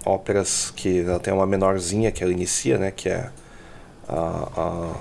[0.05, 2.91] óperas que ela tem uma menorzinha que ela inicia, né?
[2.91, 3.31] Que é
[4.09, 4.17] a,
[4.57, 4.95] a,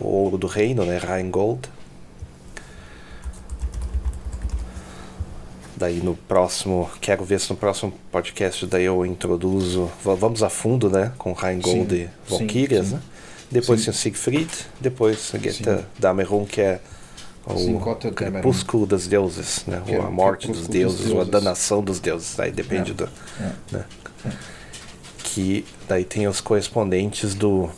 [0.00, 0.98] o, Ouro do Reino, né?
[0.98, 1.68] Rheingold.
[5.76, 10.88] Daí no próximo, quero ver se no próximo podcast daí eu introduzo, vamos a fundo,
[10.88, 11.12] né?
[11.18, 13.02] Com Rheingold sim, e Valkyrias, né?
[13.50, 13.86] Depois sim.
[13.86, 16.80] tem o Siegfried, depois Geta Dameron, que é
[17.46, 19.82] o crepúsculo das deuses, né?
[19.86, 22.94] ou a morte dos deuses, deuses, ou a danação dos deuses, aí depende é.
[22.94, 23.04] do.
[23.04, 23.52] É.
[23.70, 23.84] Né?
[24.24, 24.30] É.
[25.22, 27.68] Que daí tem os correspondentes do,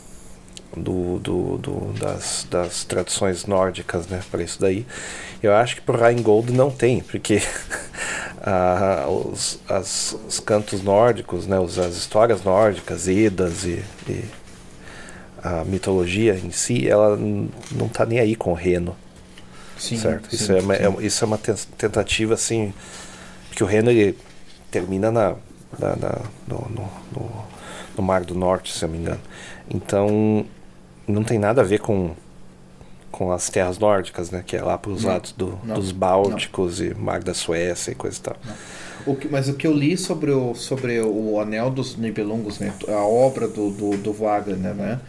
[0.76, 4.22] do, do, do das, das tradições nórdicas, né?
[4.30, 4.86] Para isso daí.
[5.42, 7.42] Eu acho que pro Rheingold não tem, porque
[9.08, 11.58] os, as, os cantos nórdicos, né?
[11.58, 14.24] Os, as histórias nórdicas, Edas e, e
[15.42, 18.96] a mitologia em si, ela não está nem aí com o Reno.
[19.78, 20.28] Sim, certo?
[20.30, 22.72] Sim, isso, é uma, é, isso é uma tentativa assim,
[23.48, 24.16] porque o Reno ele
[24.70, 25.34] termina na,
[25.78, 27.44] na, na no, no, no,
[27.96, 29.20] no, Mar do Norte, se eu me engano.
[29.68, 30.44] Então
[31.06, 32.14] não tem nada a ver com
[33.10, 34.44] com as terras nórdicas, né?
[34.46, 36.86] Que é lá para os lados do, dos Bálticos não.
[36.86, 38.36] e Mar da Suécia e coisa e tal.
[39.06, 42.74] O que, mas o que eu li sobre o, sobre o Anel dos Nibelungos, né?
[42.88, 45.00] a obra do, do, do Wagner, né?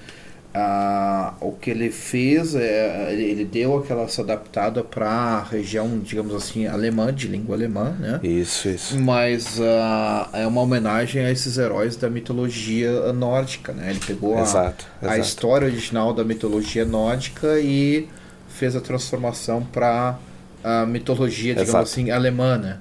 [0.60, 6.34] Ah, o que ele fez é ele deu aquela essa adaptada para a região digamos
[6.34, 11.60] assim alemã de língua alemã né isso isso mas ah, é uma homenagem a esses
[11.60, 15.20] heróis da mitologia nórdica né ele pegou exato, a, exato.
[15.20, 18.08] a história original da mitologia nórdica e
[18.50, 20.18] fez a transformação para
[20.64, 21.84] a mitologia digamos exato.
[21.84, 22.80] assim alemã né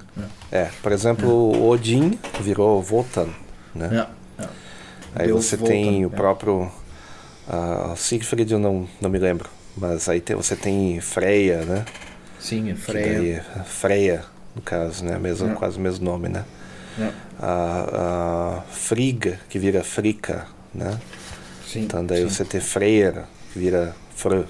[0.51, 1.59] é por exemplo é.
[1.59, 3.29] Odin virou Wotan
[3.75, 4.07] né
[4.39, 4.43] é.
[4.45, 4.49] É.
[5.15, 6.17] aí Deus você tem o é.
[6.17, 6.71] próprio
[7.49, 9.49] a Siegfried eu não, não me lembro.
[9.77, 11.85] Mas aí tem, você tem Freya, né?
[12.41, 13.45] Sim, Freya.
[13.55, 14.25] Daí, Freya,
[14.55, 15.19] no caso, né?
[15.19, 16.45] Mesmo, quase o mesmo nome, né?
[17.39, 20.99] A, a Friga, que vira Frika, né?
[21.67, 22.29] Sim, então daí sim.
[22.29, 24.45] você tem Freya, que vira Fr.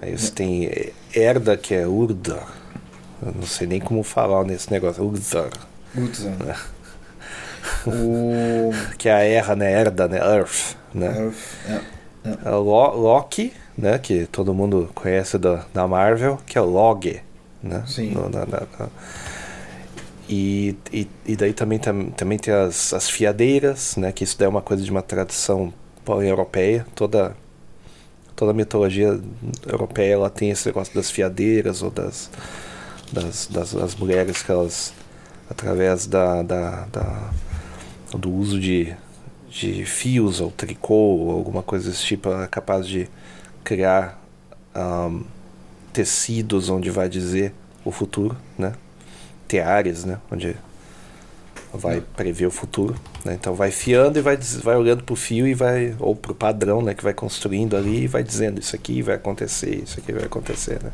[0.00, 2.42] Aí você tem Erda, que é Urda.
[3.22, 5.04] Eu não sei nem como falar nesse negócio.
[5.04, 5.50] Urzar.
[5.94, 6.70] Urzar.
[7.86, 8.70] O...
[8.98, 9.72] que é a Erra, né?
[9.72, 10.18] Erda, né?
[10.18, 11.32] Earth né?
[12.24, 12.38] É, é.
[12.46, 13.98] é Loki, né?
[13.98, 17.20] Que todo mundo conhece da, da Marvel, que é o Log,
[17.62, 17.84] né?
[17.86, 18.10] Sim.
[18.10, 18.88] No, na, na, na.
[20.28, 24.10] E, e, e, daí também, tam, também tem as, as fiadeiras, né?
[24.10, 25.72] Que isso daí é uma coisa de uma tradição
[26.08, 26.84] europeia.
[26.94, 27.36] Toda,
[28.34, 29.20] toda a mitologia
[29.64, 32.28] europeia ela tem esse negócio das fiadeiras ou das,
[33.12, 34.92] das, das, das mulheres que elas,
[35.48, 37.30] através da, da, da
[38.12, 38.94] do uso de
[39.48, 43.08] de fios ou tricô ou alguma coisa desse tipo é capaz de
[43.64, 44.20] criar
[44.74, 45.24] um,
[45.92, 47.54] tecidos onde vai dizer
[47.84, 48.74] o futuro, né?
[49.48, 50.18] Teares, né?
[50.30, 50.56] Onde
[51.72, 53.34] vai prever o futuro, né?
[53.34, 56.34] Então vai fiando e vai, vai olhando para o fio e vai ou para o
[56.34, 56.94] padrão, né?
[56.94, 60.82] Que vai construindo ali e vai dizendo isso aqui vai acontecer, isso aqui vai acontecer,
[60.82, 60.92] né?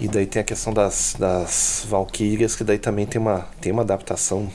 [0.00, 3.82] E daí tem a questão das, das valquírias, que daí também tem uma, tem uma
[3.82, 4.50] adaptação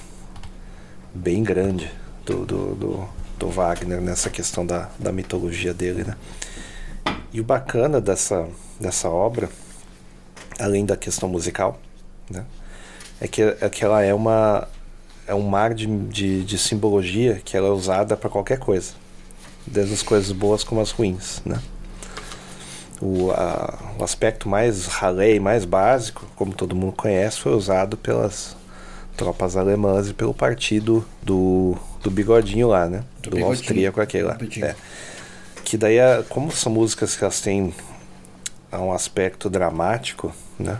[1.17, 1.91] bem grande
[2.25, 6.15] do, do, do, do, Wagner nessa questão da, da mitologia dele, né?
[7.33, 8.47] E o bacana dessa,
[8.79, 9.49] dessa obra,
[10.59, 11.79] além da questão musical,
[12.29, 12.45] né?
[13.19, 14.67] É que, é que ela é uma
[15.25, 18.93] é um mar de, de, de simbologia que ela é usada para qualquer coisa,
[19.65, 21.59] desde as coisas boas como as ruins, né?
[23.01, 28.56] O, a, o aspecto mais ralé mais básico, como todo mundo conhece, foi usado pelas
[29.17, 33.03] tropas alemãs e pelo partido do, do bigodinho lá, né?
[33.21, 34.37] Do, do austríaco aquele lá.
[34.61, 34.75] É.
[35.65, 37.73] Que daí, é, como são músicas que elas têm
[38.71, 40.79] um aspecto dramático, né?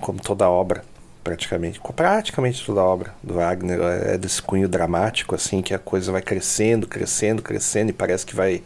[0.00, 0.84] Como toda obra
[1.24, 1.80] praticamente.
[1.96, 6.86] Praticamente toda obra do Wagner é desse cunho dramático, assim, que a coisa vai crescendo,
[6.86, 8.62] crescendo, crescendo, e parece que vai,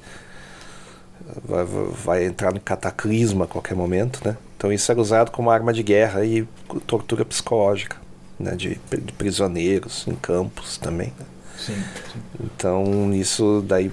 [1.45, 4.37] vai, vai entrar no cataclisma a qualquer momento, né?
[4.57, 6.47] Então isso era usado como arma de guerra e
[6.85, 7.97] tortura psicológica,
[8.39, 8.55] né?
[8.55, 11.13] De, de prisioneiros em campos também.
[11.19, 11.27] Né?
[11.59, 12.21] Sim, sim.
[12.45, 13.91] Então isso daí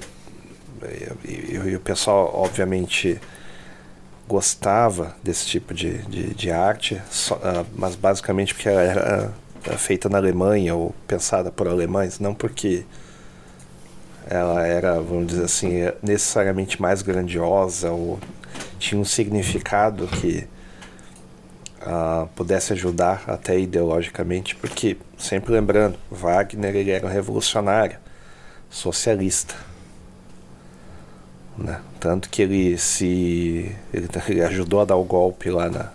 [1.24, 3.20] e, e o pessoal obviamente
[4.28, 9.34] gostava desse tipo de, de, de arte, só, uh, mas basicamente porque ela era
[9.78, 12.86] feita na Alemanha ou pensada por alemães, não porque
[14.28, 18.20] ela era, vamos dizer assim, necessariamente mais grandiosa ou
[18.80, 20.48] tinha um significado que
[21.86, 27.98] uh, pudesse ajudar até ideologicamente, porque, sempre lembrando, Wagner ele era um revolucionário,
[28.70, 29.56] socialista.
[31.58, 31.80] Né?
[32.00, 33.74] Tanto que ele se.
[33.94, 35.90] Ele, ele, ajudou a dar o golpe lá na,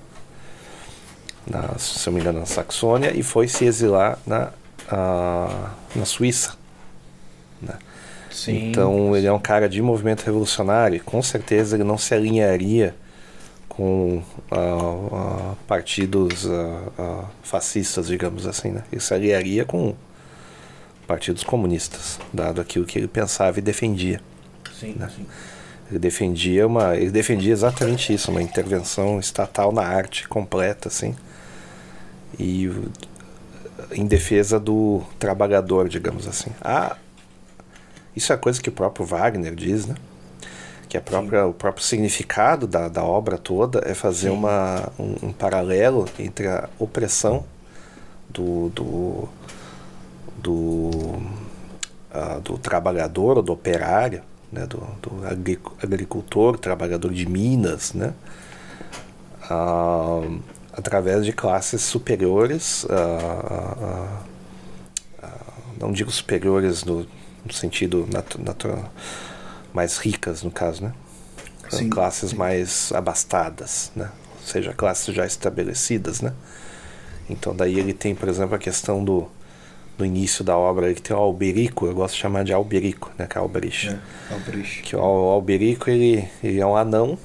[1.46, 1.78] na.
[1.78, 4.50] Se não me engano, na Saxônia e foi se exilar na,
[4.90, 6.54] uh, na Suíça.
[7.60, 7.74] Né?
[8.30, 8.70] Sim.
[8.70, 12.94] Então ele é um cara de movimento revolucionário e com certeza ele não se alinharia
[13.80, 16.46] com uh, uh, partidos
[17.42, 18.72] fascistas, digamos assim.
[18.72, 18.84] Né?
[18.92, 19.94] Ele se alinharia com
[21.06, 24.20] partidos comunistas, dado aquilo que ele pensava e defendia.
[24.78, 25.10] Sim, né?
[25.16, 25.24] sim.
[25.88, 31.16] Ele defendia uma, ele defendia exatamente isso, uma intervenção estatal na arte completa, assim,
[32.38, 32.70] e
[33.92, 36.50] em defesa do trabalhador, digamos assim.
[36.60, 36.98] Ah,
[38.14, 39.94] isso é coisa que o próprio Wagner diz, né?
[40.90, 45.32] Que a própria, o próprio significado da, da obra toda é fazer uma, um, um,
[45.32, 47.44] paralelo entre a opressão
[48.28, 49.28] do, do,
[50.36, 50.52] do,
[52.12, 54.22] uh, do trabalhador ou do operário
[54.52, 55.22] né, do, do
[55.80, 58.12] agricultor, trabalhador de minas, né,
[59.48, 60.22] ah,
[60.72, 64.22] através de classes superiores, ah,
[65.78, 67.06] não digo superiores no,
[67.44, 68.92] no sentido natural,
[69.72, 70.92] mais ricas no caso, né,
[71.68, 72.36] sim, classes sim.
[72.36, 74.10] mais abastadas, né,
[74.40, 76.32] ou seja, classes já estabelecidas, né.
[77.28, 79.28] Então daí ele tem, por exemplo, a questão do
[80.00, 83.26] no início da obra que tem o Alberico, eu gosto de chamar de Alberico, né,
[83.26, 83.90] que é Alberich.
[83.90, 83.98] É,
[84.32, 84.82] Alberich.
[84.82, 87.18] Que o Alberico, ele, ele é um anão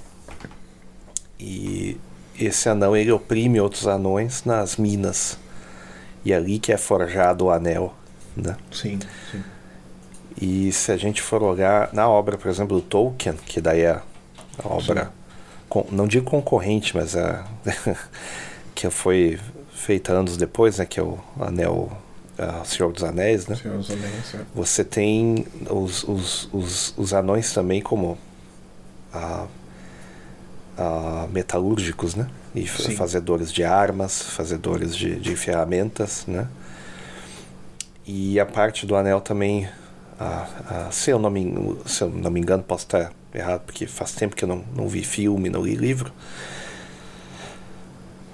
[1.39, 1.97] e
[2.39, 5.37] esse anão ele oprime outros anões nas minas.
[6.23, 7.93] E é ali que é forjado o anel,
[8.35, 8.57] né?
[8.71, 8.99] Sim,
[9.31, 9.43] sim.
[10.39, 14.01] E se a gente for olhar na obra, por exemplo, do Tolkien, que daí é
[14.57, 15.11] a obra,
[15.69, 17.43] com, não digo concorrente, mas é
[18.75, 19.39] que foi
[19.73, 21.91] feita anos depois, né, que é o Anel
[22.39, 23.55] uh, Senhor dos Anéis, né?
[23.55, 24.39] Senhor dos Anéis, é.
[24.53, 28.17] Você tem os, os, os, os anões também como
[29.13, 29.47] uh,
[30.77, 32.27] uh, metalúrgicos, né?
[32.53, 32.95] E Sim.
[32.95, 36.47] fazedores de armas, fazedores de, de ferramentas, né?
[38.05, 39.67] E a parte do anel também,
[40.19, 43.85] uh, uh, se, eu não me, se eu não me engano, posso estar errado, porque
[43.85, 46.11] faz tempo que eu não, não vi filme, não li livro.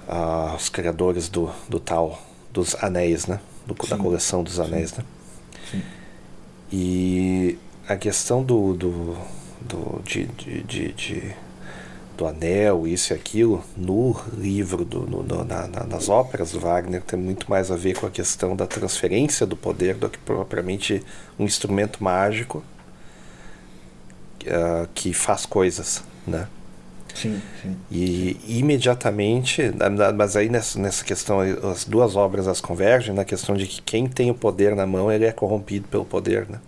[0.08, 2.20] Uh, os criadores do, do tal
[2.52, 3.40] dos anéis, né?
[3.66, 4.96] do, da coleção dos anéis, Sim.
[4.98, 5.04] né?
[5.70, 5.82] Sim.
[6.72, 9.16] E a questão do, do,
[9.60, 11.34] do de, de, de, de,
[12.22, 17.02] do anel, isso e aquilo, no livro, do, no, no, na, nas óperas do Wagner,
[17.02, 21.02] tem muito mais a ver com a questão da transferência do poder do que propriamente
[21.38, 22.62] um instrumento mágico
[24.42, 26.46] uh, que faz coisas, né?
[27.12, 27.76] Sim, sim.
[27.90, 29.70] E imediatamente,
[30.16, 31.40] mas aí nessa, nessa questão,
[31.70, 35.12] as duas obras as convergem na questão de que quem tem o poder na mão,
[35.12, 36.58] ele é corrompido pelo poder, né?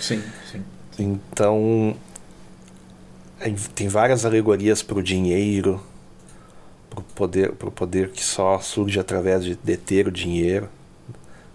[0.00, 0.64] Sim, sim.
[0.98, 1.94] Então,
[3.74, 5.80] tem várias alegorias para o dinheiro,
[6.90, 10.68] para o poder, pro poder que só surge através de deter o dinheiro,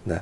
[0.06, 0.22] né?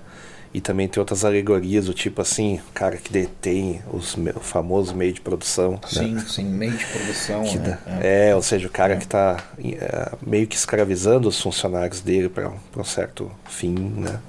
[0.54, 5.12] E também tem outras alegorias do tipo assim, cara que detém os, o famoso meio
[5.12, 5.80] de produção.
[5.88, 6.26] Sim, né?
[6.28, 7.44] sim, meio de produção.
[7.44, 7.80] Que, né?
[8.02, 8.98] é, é, ou seja, o cara é.
[8.98, 13.74] que está é, meio que escravizando os funcionários dele para um certo fim.
[13.74, 14.20] Né?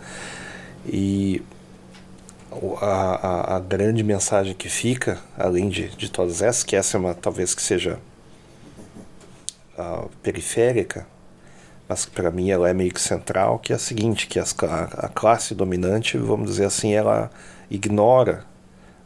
[0.87, 1.43] E
[2.81, 7.01] a, a, a, grande mensagem que fica, além de, de todas essas, que essa é
[7.01, 7.99] uma talvez que seja
[9.79, 11.07] uh, periférica,
[11.89, 15.07] mas para mim ela é meio que central, que é a seguinte, que as, a,
[15.07, 17.31] a, classe dominante, vamos dizer assim, ela
[17.71, 18.45] ignora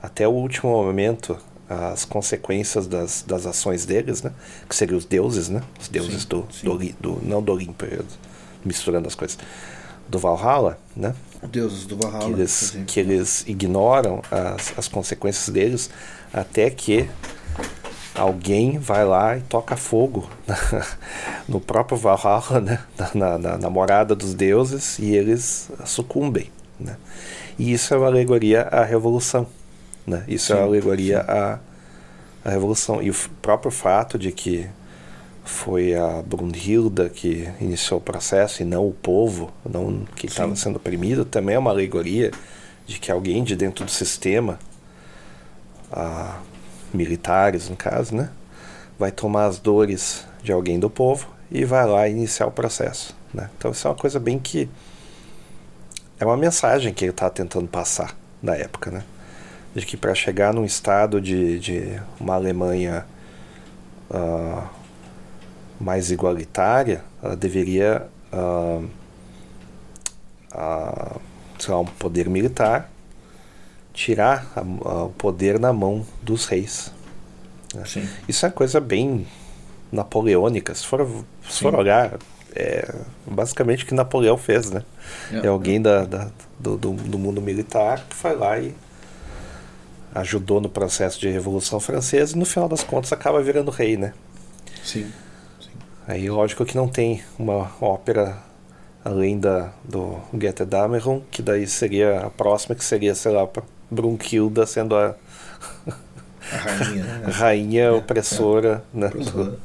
[0.01, 1.39] até o último momento
[1.69, 4.33] as consequências das, das ações deles, né?
[4.67, 5.63] Que seriam os deuses, né?
[5.79, 6.65] Os deuses sim, do, sim.
[6.65, 7.85] do, do, não do Olimpo,
[8.65, 9.39] misturando as coisas.
[10.09, 11.15] Do Valhalla, né?
[11.47, 12.25] Deuses do Valhalla.
[12.25, 15.91] Que eles, que eles ignoram as, as consequências deles
[16.33, 17.09] até que
[18.15, 20.29] alguém vai lá e toca fogo
[21.49, 22.81] no próprio Valhalla, né?
[23.15, 26.51] na, na, na morada dos deuses, e eles sucumbem.
[26.79, 26.97] Né?
[27.59, 29.47] E isso é uma alegoria à revolução.
[30.07, 30.25] Né?
[30.27, 31.59] Isso sim, é uma alegoria à,
[32.45, 33.03] à revolução.
[33.03, 34.69] E o próprio fato de que
[35.49, 40.77] foi a Brunhilda que iniciou o processo e não o povo, não que estava sendo
[40.77, 42.31] oprimido, também é uma alegoria
[42.87, 44.59] de que alguém de dentro do sistema,
[46.93, 48.31] militares no caso, né,
[48.99, 53.17] vai tomar as dores de alguém do povo e vai lá iniciar o processo.
[53.33, 53.49] Né?
[53.57, 54.69] Então isso é uma coisa bem que
[56.21, 59.03] é uma mensagem que ele está tentando passar na época, né?
[59.75, 63.07] De que para chegar num estado de, de uma Alemanha
[64.11, 64.78] uh,
[65.81, 68.85] mais igualitária, ela deveria uh,
[70.53, 71.21] uh,
[71.69, 72.91] lá, um poder militar
[73.93, 76.93] tirar a, a, o poder na mão dos reis.
[77.75, 77.83] Né?
[78.29, 79.27] Isso é uma coisa bem
[79.91, 80.75] napoleônica.
[80.75, 81.07] Se for,
[81.49, 82.19] se for olhar,
[82.55, 82.95] é
[83.27, 84.83] basicamente o que Napoleão fez, né?
[85.33, 88.75] É, é alguém da, da do, do, do, mundo militar que foi lá e
[90.15, 94.13] ajudou no processo de Revolução Francesa e no final das contas acaba virando rei, né?
[94.83, 95.11] Sim.
[96.09, 98.39] Aí lógico que não tem uma ópera
[99.05, 103.47] além da do Goethe Dameron, que daí seria a próxima, que seria, sei lá,
[103.91, 105.15] Brunhilda sendo a,
[106.51, 107.27] a rainha, né?
[107.31, 109.09] rainha é, opressora é, né?
[109.11, 109.61] do,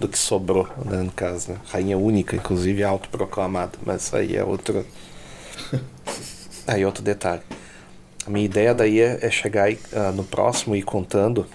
[0.00, 1.52] do, que sobrou, né, no caso.
[1.52, 1.58] Né?
[1.66, 4.86] Rainha única, inclusive autoproclamada, mas aí é outro.
[6.66, 7.42] aí outro detalhe.
[8.26, 11.46] A minha ideia daí é, é chegar aí, uh, no próximo e contando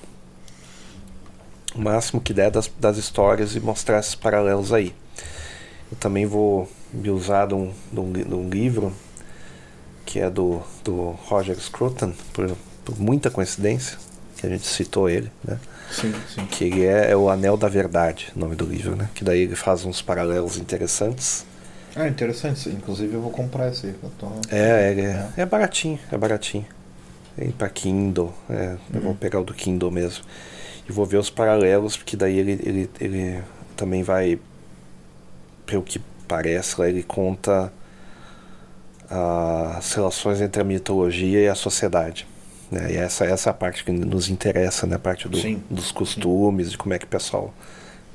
[1.78, 4.94] o máximo que der das, das histórias e mostrar esses paralelos aí.
[5.92, 8.94] Eu também vou me usar de um, de um, de um livro
[10.06, 12.56] que é do, do Roger Scruton, por,
[12.86, 13.98] por, muita coincidência,
[14.38, 15.60] que a gente citou ele, né?
[15.92, 16.46] Sim, sim.
[16.46, 19.10] Que ele é, é, o Anel da Verdade, nome do livro, né?
[19.14, 21.46] Que daí ele faz uns paralelos interessantes.
[21.96, 22.70] Ah, interessante.
[22.70, 23.94] Inclusive eu vou comprar esse.
[24.18, 24.28] Tô...
[24.50, 26.66] É, ele é, é, é baratinho, é baratinho.
[27.38, 28.78] Vem pra Kindle, é, uhum.
[28.94, 29.18] eu vou uhum.
[29.18, 30.24] pegar o do Kindle mesmo.
[30.88, 33.44] E vou ver os paralelos, porque daí ele, ele, ele
[33.76, 34.40] também vai,
[35.66, 37.72] pelo que parece, lá ele conta
[39.10, 42.28] as relações entre a mitologia e a sociedade.
[42.72, 42.94] Né?
[42.94, 44.96] E essa, essa é a parte que nos interessa, né?
[44.96, 45.38] a parte do,
[45.70, 46.72] dos costumes, Sim.
[46.72, 47.54] de como é que o pessoal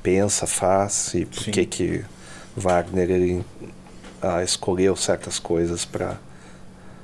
[0.01, 2.05] pensa, faz e por que, que
[2.55, 3.45] Wagner ele,
[4.21, 6.17] ah, escolheu certas coisas para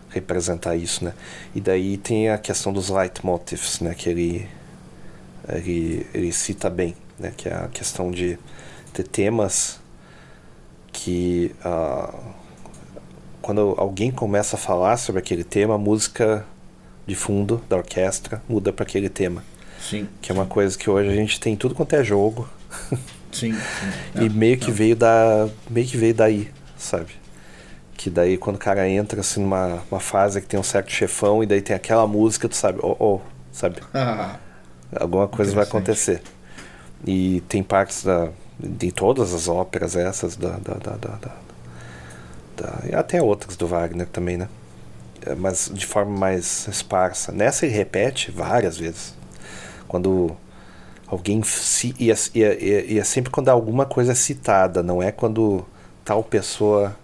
[0.09, 1.03] representar isso.
[1.03, 1.13] Né?
[1.55, 3.95] E daí tem a questão dos leitmotifs, né?
[3.95, 4.47] que ele,
[5.57, 7.33] ele, ele cita bem, né?
[7.35, 8.37] que é a questão de
[8.93, 9.79] ter temas
[10.91, 11.55] que.
[11.63, 12.39] Uh,
[13.41, 16.45] quando alguém começa a falar sobre aquele tema, a música
[17.07, 19.43] de fundo da orquestra muda para aquele tema.
[19.79, 20.07] Sim.
[20.21, 22.47] Que é uma coisa que hoje a gente tem tudo quanto é jogo.
[23.31, 23.53] Sim.
[23.53, 23.59] sim.
[24.15, 24.73] e não, meio que não.
[24.73, 27.11] veio da meio que veio daí, sabe?
[27.95, 31.43] Que daí quando o cara entra assim numa uma fase que tem um certo chefão
[31.43, 33.21] e daí tem aquela música, tu sabe, oh, oh
[33.51, 33.81] sabe?
[34.95, 36.21] Alguma coisa vai acontecer.
[37.05, 38.29] E tem partes da
[38.59, 41.39] de todas as óperas essas da, da, da, da
[42.59, 44.49] da, e até outras do Wagner também, né?
[45.25, 47.31] É, mas de forma mais esparsa.
[47.31, 49.13] Nessa ele repete várias vezes.
[49.87, 50.35] Quando
[51.07, 51.41] alguém.
[51.43, 55.11] Se, e, é, e, é, e é sempre quando alguma coisa é citada, não é
[55.11, 55.65] quando
[56.03, 56.95] tal pessoa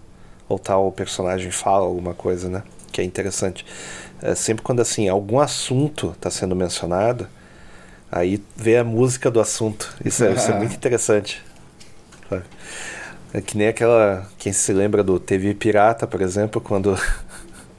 [0.48, 2.64] ou tal personagem fala alguma coisa, né?
[2.92, 3.66] Que é interessante.
[4.22, 7.28] É sempre quando assim algum assunto está sendo mencionado,
[8.12, 9.94] aí vê a música do assunto.
[10.04, 11.44] Isso é, isso é muito interessante.
[12.30, 12.44] Sabe?
[13.34, 14.26] É que nem aquela.
[14.38, 16.98] Quem se lembra do TV Pirata, por exemplo, quando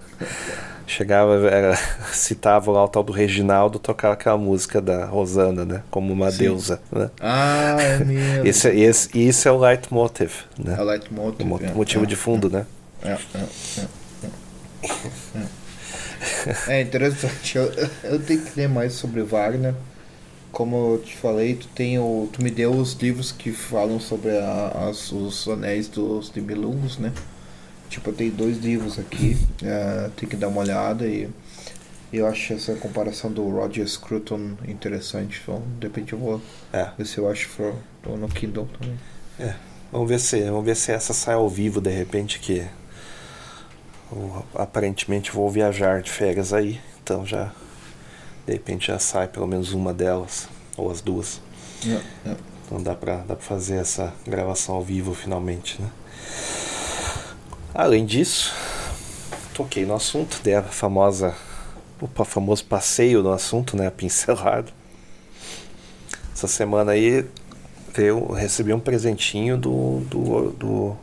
[0.86, 1.74] chegava, era,
[2.12, 5.82] citava lá o tal do Reginaldo, tocava aquela música da Rosana, né?
[5.90, 6.38] Como uma Sim.
[6.38, 6.80] deusa.
[6.92, 7.10] Né?
[7.20, 8.46] Ah, é mesmo.
[8.46, 10.76] Esse, esse, isso é o leitmotiv, né?
[10.78, 11.50] É o leitmotiv.
[11.50, 12.66] O é, motivo é, de fundo, é, né?
[13.02, 13.46] É, é,
[16.68, 16.80] é, é.
[16.82, 17.56] interessante.
[17.56, 17.72] Eu,
[18.04, 19.74] eu tenho que ler mais sobre Wagner
[20.56, 24.38] como eu te falei, tu tem o, tu me deu os livros que falam sobre
[24.38, 27.12] a, as, os anéis dos Nibelungos, né?
[27.90, 31.28] Tipo, eu tenho dois livros aqui, é, tem que dar uma olhada e
[32.10, 35.42] eu acho essa comparação do Roger Scruton interessante.
[35.42, 36.40] Então, de repente eu vou
[36.72, 36.88] é.
[36.96, 37.50] ver se eu acho
[38.06, 38.98] no Kindle também.
[39.38, 39.54] É.
[39.92, 42.66] Vamos ver se, vamos ver se essa sai ao vivo de repente que
[44.10, 47.52] eu, aparentemente vou viajar de férias aí, então já
[48.46, 51.40] de repente já sai pelo menos uma delas, ou as duas.
[51.84, 52.42] Yeah, yeah.
[52.64, 55.90] Então dá pra, dá pra fazer essa gravação ao vivo finalmente, né?
[57.74, 58.54] Além disso,
[59.52, 61.34] toquei no assunto, dei a famosa,
[62.00, 63.88] o famoso passeio no assunto, né?
[63.88, 64.72] A pincelada.
[66.32, 67.24] essa semana aí
[67.96, 70.96] eu recebi um presentinho do, do, do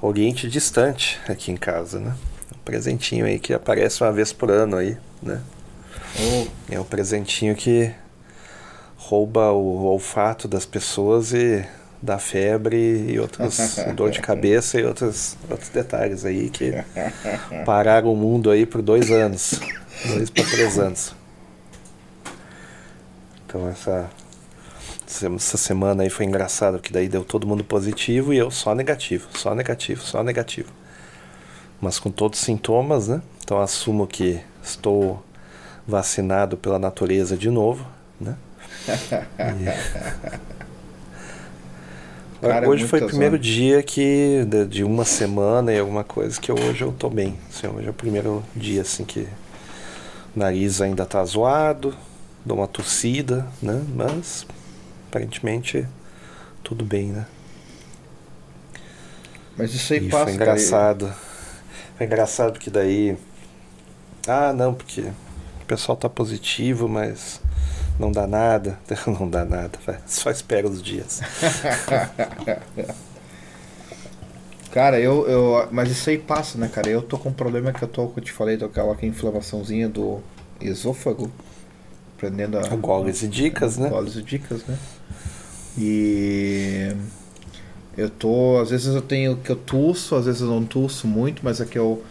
[0.00, 2.14] Oriente Distante aqui em casa, né?
[2.54, 5.40] Um presentinho aí que aparece uma vez por ano aí, né?
[6.18, 6.46] Oh.
[6.70, 7.92] É um presentinho que
[8.96, 11.64] rouba o olfato das pessoas e
[12.00, 16.72] dá febre e outros dor de cabeça e outros, outros detalhes aí que
[17.64, 19.60] pararam o mundo aí por dois anos,
[20.06, 21.14] dois para três anos.
[23.46, 24.10] Então essa
[25.06, 29.28] essa semana aí foi engraçado, que daí deu todo mundo positivo e eu só negativo,
[29.34, 30.72] só negativo, só negativo.
[31.80, 33.22] Mas com todos os sintomas, né?
[33.42, 35.22] Então assumo que estou
[35.86, 37.86] vacinado pela natureza de novo,
[38.20, 38.36] né?
[39.38, 40.44] E...
[42.40, 46.82] Cara, hoje foi o primeiro dia que de, uma semana e alguma coisa que hoje
[46.82, 47.38] eu tô bem.
[47.48, 49.20] Assim, hoje é o primeiro dia assim que
[50.36, 51.96] o nariz ainda tá zoado,
[52.44, 53.82] dou uma tossida, né?
[53.94, 54.46] Mas
[55.08, 55.86] aparentemente
[56.62, 57.26] tudo bem, né?
[59.56, 61.06] Mas isso aí e passa, foi engraçado.
[61.06, 61.18] Cara.
[61.96, 63.16] Foi engraçado porque daí.
[64.26, 65.04] Ah, não, porque
[65.64, 67.40] o pessoal tá positivo, mas
[67.98, 68.78] não dá nada.
[69.06, 71.20] Não dá nada, só espera os dias.
[74.70, 75.68] cara, eu, eu.
[75.70, 76.90] Mas isso aí passa, né, cara?
[76.90, 78.96] Eu tô com um problema que eu tô, que eu te falei, tô com aquela
[79.06, 80.20] inflamaçãozinha do
[80.60, 81.30] esôfago.
[82.16, 82.62] Aprendendo a.
[82.76, 83.88] Goles e dicas, né?
[83.88, 84.78] Goles e dicas, né?
[85.78, 86.94] E
[87.96, 91.40] eu tô, às vezes eu tenho que eu tuço, às vezes eu não tuço muito,
[91.42, 92.02] mas é que eu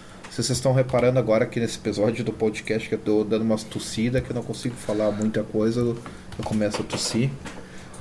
[0.41, 4.23] vocês estão reparando agora aqui nesse episódio do podcast que eu tô dando umas tossidas
[4.23, 5.95] que eu não consigo falar muita coisa, eu
[6.43, 7.30] começo a tossir.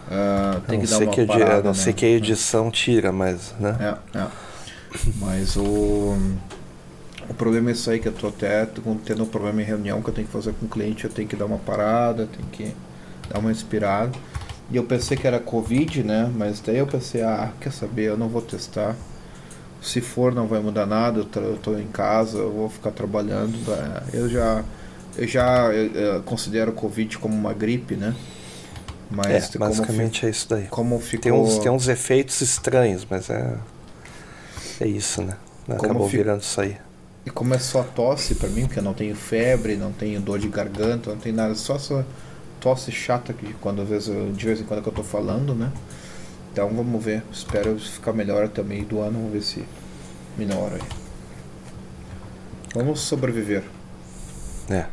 [0.09, 1.75] Uh, tem que dar uma que parada, Não né?
[1.75, 3.99] sei que a edição tira, mas, né?
[4.15, 4.27] É, é.
[5.17, 6.17] Mas o
[7.29, 8.67] o problema é isso aí que eu tô até
[9.05, 11.29] tendo um problema em reunião que eu tenho que fazer com o cliente, eu tenho
[11.29, 12.75] que dar uma parada, tenho que
[13.29, 14.13] dar uma inspirada.
[14.71, 16.31] E eu pensei que era Covid, né?
[16.35, 18.97] Mas daí eu pensei, ah, quer saber, eu não vou testar.
[19.83, 23.59] Se for, não vai mudar nada, eu estou em casa, eu vou ficar trabalhando.
[23.69, 24.03] Né?
[24.13, 24.65] Eu já,
[25.17, 28.15] eu já eu, eu considero o Covid como uma gripe, né?
[29.11, 30.67] Mas é, basicamente como, é isso daí.
[30.69, 31.23] Como ficou...
[31.23, 33.59] tem, uns, tem uns efeitos estranhos, mas é,
[34.81, 35.37] é isso, né?
[35.69, 36.77] Acabou virando isso aí.
[37.25, 40.39] E como é só tosse para mim, porque eu não tenho febre, não tenho dor
[40.39, 42.05] de garganta, não tenho nada, só essa
[42.61, 45.55] tosse chata que quando às vezes eu, de vez em quando que eu tô falando,
[45.55, 45.71] né?
[46.53, 47.23] Então vamos ver.
[47.33, 49.13] Espero ficar melhor até meio do ano.
[49.13, 49.65] Vamos ver se
[50.37, 50.83] melhora aí.
[52.75, 53.65] Vamos sobreviver.
[54.69, 54.85] É.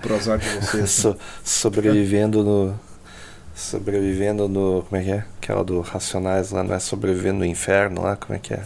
[0.00, 0.88] Pro azar de vocês.
[0.90, 2.80] so, sobrevivendo no.
[3.54, 4.82] Sobrevivendo no.
[4.88, 5.24] Como é que é?
[5.42, 8.16] Aquela do Racionais lá, não é sobrevivendo no inferno lá?
[8.16, 8.64] Como é que é?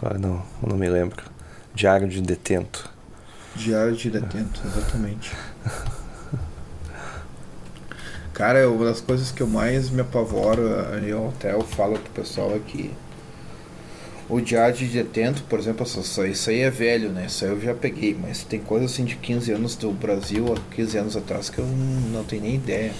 [0.00, 1.24] Agora não, não me lembro.
[1.74, 2.88] Diário de detento.
[3.56, 5.32] Diário de detento, exatamente.
[8.32, 10.62] Cara, uma das coisas que eu mais me apavoro,
[11.28, 12.90] até eu falo pro pessoal aqui.
[14.28, 17.26] O diário de detento, por exemplo, isso aí é velho, né?
[17.26, 20.98] Isso aí eu já peguei, mas tem coisa assim de 15 anos do Brasil, 15
[20.98, 22.92] anos atrás, que eu não tenho nem ideia.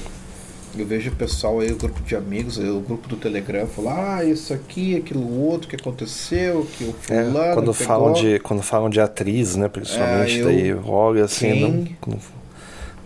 [0.77, 4.25] Eu vejo o pessoal aí, o grupo de amigos, o grupo do Telegram, falar, ah,
[4.25, 7.39] isso aqui, aquilo outro que aconteceu, que o é, fulano.
[7.39, 7.87] É, quando, pegou.
[7.87, 9.69] falam de, quando falam de atriz, né?
[9.69, 12.42] Principalmente, é, eu, daí olha assim, quem, não, não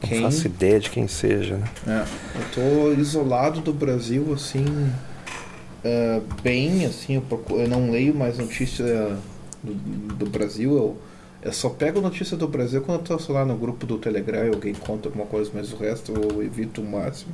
[0.01, 0.21] quem...
[0.21, 1.69] Não faço ideia de quem seja, né?
[1.87, 8.15] É, eu tô isolado do Brasil, assim, uh, bem, assim, eu, procuro, eu, não leio
[8.15, 9.17] mais notícia
[9.63, 9.75] do,
[10.15, 10.97] do, Brasil, eu,
[11.43, 14.49] eu só pego notícia do Brasil quando eu tô, lá, no grupo do Telegram e
[14.49, 17.33] alguém conta alguma coisa, mas o resto eu evito o máximo.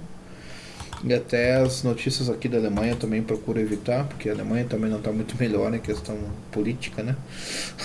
[1.05, 4.99] E até as notícias aqui da Alemanha também procuro evitar, porque a Alemanha também não
[4.99, 6.17] está muito melhor na questão
[6.53, 7.17] política, né?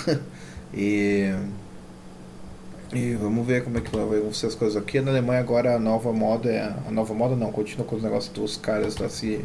[0.71, 1.33] e
[2.93, 5.01] e vamos ver como é que vão ser as coisas aqui.
[5.01, 6.73] Na Alemanha agora a nova moda é.
[6.87, 9.43] A nova moda não, continua com os negócios dos caras lá se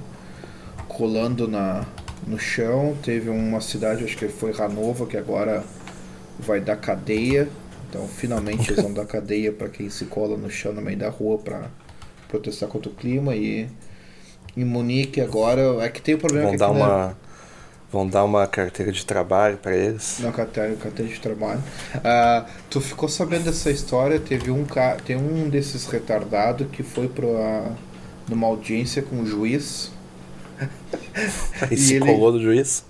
[0.87, 1.85] colando na,
[2.27, 2.97] no chão.
[3.03, 5.65] Teve uma cidade, acho que foi Hannover, que agora
[6.39, 7.49] vai dar cadeia.
[7.89, 11.11] Então finalmente eles vão dar cadeia para quem se cola no chão no meio da
[11.11, 11.69] rua para
[12.29, 13.35] protestar contra o clima.
[13.35, 13.69] E
[14.57, 17.17] em Munique agora é que tem o problema vão que dar uma
[17.93, 20.17] Vão dar uma carteira de trabalho para eles?
[20.21, 21.63] Não, carteira, carteira de trabalho.
[21.97, 24.19] Uh, tu ficou sabendo dessa história?
[24.19, 24.65] Teve um
[25.05, 27.71] tem um desses retardados que foi para
[28.27, 29.93] numa audiência com o juiz.
[31.71, 32.07] e se ele...
[32.07, 32.83] colou no juiz?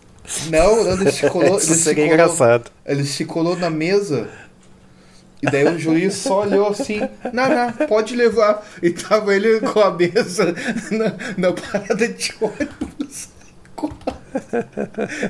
[0.49, 1.59] Não, não ele se colou.
[1.59, 2.70] Isso ele seria colou, engraçado.
[2.87, 4.31] Ele se colou na mesa.
[5.43, 7.01] E daí o juiz só olhou assim,
[7.33, 8.65] não, não, pode levar.
[8.81, 10.55] E tava ele com a mesa
[10.93, 13.33] na, na parada de ônibus.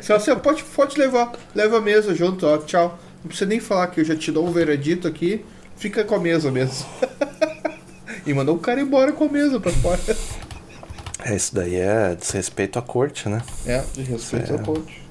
[0.02, 2.98] Só assim, pode, pode levar, leva a mesa junto, ó, tchau.
[3.22, 5.44] Não precisa nem falar que eu já te dou um veredito aqui,
[5.76, 6.86] fica com a mesa mesmo.
[8.26, 10.00] e mandou o cara embora com a mesa pra fora.
[11.24, 13.42] É, isso daí é desrespeito à corte, né?
[13.64, 14.56] É, desrespeito é...
[14.56, 15.02] à corte.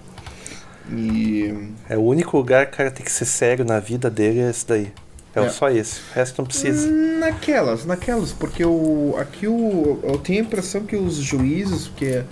[0.92, 1.70] E...
[1.88, 4.50] É o único lugar que o cara tem que ser sério na vida dele, é
[4.50, 4.92] esse daí.
[5.34, 5.50] É, é.
[5.50, 6.90] só esse, o resto não precisa.
[6.92, 12.24] Naquelas, naquelas, porque o, aqui o, eu tenho a impressão que os juízes, porque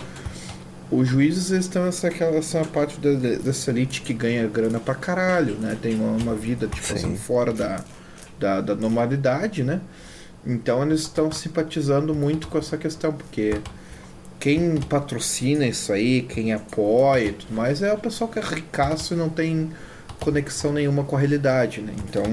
[0.90, 5.76] os juízes estão essa, essa parte da, dessa elite que ganha grana pra caralho, né?
[5.80, 7.84] Tem uma, uma vida, tipo assim, fora da,
[8.38, 9.80] da, da normalidade, né?
[10.44, 13.60] Então eles estão simpatizando muito com essa questão, porque
[14.38, 19.14] quem patrocina isso aí, quem apoia e tudo mais, é o pessoal que é ricaço
[19.14, 19.70] e não tem
[20.18, 21.94] conexão nenhuma com a realidade, né?
[22.08, 22.24] Então.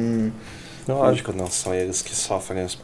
[0.88, 2.78] Lógico, não são eles que sofrem os,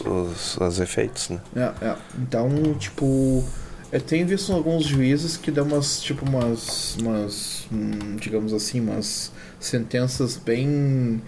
[0.00, 1.40] os, os efeitos, né?
[1.54, 1.96] É, é.
[2.18, 3.44] Então, tipo,
[3.92, 9.30] eu tenho visto alguns juízes que dão umas, tipo, umas, umas hum, digamos assim, umas
[9.60, 11.20] sentenças bem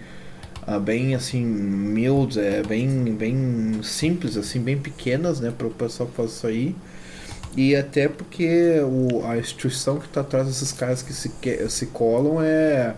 [0.67, 6.09] uh, bem assim mild, é, bem, bem simples, assim, bem pequenas, né, para o pessoal
[6.09, 6.75] que faz isso aí.
[7.55, 11.87] E até porque o, a instituição que está atrás desses caras que se, que, se
[11.87, 12.95] colam é.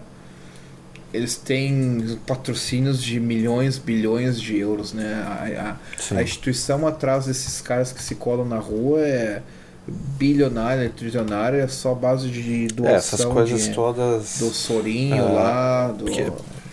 [1.13, 5.13] Eles têm patrocínios de milhões, bilhões de euros, né?
[5.25, 5.77] A,
[6.13, 9.41] a, a instituição atrás desses caras que se colam na rua é
[9.87, 12.93] bilionária, trilionária, é só base de doação.
[12.93, 14.39] É, essas coisas de, todas.
[14.39, 16.09] Do Sorinho ah, lá, do.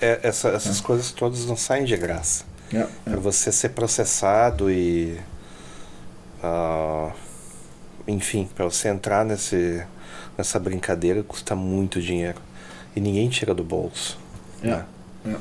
[0.00, 0.82] É, essa, essas é.
[0.82, 2.44] coisas todas não saem de graça.
[2.72, 2.88] É, é.
[3.04, 5.18] Para você ser processado e.
[6.42, 7.12] Uh,
[8.06, 9.82] enfim, para você entrar nesse,
[10.36, 12.38] nessa brincadeira custa muito dinheiro.
[12.94, 14.18] E ninguém tira do bolso.
[14.62, 14.84] É, né?
[15.26, 15.36] É.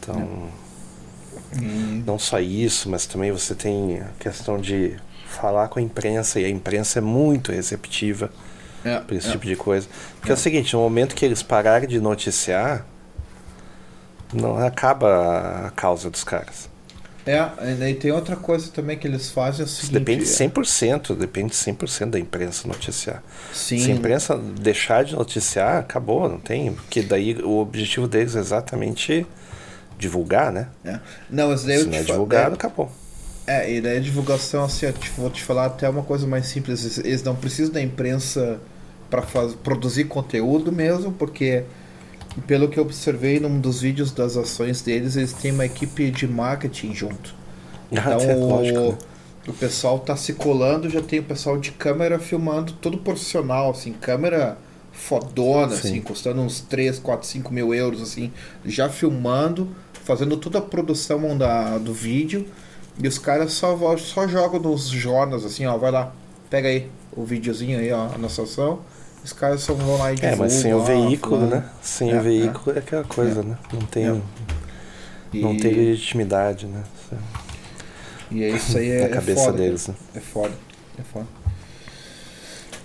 [0.00, 0.20] Então.
[0.20, 2.02] Hum.
[2.04, 4.96] Não só isso, mas também você tem a questão de
[5.36, 8.30] falar com a imprensa, e a imprensa é muito receptiva
[8.84, 9.88] é, para esse tipo de coisa.
[10.18, 10.34] Porque é.
[10.34, 12.86] o seguinte, no momento que eles pararem de noticiar,
[14.32, 16.68] não acaba a causa dos caras.
[17.26, 21.14] É, e tem outra coisa também que eles fazem é o seguinte, Depende 100%, é...
[21.18, 23.20] depende 100% da imprensa noticiar.
[23.52, 23.78] Sim.
[23.80, 28.38] Se a imprensa deixar de noticiar, acabou, não tem, porque daí o objetivo deles é
[28.38, 29.26] exatamente
[29.98, 30.68] divulgar, né?
[30.84, 31.00] É.
[31.28, 32.54] Não, mas daí Se não é divulgado, é...
[32.54, 32.92] acabou.
[33.46, 36.98] É, e daí a divulgação, assim, eu vou te falar até uma coisa mais simples,
[36.98, 38.60] eles não precisam da imprensa
[39.08, 39.22] para
[39.62, 41.64] produzir conteúdo mesmo, porque
[42.46, 46.26] pelo que eu observei num dos vídeos das ações deles, eles têm uma equipe de
[46.26, 47.34] marketing junto.
[47.92, 48.98] Ah, então o, né?
[49.46, 53.92] o pessoal tá se colando, já tem o pessoal de câmera filmando todo profissional, assim,
[53.92, 54.58] câmera
[54.90, 55.88] fodona, Sim.
[55.88, 58.32] assim, custando uns 3, 4, 5 mil euros, assim,
[58.64, 59.68] já filmando,
[60.02, 62.44] fazendo toda a produção da, do vídeo.
[63.02, 66.12] E os caras só, só jogam nos jornais, assim, ó, vai lá,
[66.48, 68.80] pega aí o videozinho aí, ó, a nossa ação
[69.26, 70.36] os caras só vão lá e divulgam.
[70.36, 71.68] É, mas sem o veículo, né?
[71.82, 73.42] Sem é, o veículo é, é aquela coisa, é.
[73.42, 73.58] né?
[73.72, 74.20] Não tem, é.
[75.34, 76.84] não tem legitimidade, né?
[78.30, 79.94] E é isso aí é, Na cabeça foda, deles, né?
[80.14, 80.54] É foda,
[80.96, 81.26] é foda.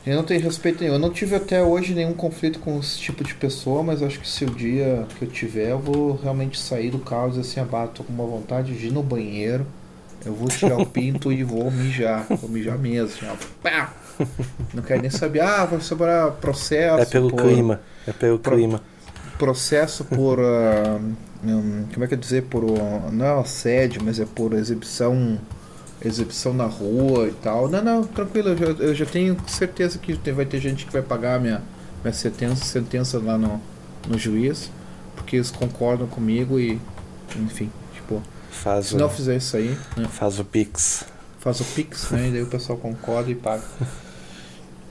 [0.03, 0.93] Eu não tenho respeito nenhum.
[0.93, 4.27] Eu não tive até hoje nenhum conflito com esse tipo de pessoa, mas acho que
[4.27, 7.59] se o dia que eu tiver, eu vou realmente sair do carro e dizer assim,
[7.59, 9.63] ah, tô com uma vontade de ir no banheiro,
[10.25, 12.25] eu vou tirar o pinto e vou mijar.
[12.29, 13.27] Vou mijar mesmo.
[13.27, 13.93] Assim, pá!
[14.73, 15.41] Não quero nem saber.
[15.41, 17.01] Ah, vai sobrar processo.
[17.01, 17.81] É pelo por, clima.
[18.07, 18.81] É pelo pro, clima.
[19.37, 20.39] Processo por.
[20.39, 21.01] Uh,
[21.43, 22.43] um, como é que é dizer?
[22.43, 22.63] Por.
[22.63, 25.39] Uh, não é assédio, mas é por exibição.
[26.03, 27.69] Exibição na rua e tal.
[27.69, 28.49] Não, não, tranquilo.
[28.49, 31.61] Eu já, eu já tenho certeza que vai ter gente que vai pagar minha,
[32.03, 33.61] minha sentença, sentença lá no,
[34.07, 34.71] no juiz.
[35.15, 36.79] Porque eles concordam comigo e.
[37.35, 37.71] Enfim.
[38.61, 39.75] Faz se o, não fizer isso aí.
[39.97, 40.07] Né?
[40.07, 41.03] Faz o Pix.
[41.39, 42.27] Faz o Pix, né?
[42.27, 43.63] E daí o pessoal concorda e paga.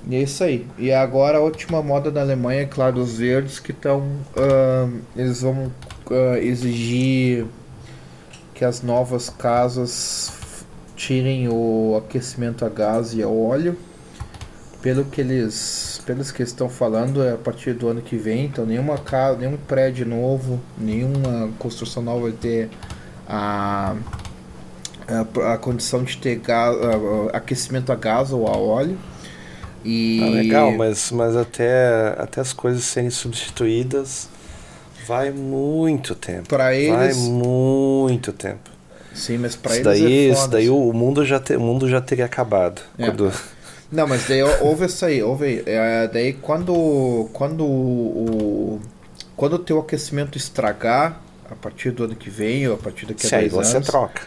[0.08, 0.66] E é isso aí.
[0.78, 4.00] E agora a última moda da Alemanha, é claro, os verdes que estão.
[4.34, 5.66] Uh, eles vão
[6.10, 7.46] uh, exigir
[8.54, 10.32] que as novas casas
[10.96, 13.76] tirem o aquecimento a gás e a óleo.
[14.82, 18.64] Pelo que eles, pelos que estão falando, é a partir do ano que vem, então
[18.64, 22.70] nenhuma casa, nenhum prédio novo, nenhuma construção nova vai ter
[23.30, 23.94] a,
[25.06, 26.76] a, a condição de ter gás,
[27.32, 28.98] aquecimento a gás ou a óleo.
[29.84, 30.20] E...
[30.22, 34.28] Ah, legal, mas, mas até, até as coisas serem substituídas
[35.06, 36.48] vai muito tempo.
[36.48, 37.16] Para eles.
[37.16, 38.68] Vai muito tempo.
[39.14, 39.84] Sim, mas para eles.
[39.84, 42.82] Daí, é isso daí o, mundo já te, o mundo já teria acabado.
[42.98, 43.06] É.
[43.06, 43.32] Quando...
[43.90, 45.62] Não, mas daí houve isso aí, houve.
[45.66, 47.30] É, daí quando.
[47.32, 48.80] Quando o.
[49.36, 53.26] Quando o teu aquecimento estragar, a partir do ano que vem, ou a partir daqui
[53.26, 53.66] a Sim, 10 anos.
[53.66, 54.22] você troca.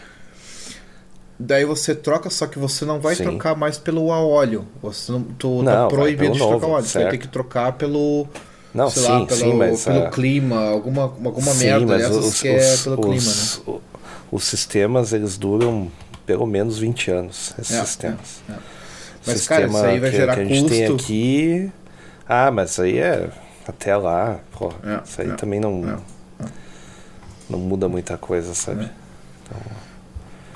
[1.38, 3.24] Daí você troca, só que você não vai Sim.
[3.24, 4.66] trocar mais pelo óleo.
[4.82, 6.84] Você não, tu tá não, tá proibido de trocar óleo.
[6.84, 6.92] Certo.
[6.92, 8.28] Você vai ter que trocar pelo.
[8.72, 10.10] Não, sei sim, lá, pelo, sim, mas, pelo uh...
[10.10, 13.82] clima, alguma, alguma sim, merda dessas os, que é pelo os, clima, né?
[14.32, 15.90] os sistemas eles duram
[16.26, 18.42] pelo menos 20 anos, esses é, sistemas.
[18.48, 18.56] É, é.
[19.26, 21.72] Mas, Sistema cara, isso aí vai gerar que, que a gente tem aqui.
[22.28, 23.30] Ah, mas aí é
[23.66, 24.72] até lá, pô.
[24.82, 26.02] É, isso aí também não.
[27.54, 28.90] Não muda muita coisa, sabe?
[29.44, 29.60] Então...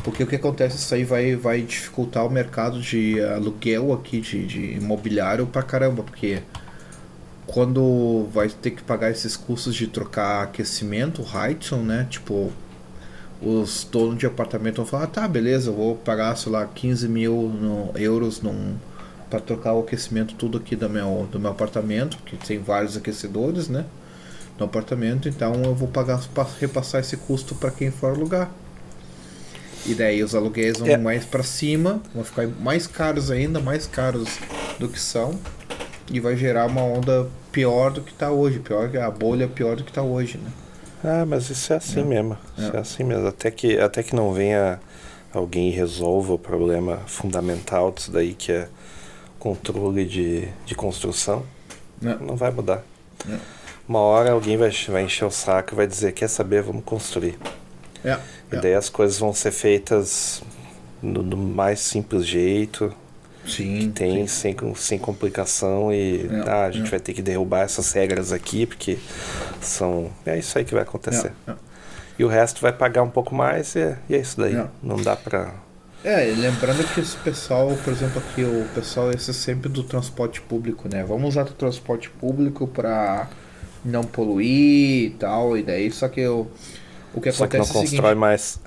[0.03, 4.47] Porque o que acontece, isso aí vai, vai dificultar o mercado de aluguel aqui, de,
[4.47, 6.43] de imobiliário pra caramba, porque
[7.47, 12.07] quando vai ter que pagar esses custos de trocar aquecimento, Heighton, né?
[12.09, 12.53] Tipo,
[13.43, 17.09] os donos de apartamento vão falar, ah, tá, beleza, eu vou pagar, sei lá, 15
[17.09, 18.77] mil no, euros num,
[19.29, 23.69] para trocar o aquecimento tudo aqui do meu, do meu apartamento, porque tem vários aquecedores,
[23.69, 23.85] né?
[24.59, 26.21] No apartamento, então eu vou pagar
[26.61, 28.51] repassar esse custo para quem for alugar.
[29.87, 30.97] E daí os aluguéis vão é.
[30.97, 34.39] mais para cima, vão ficar mais caros ainda, mais caros
[34.79, 35.39] do que são,
[36.11, 39.85] e vai gerar uma onda pior do que está hoje, pior a bolha pior do
[39.85, 40.51] que está hoje, né?
[41.05, 42.05] Ah, mas isso é assim é.
[42.05, 42.37] mesmo.
[42.57, 42.63] É.
[42.63, 43.27] Isso é assim mesmo.
[43.29, 44.81] Até que, até que não venha
[45.33, 48.69] alguém e resolva o problema fundamental disso daí, que é
[49.39, 51.45] controle de, de construção,
[52.03, 52.17] é.
[52.17, 52.83] não vai mudar.
[53.29, 53.39] É.
[53.89, 57.39] Uma hora alguém vai, vai encher o saco e vai dizer, quer saber, vamos construir.
[58.05, 58.19] É.
[58.53, 60.43] E daí as coisas vão ser feitas
[61.03, 62.95] do, do mais simples jeito,
[63.49, 64.55] Sim, que tem sim.
[64.57, 66.91] Sem, sem complicação e é, ah, a gente é.
[66.91, 68.99] vai ter que derrubar essas regras aqui porque
[69.61, 71.55] são é isso aí que vai acontecer é, é.
[72.19, 74.67] e o resto vai pagar um pouco mais e, e é isso daí é.
[74.83, 75.55] não dá para
[76.05, 80.41] é lembrando que esse pessoal por exemplo aqui o pessoal esse é sempre do transporte
[80.43, 83.29] público né vamos usar o transporte público para
[83.85, 86.51] não poluir e tal e daí só que eu
[87.15, 88.61] o que Só acontece que não constrói seguinte, mais.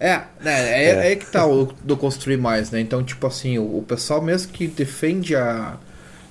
[0.00, 1.12] é, né, é, é.
[1.12, 2.80] é que tá o do construir mais, né?
[2.80, 5.76] Então, tipo assim, o, o pessoal mesmo que defende a,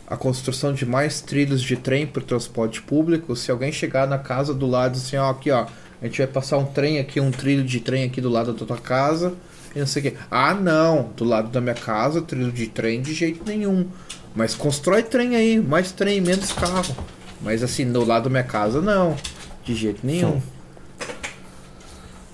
[0.07, 4.17] a construção de mais trilhos de trem para o transporte público, se alguém chegar na
[4.17, 5.65] casa do lado assim, ó, aqui ó,
[6.01, 8.65] a gente vai passar um trem aqui, um trilho de trem aqui do lado da
[8.65, 9.33] tua casa,
[9.75, 10.17] e não sei o quê.
[10.29, 13.87] Ah, não, do lado da minha casa, trilho de trem de jeito nenhum.
[14.35, 16.95] Mas constrói trem aí, mais trem, menos carro.
[17.43, 19.15] Mas assim, do lado da minha casa, não,
[19.63, 20.41] de jeito nenhum.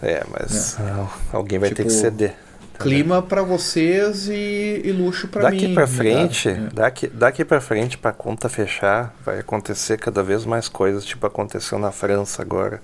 [0.02, 1.08] É, mas é.
[1.34, 2.36] alguém vai tipo, ter que tipo, ceder.
[2.74, 5.58] Tá clima para vocês e, e luxo para mim.
[5.58, 6.70] Daqui para frente, é.
[6.74, 11.78] daqui, daqui para frente para conta fechar, vai acontecer cada vez mais coisas, tipo aconteceu
[11.78, 12.82] na França agora,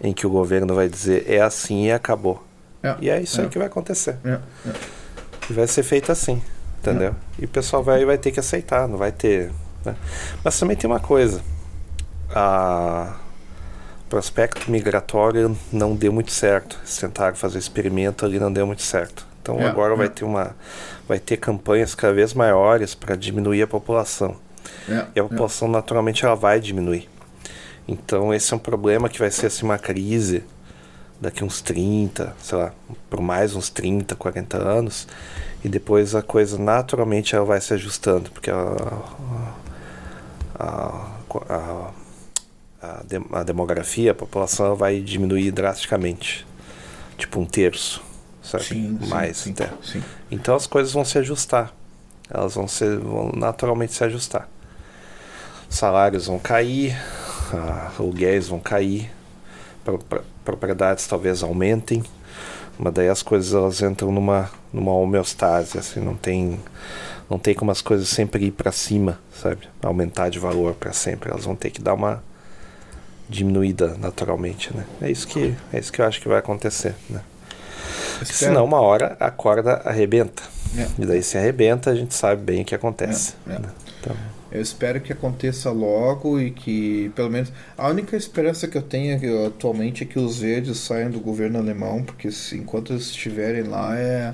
[0.00, 2.42] em que o governo vai dizer é assim e acabou.
[2.82, 2.96] É.
[3.00, 3.50] E é isso aí é.
[3.50, 4.16] que vai acontecer.
[4.24, 4.38] É,
[5.48, 6.42] e vai ser feito assim,
[6.78, 7.14] entendeu?
[7.38, 9.50] E o pessoal vai, vai ter que aceitar, não vai ter.
[9.84, 9.96] Né?
[10.42, 11.42] Mas também tem uma coisa.
[12.30, 13.16] A
[14.08, 16.78] prospecto migratório não deu muito certo.
[16.80, 19.26] Eles tentaram fazer experimento ali, não deu muito certo.
[19.42, 19.96] Então é, agora é.
[19.96, 20.54] vai ter uma
[21.06, 24.36] vai ter campanhas cada vez maiores para diminuir a população.
[24.88, 27.08] É, e a população naturalmente ela vai diminuir.
[27.86, 30.42] Então esse é um problema que vai ser assim uma crise
[31.20, 32.72] daqui uns 30, sei lá,
[33.10, 35.08] por mais uns 30, 40 anos,
[35.64, 38.76] e depois a coisa naturalmente ela vai se ajustando, porque a,
[40.58, 41.10] a,
[41.48, 41.90] a,
[42.82, 46.46] a, de, a demografia, a população vai diminuir drasticamente.
[47.16, 48.02] Tipo um terço,
[48.42, 48.64] sabe?
[48.64, 49.70] Sim, Mais sim, até.
[49.82, 50.02] Sim.
[50.30, 51.72] Então as coisas vão se ajustar.
[52.30, 54.48] Elas vão, ser, vão naturalmente se ajustar.
[55.68, 56.96] Salários vão cair,
[57.98, 59.10] aluguéis vão cair,
[59.84, 62.02] pro, pro, propriedades talvez aumentem,
[62.78, 66.58] mas daí as coisas elas entram numa, numa homeostase, assim, não tem
[67.28, 69.68] não tem como as coisas sempre ir para cima, sabe?
[69.82, 71.30] Aumentar de valor para sempre.
[71.30, 72.22] Elas vão ter que dar uma
[73.28, 74.84] diminuída naturalmente, né?
[75.02, 77.20] É isso que é isso que eu acho que vai acontecer, né?
[78.24, 80.42] Senão uma hora a corda arrebenta.
[80.76, 80.86] É.
[80.98, 83.34] E daí se arrebenta, a gente sabe bem o que acontece.
[83.46, 83.58] É, é.
[83.58, 83.68] Né?
[84.00, 84.16] Então...
[84.50, 89.46] Eu espero que aconteça logo e que, pelo menos, a única esperança que eu tenho
[89.46, 94.32] atualmente é que os verdes saiam do governo alemão, porque enquanto eles estiverem lá é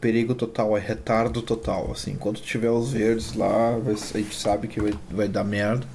[0.00, 1.92] perigo total, é retardo total.
[1.92, 5.86] Assim, enquanto tiver os verdes lá, a gente sabe que vai, vai dar merda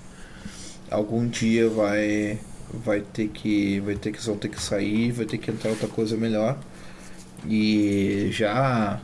[0.93, 2.39] algum dia vai
[2.71, 5.87] vai ter que vai ter que vão ter que sair, vai ter que entrar outra
[5.87, 6.57] coisa melhor.
[7.47, 8.99] E já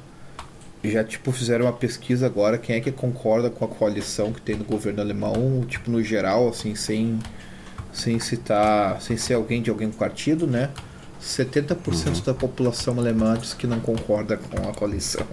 [0.84, 4.56] já tipo fizeram uma pesquisa agora quem é que concorda com a coalição que tem
[4.56, 7.20] no governo alemão, tipo no geral assim, sem
[7.92, 10.70] sem citar, sem ser alguém de algum partido, né?
[11.22, 12.22] 70% uhum.
[12.22, 15.26] da população alemã diz que não concorda com a coalição.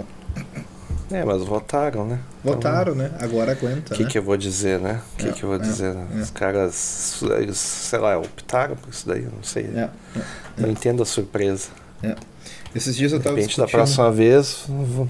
[1.10, 2.18] É, mas votaram, né?
[2.42, 3.16] Votaram, então, né?
[3.20, 3.94] Agora aguenta.
[3.94, 4.10] O que, né?
[4.10, 5.00] que eu vou dizer, né?
[5.14, 5.94] O que, é, que eu vou é, dizer?
[5.94, 6.20] É.
[6.20, 9.66] Os caras, eles, sei lá, optaram por isso daí, não sei.
[9.66, 10.22] É, é,
[10.58, 11.68] não entendo a surpresa.
[12.74, 13.66] Esses dias eu tava De repente, discutindo...
[13.66, 14.66] da próxima vez,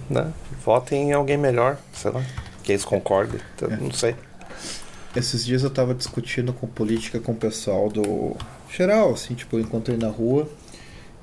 [0.09, 0.33] né?
[0.65, 2.23] Votem em alguém melhor, sei lá.
[2.63, 4.15] Que eles concordem, então, não sei.
[5.17, 8.37] Esses dias eu tava discutindo com política com o pessoal do.
[8.71, 10.49] geral, assim, tipo, eu encontrei na rua.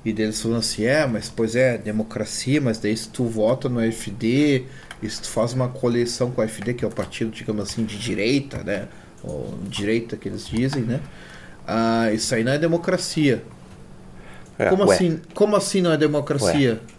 [0.04, 3.80] E deles falando assim, é, mas pois é, democracia, mas daí se tu vota no
[3.80, 4.64] FD,
[5.02, 7.84] e se tu faz uma coleção com o FD, que é o partido, digamos assim,
[7.84, 8.88] de direita, né?
[9.22, 11.00] Ou direita que eles dizem, né?
[11.66, 13.42] Ah, isso aí não é democracia.
[14.58, 16.72] É, como, assim, como assim não é democracia?
[16.72, 16.94] Ué.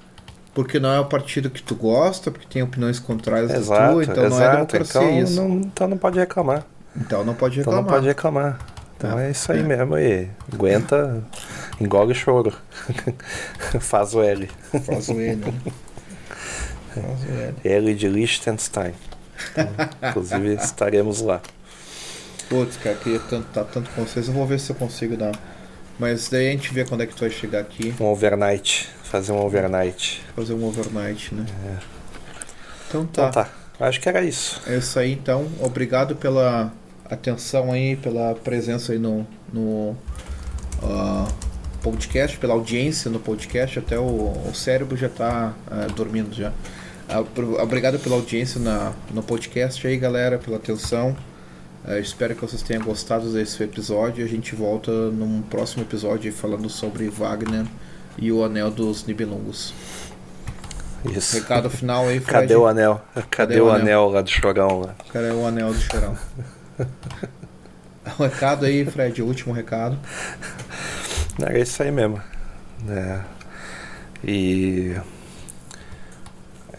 [0.53, 4.03] Porque não é o partido que tu gosta, porque tem opiniões contrárias exato, da tua,
[4.03, 4.29] então exato.
[4.29, 5.35] não é democracia então, isso.
[5.35, 6.65] Não, então não pode reclamar.
[6.95, 7.81] Então não pode reclamar.
[7.81, 8.74] Então não pode reclamar.
[8.97, 9.63] Então é, é isso aí é.
[9.63, 10.29] mesmo aí.
[10.51, 11.23] Aguenta,
[11.79, 12.53] engole o choro.
[13.79, 14.49] Faz o L.
[14.85, 15.35] Faz o L.
[15.35, 15.53] Né?
[16.93, 17.55] Faz o L.
[17.63, 18.93] L de Liechtenstein.
[19.51, 19.67] Então,
[20.09, 21.41] inclusive estaremos lá.
[22.49, 24.27] Putz, cara, queria tanto, tá tanto com vocês.
[24.27, 25.33] Eu vou ver se eu consigo dar.
[25.97, 27.93] Mas daí a gente vê quando é que tu vai chegar aqui.
[27.99, 28.89] Um overnight.
[29.03, 30.21] Fazer um overnight.
[30.35, 31.45] Fazer um overnight, né?
[31.65, 31.77] É.
[32.87, 33.29] Então tá.
[33.29, 33.49] Então tá.
[33.79, 34.61] Acho que era isso.
[34.67, 35.47] É isso aí então.
[35.59, 36.71] Obrigado pela
[37.09, 39.95] atenção aí, pela presença aí no, no
[40.81, 41.27] uh,
[41.81, 43.79] podcast, pela audiência no podcast.
[43.79, 46.49] Até o, o cérebro já tá uh, dormindo já.
[47.09, 51.15] Uh, obrigado pela audiência na, no podcast aí, galera, pela atenção.
[52.01, 54.25] Espero que vocês tenham gostado desse episódio.
[54.25, 57.63] A gente volta num próximo episódio falando sobre Wagner
[58.17, 59.71] e o Anel dos Nibelungos.
[61.13, 61.37] Isso.
[61.37, 62.41] Recado final aí, Fred.
[62.41, 63.01] Cadê o anel?
[63.13, 63.81] Cadê, Cadê o, anel?
[63.81, 64.09] anel?
[64.09, 64.79] lá do chorão?
[64.79, 64.95] Lá?
[65.11, 66.17] Cadê o anel do chorão?
[68.19, 69.97] o recado aí, Fred, o último recado.
[71.49, 72.21] É isso aí mesmo.
[72.89, 73.21] É.
[74.23, 74.95] E.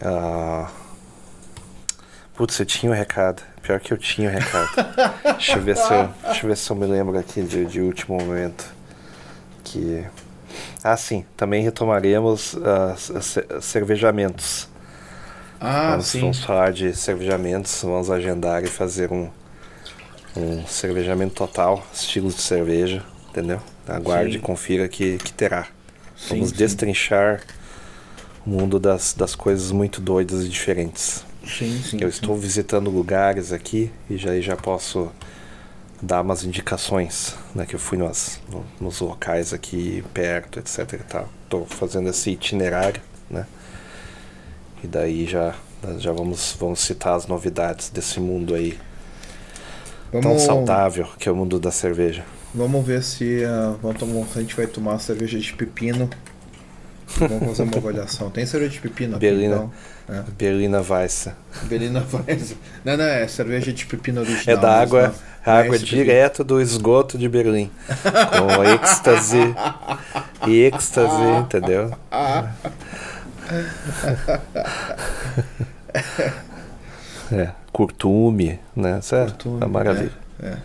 [0.01, 0.67] Uh...
[2.35, 3.41] Putz, eu tinha um recado.
[3.61, 4.69] Pior que eu tinha um recado.
[5.23, 7.81] deixa, eu ver se eu, deixa eu ver se eu me lembro aqui de, de
[7.81, 8.65] último momento.
[9.63, 10.05] Que.
[10.83, 11.25] Ah, sim.
[11.35, 14.69] Também retomaremos uh, cervejamentos.
[15.59, 16.21] Ah, vamos, sim.
[16.21, 17.81] Vamos falar de cervejamentos.
[17.81, 19.29] Vamos agendar e fazer um,
[20.37, 23.61] um cervejamento total, estilos de cerveja, entendeu?
[23.87, 24.37] Aguarde sim.
[24.37, 25.67] e confira que, que terá.
[26.15, 26.55] Sim, vamos sim.
[26.55, 27.41] destrinchar
[28.45, 31.25] o mundo das, das coisas muito doidas e diferentes.
[31.45, 31.97] Sim, sim.
[32.01, 35.09] Eu estou visitando lugares aqui e já, já posso
[36.01, 37.65] dar umas indicações, né?
[37.65, 38.39] Que eu fui nos,
[38.79, 40.99] nos locais aqui perto, etc.
[41.43, 43.45] Estou fazendo esse itinerário, né?
[44.83, 45.55] E daí já,
[45.97, 48.77] já vamos, vamos citar as novidades desse mundo aí
[50.11, 52.23] vamos, tão saudável que é o mundo da cerveja.
[52.53, 56.09] Vamos ver se, uh, vamos tomar, a gente vai tomar cerveja de pepino.
[57.17, 58.29] Vamos fazer uma avaliação.
[58.29, 59.71] Tem cerveja de pepino aqui, Berlina, então.
[60.09, 60.23] É.
[60.37, 61.31] Berlina Weisse.
[61.63, 62.57] Berlina Weisse.
[62.83, 64.57] Não, não, é cerveja de pepino original.
[64.57, 65.15] É da água,
[65.45, 67.71] não, água é direto do esgoto de Berlim.
[68.37, 69.55] Com êxtase.
[70.47, 71.91] e êxtase, entendeu?
[77.31, 78.99] é, curtume, né?
[78.99, 80.11] Isso é curtume, uma maravilha.
[80.41, 80.57] É, é.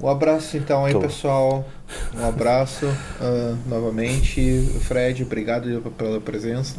[0.00, 1.00] Um abraço então aí, Tô.
[1.00, 1.68] pessoal.
[2.16, 4.62] Um abraço uh, novamente.
[4.82, 6.76] Fred, obrigado pela presença.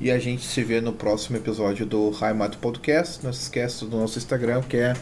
[0.00, 3.22] E a gente se vê no próximo episódio do Heimat Podcast.
[3.22, 4.94] Não se esqueça do nosso Instagram, que é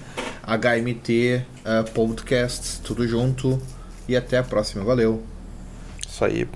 [0.44, 3.59] HMT uh, Podcasts, tudo junto.
[4.09, 4.85] E até a próxima.
[4.85, 5.22] Valeu.
[6.06, 6.48] Isso aí.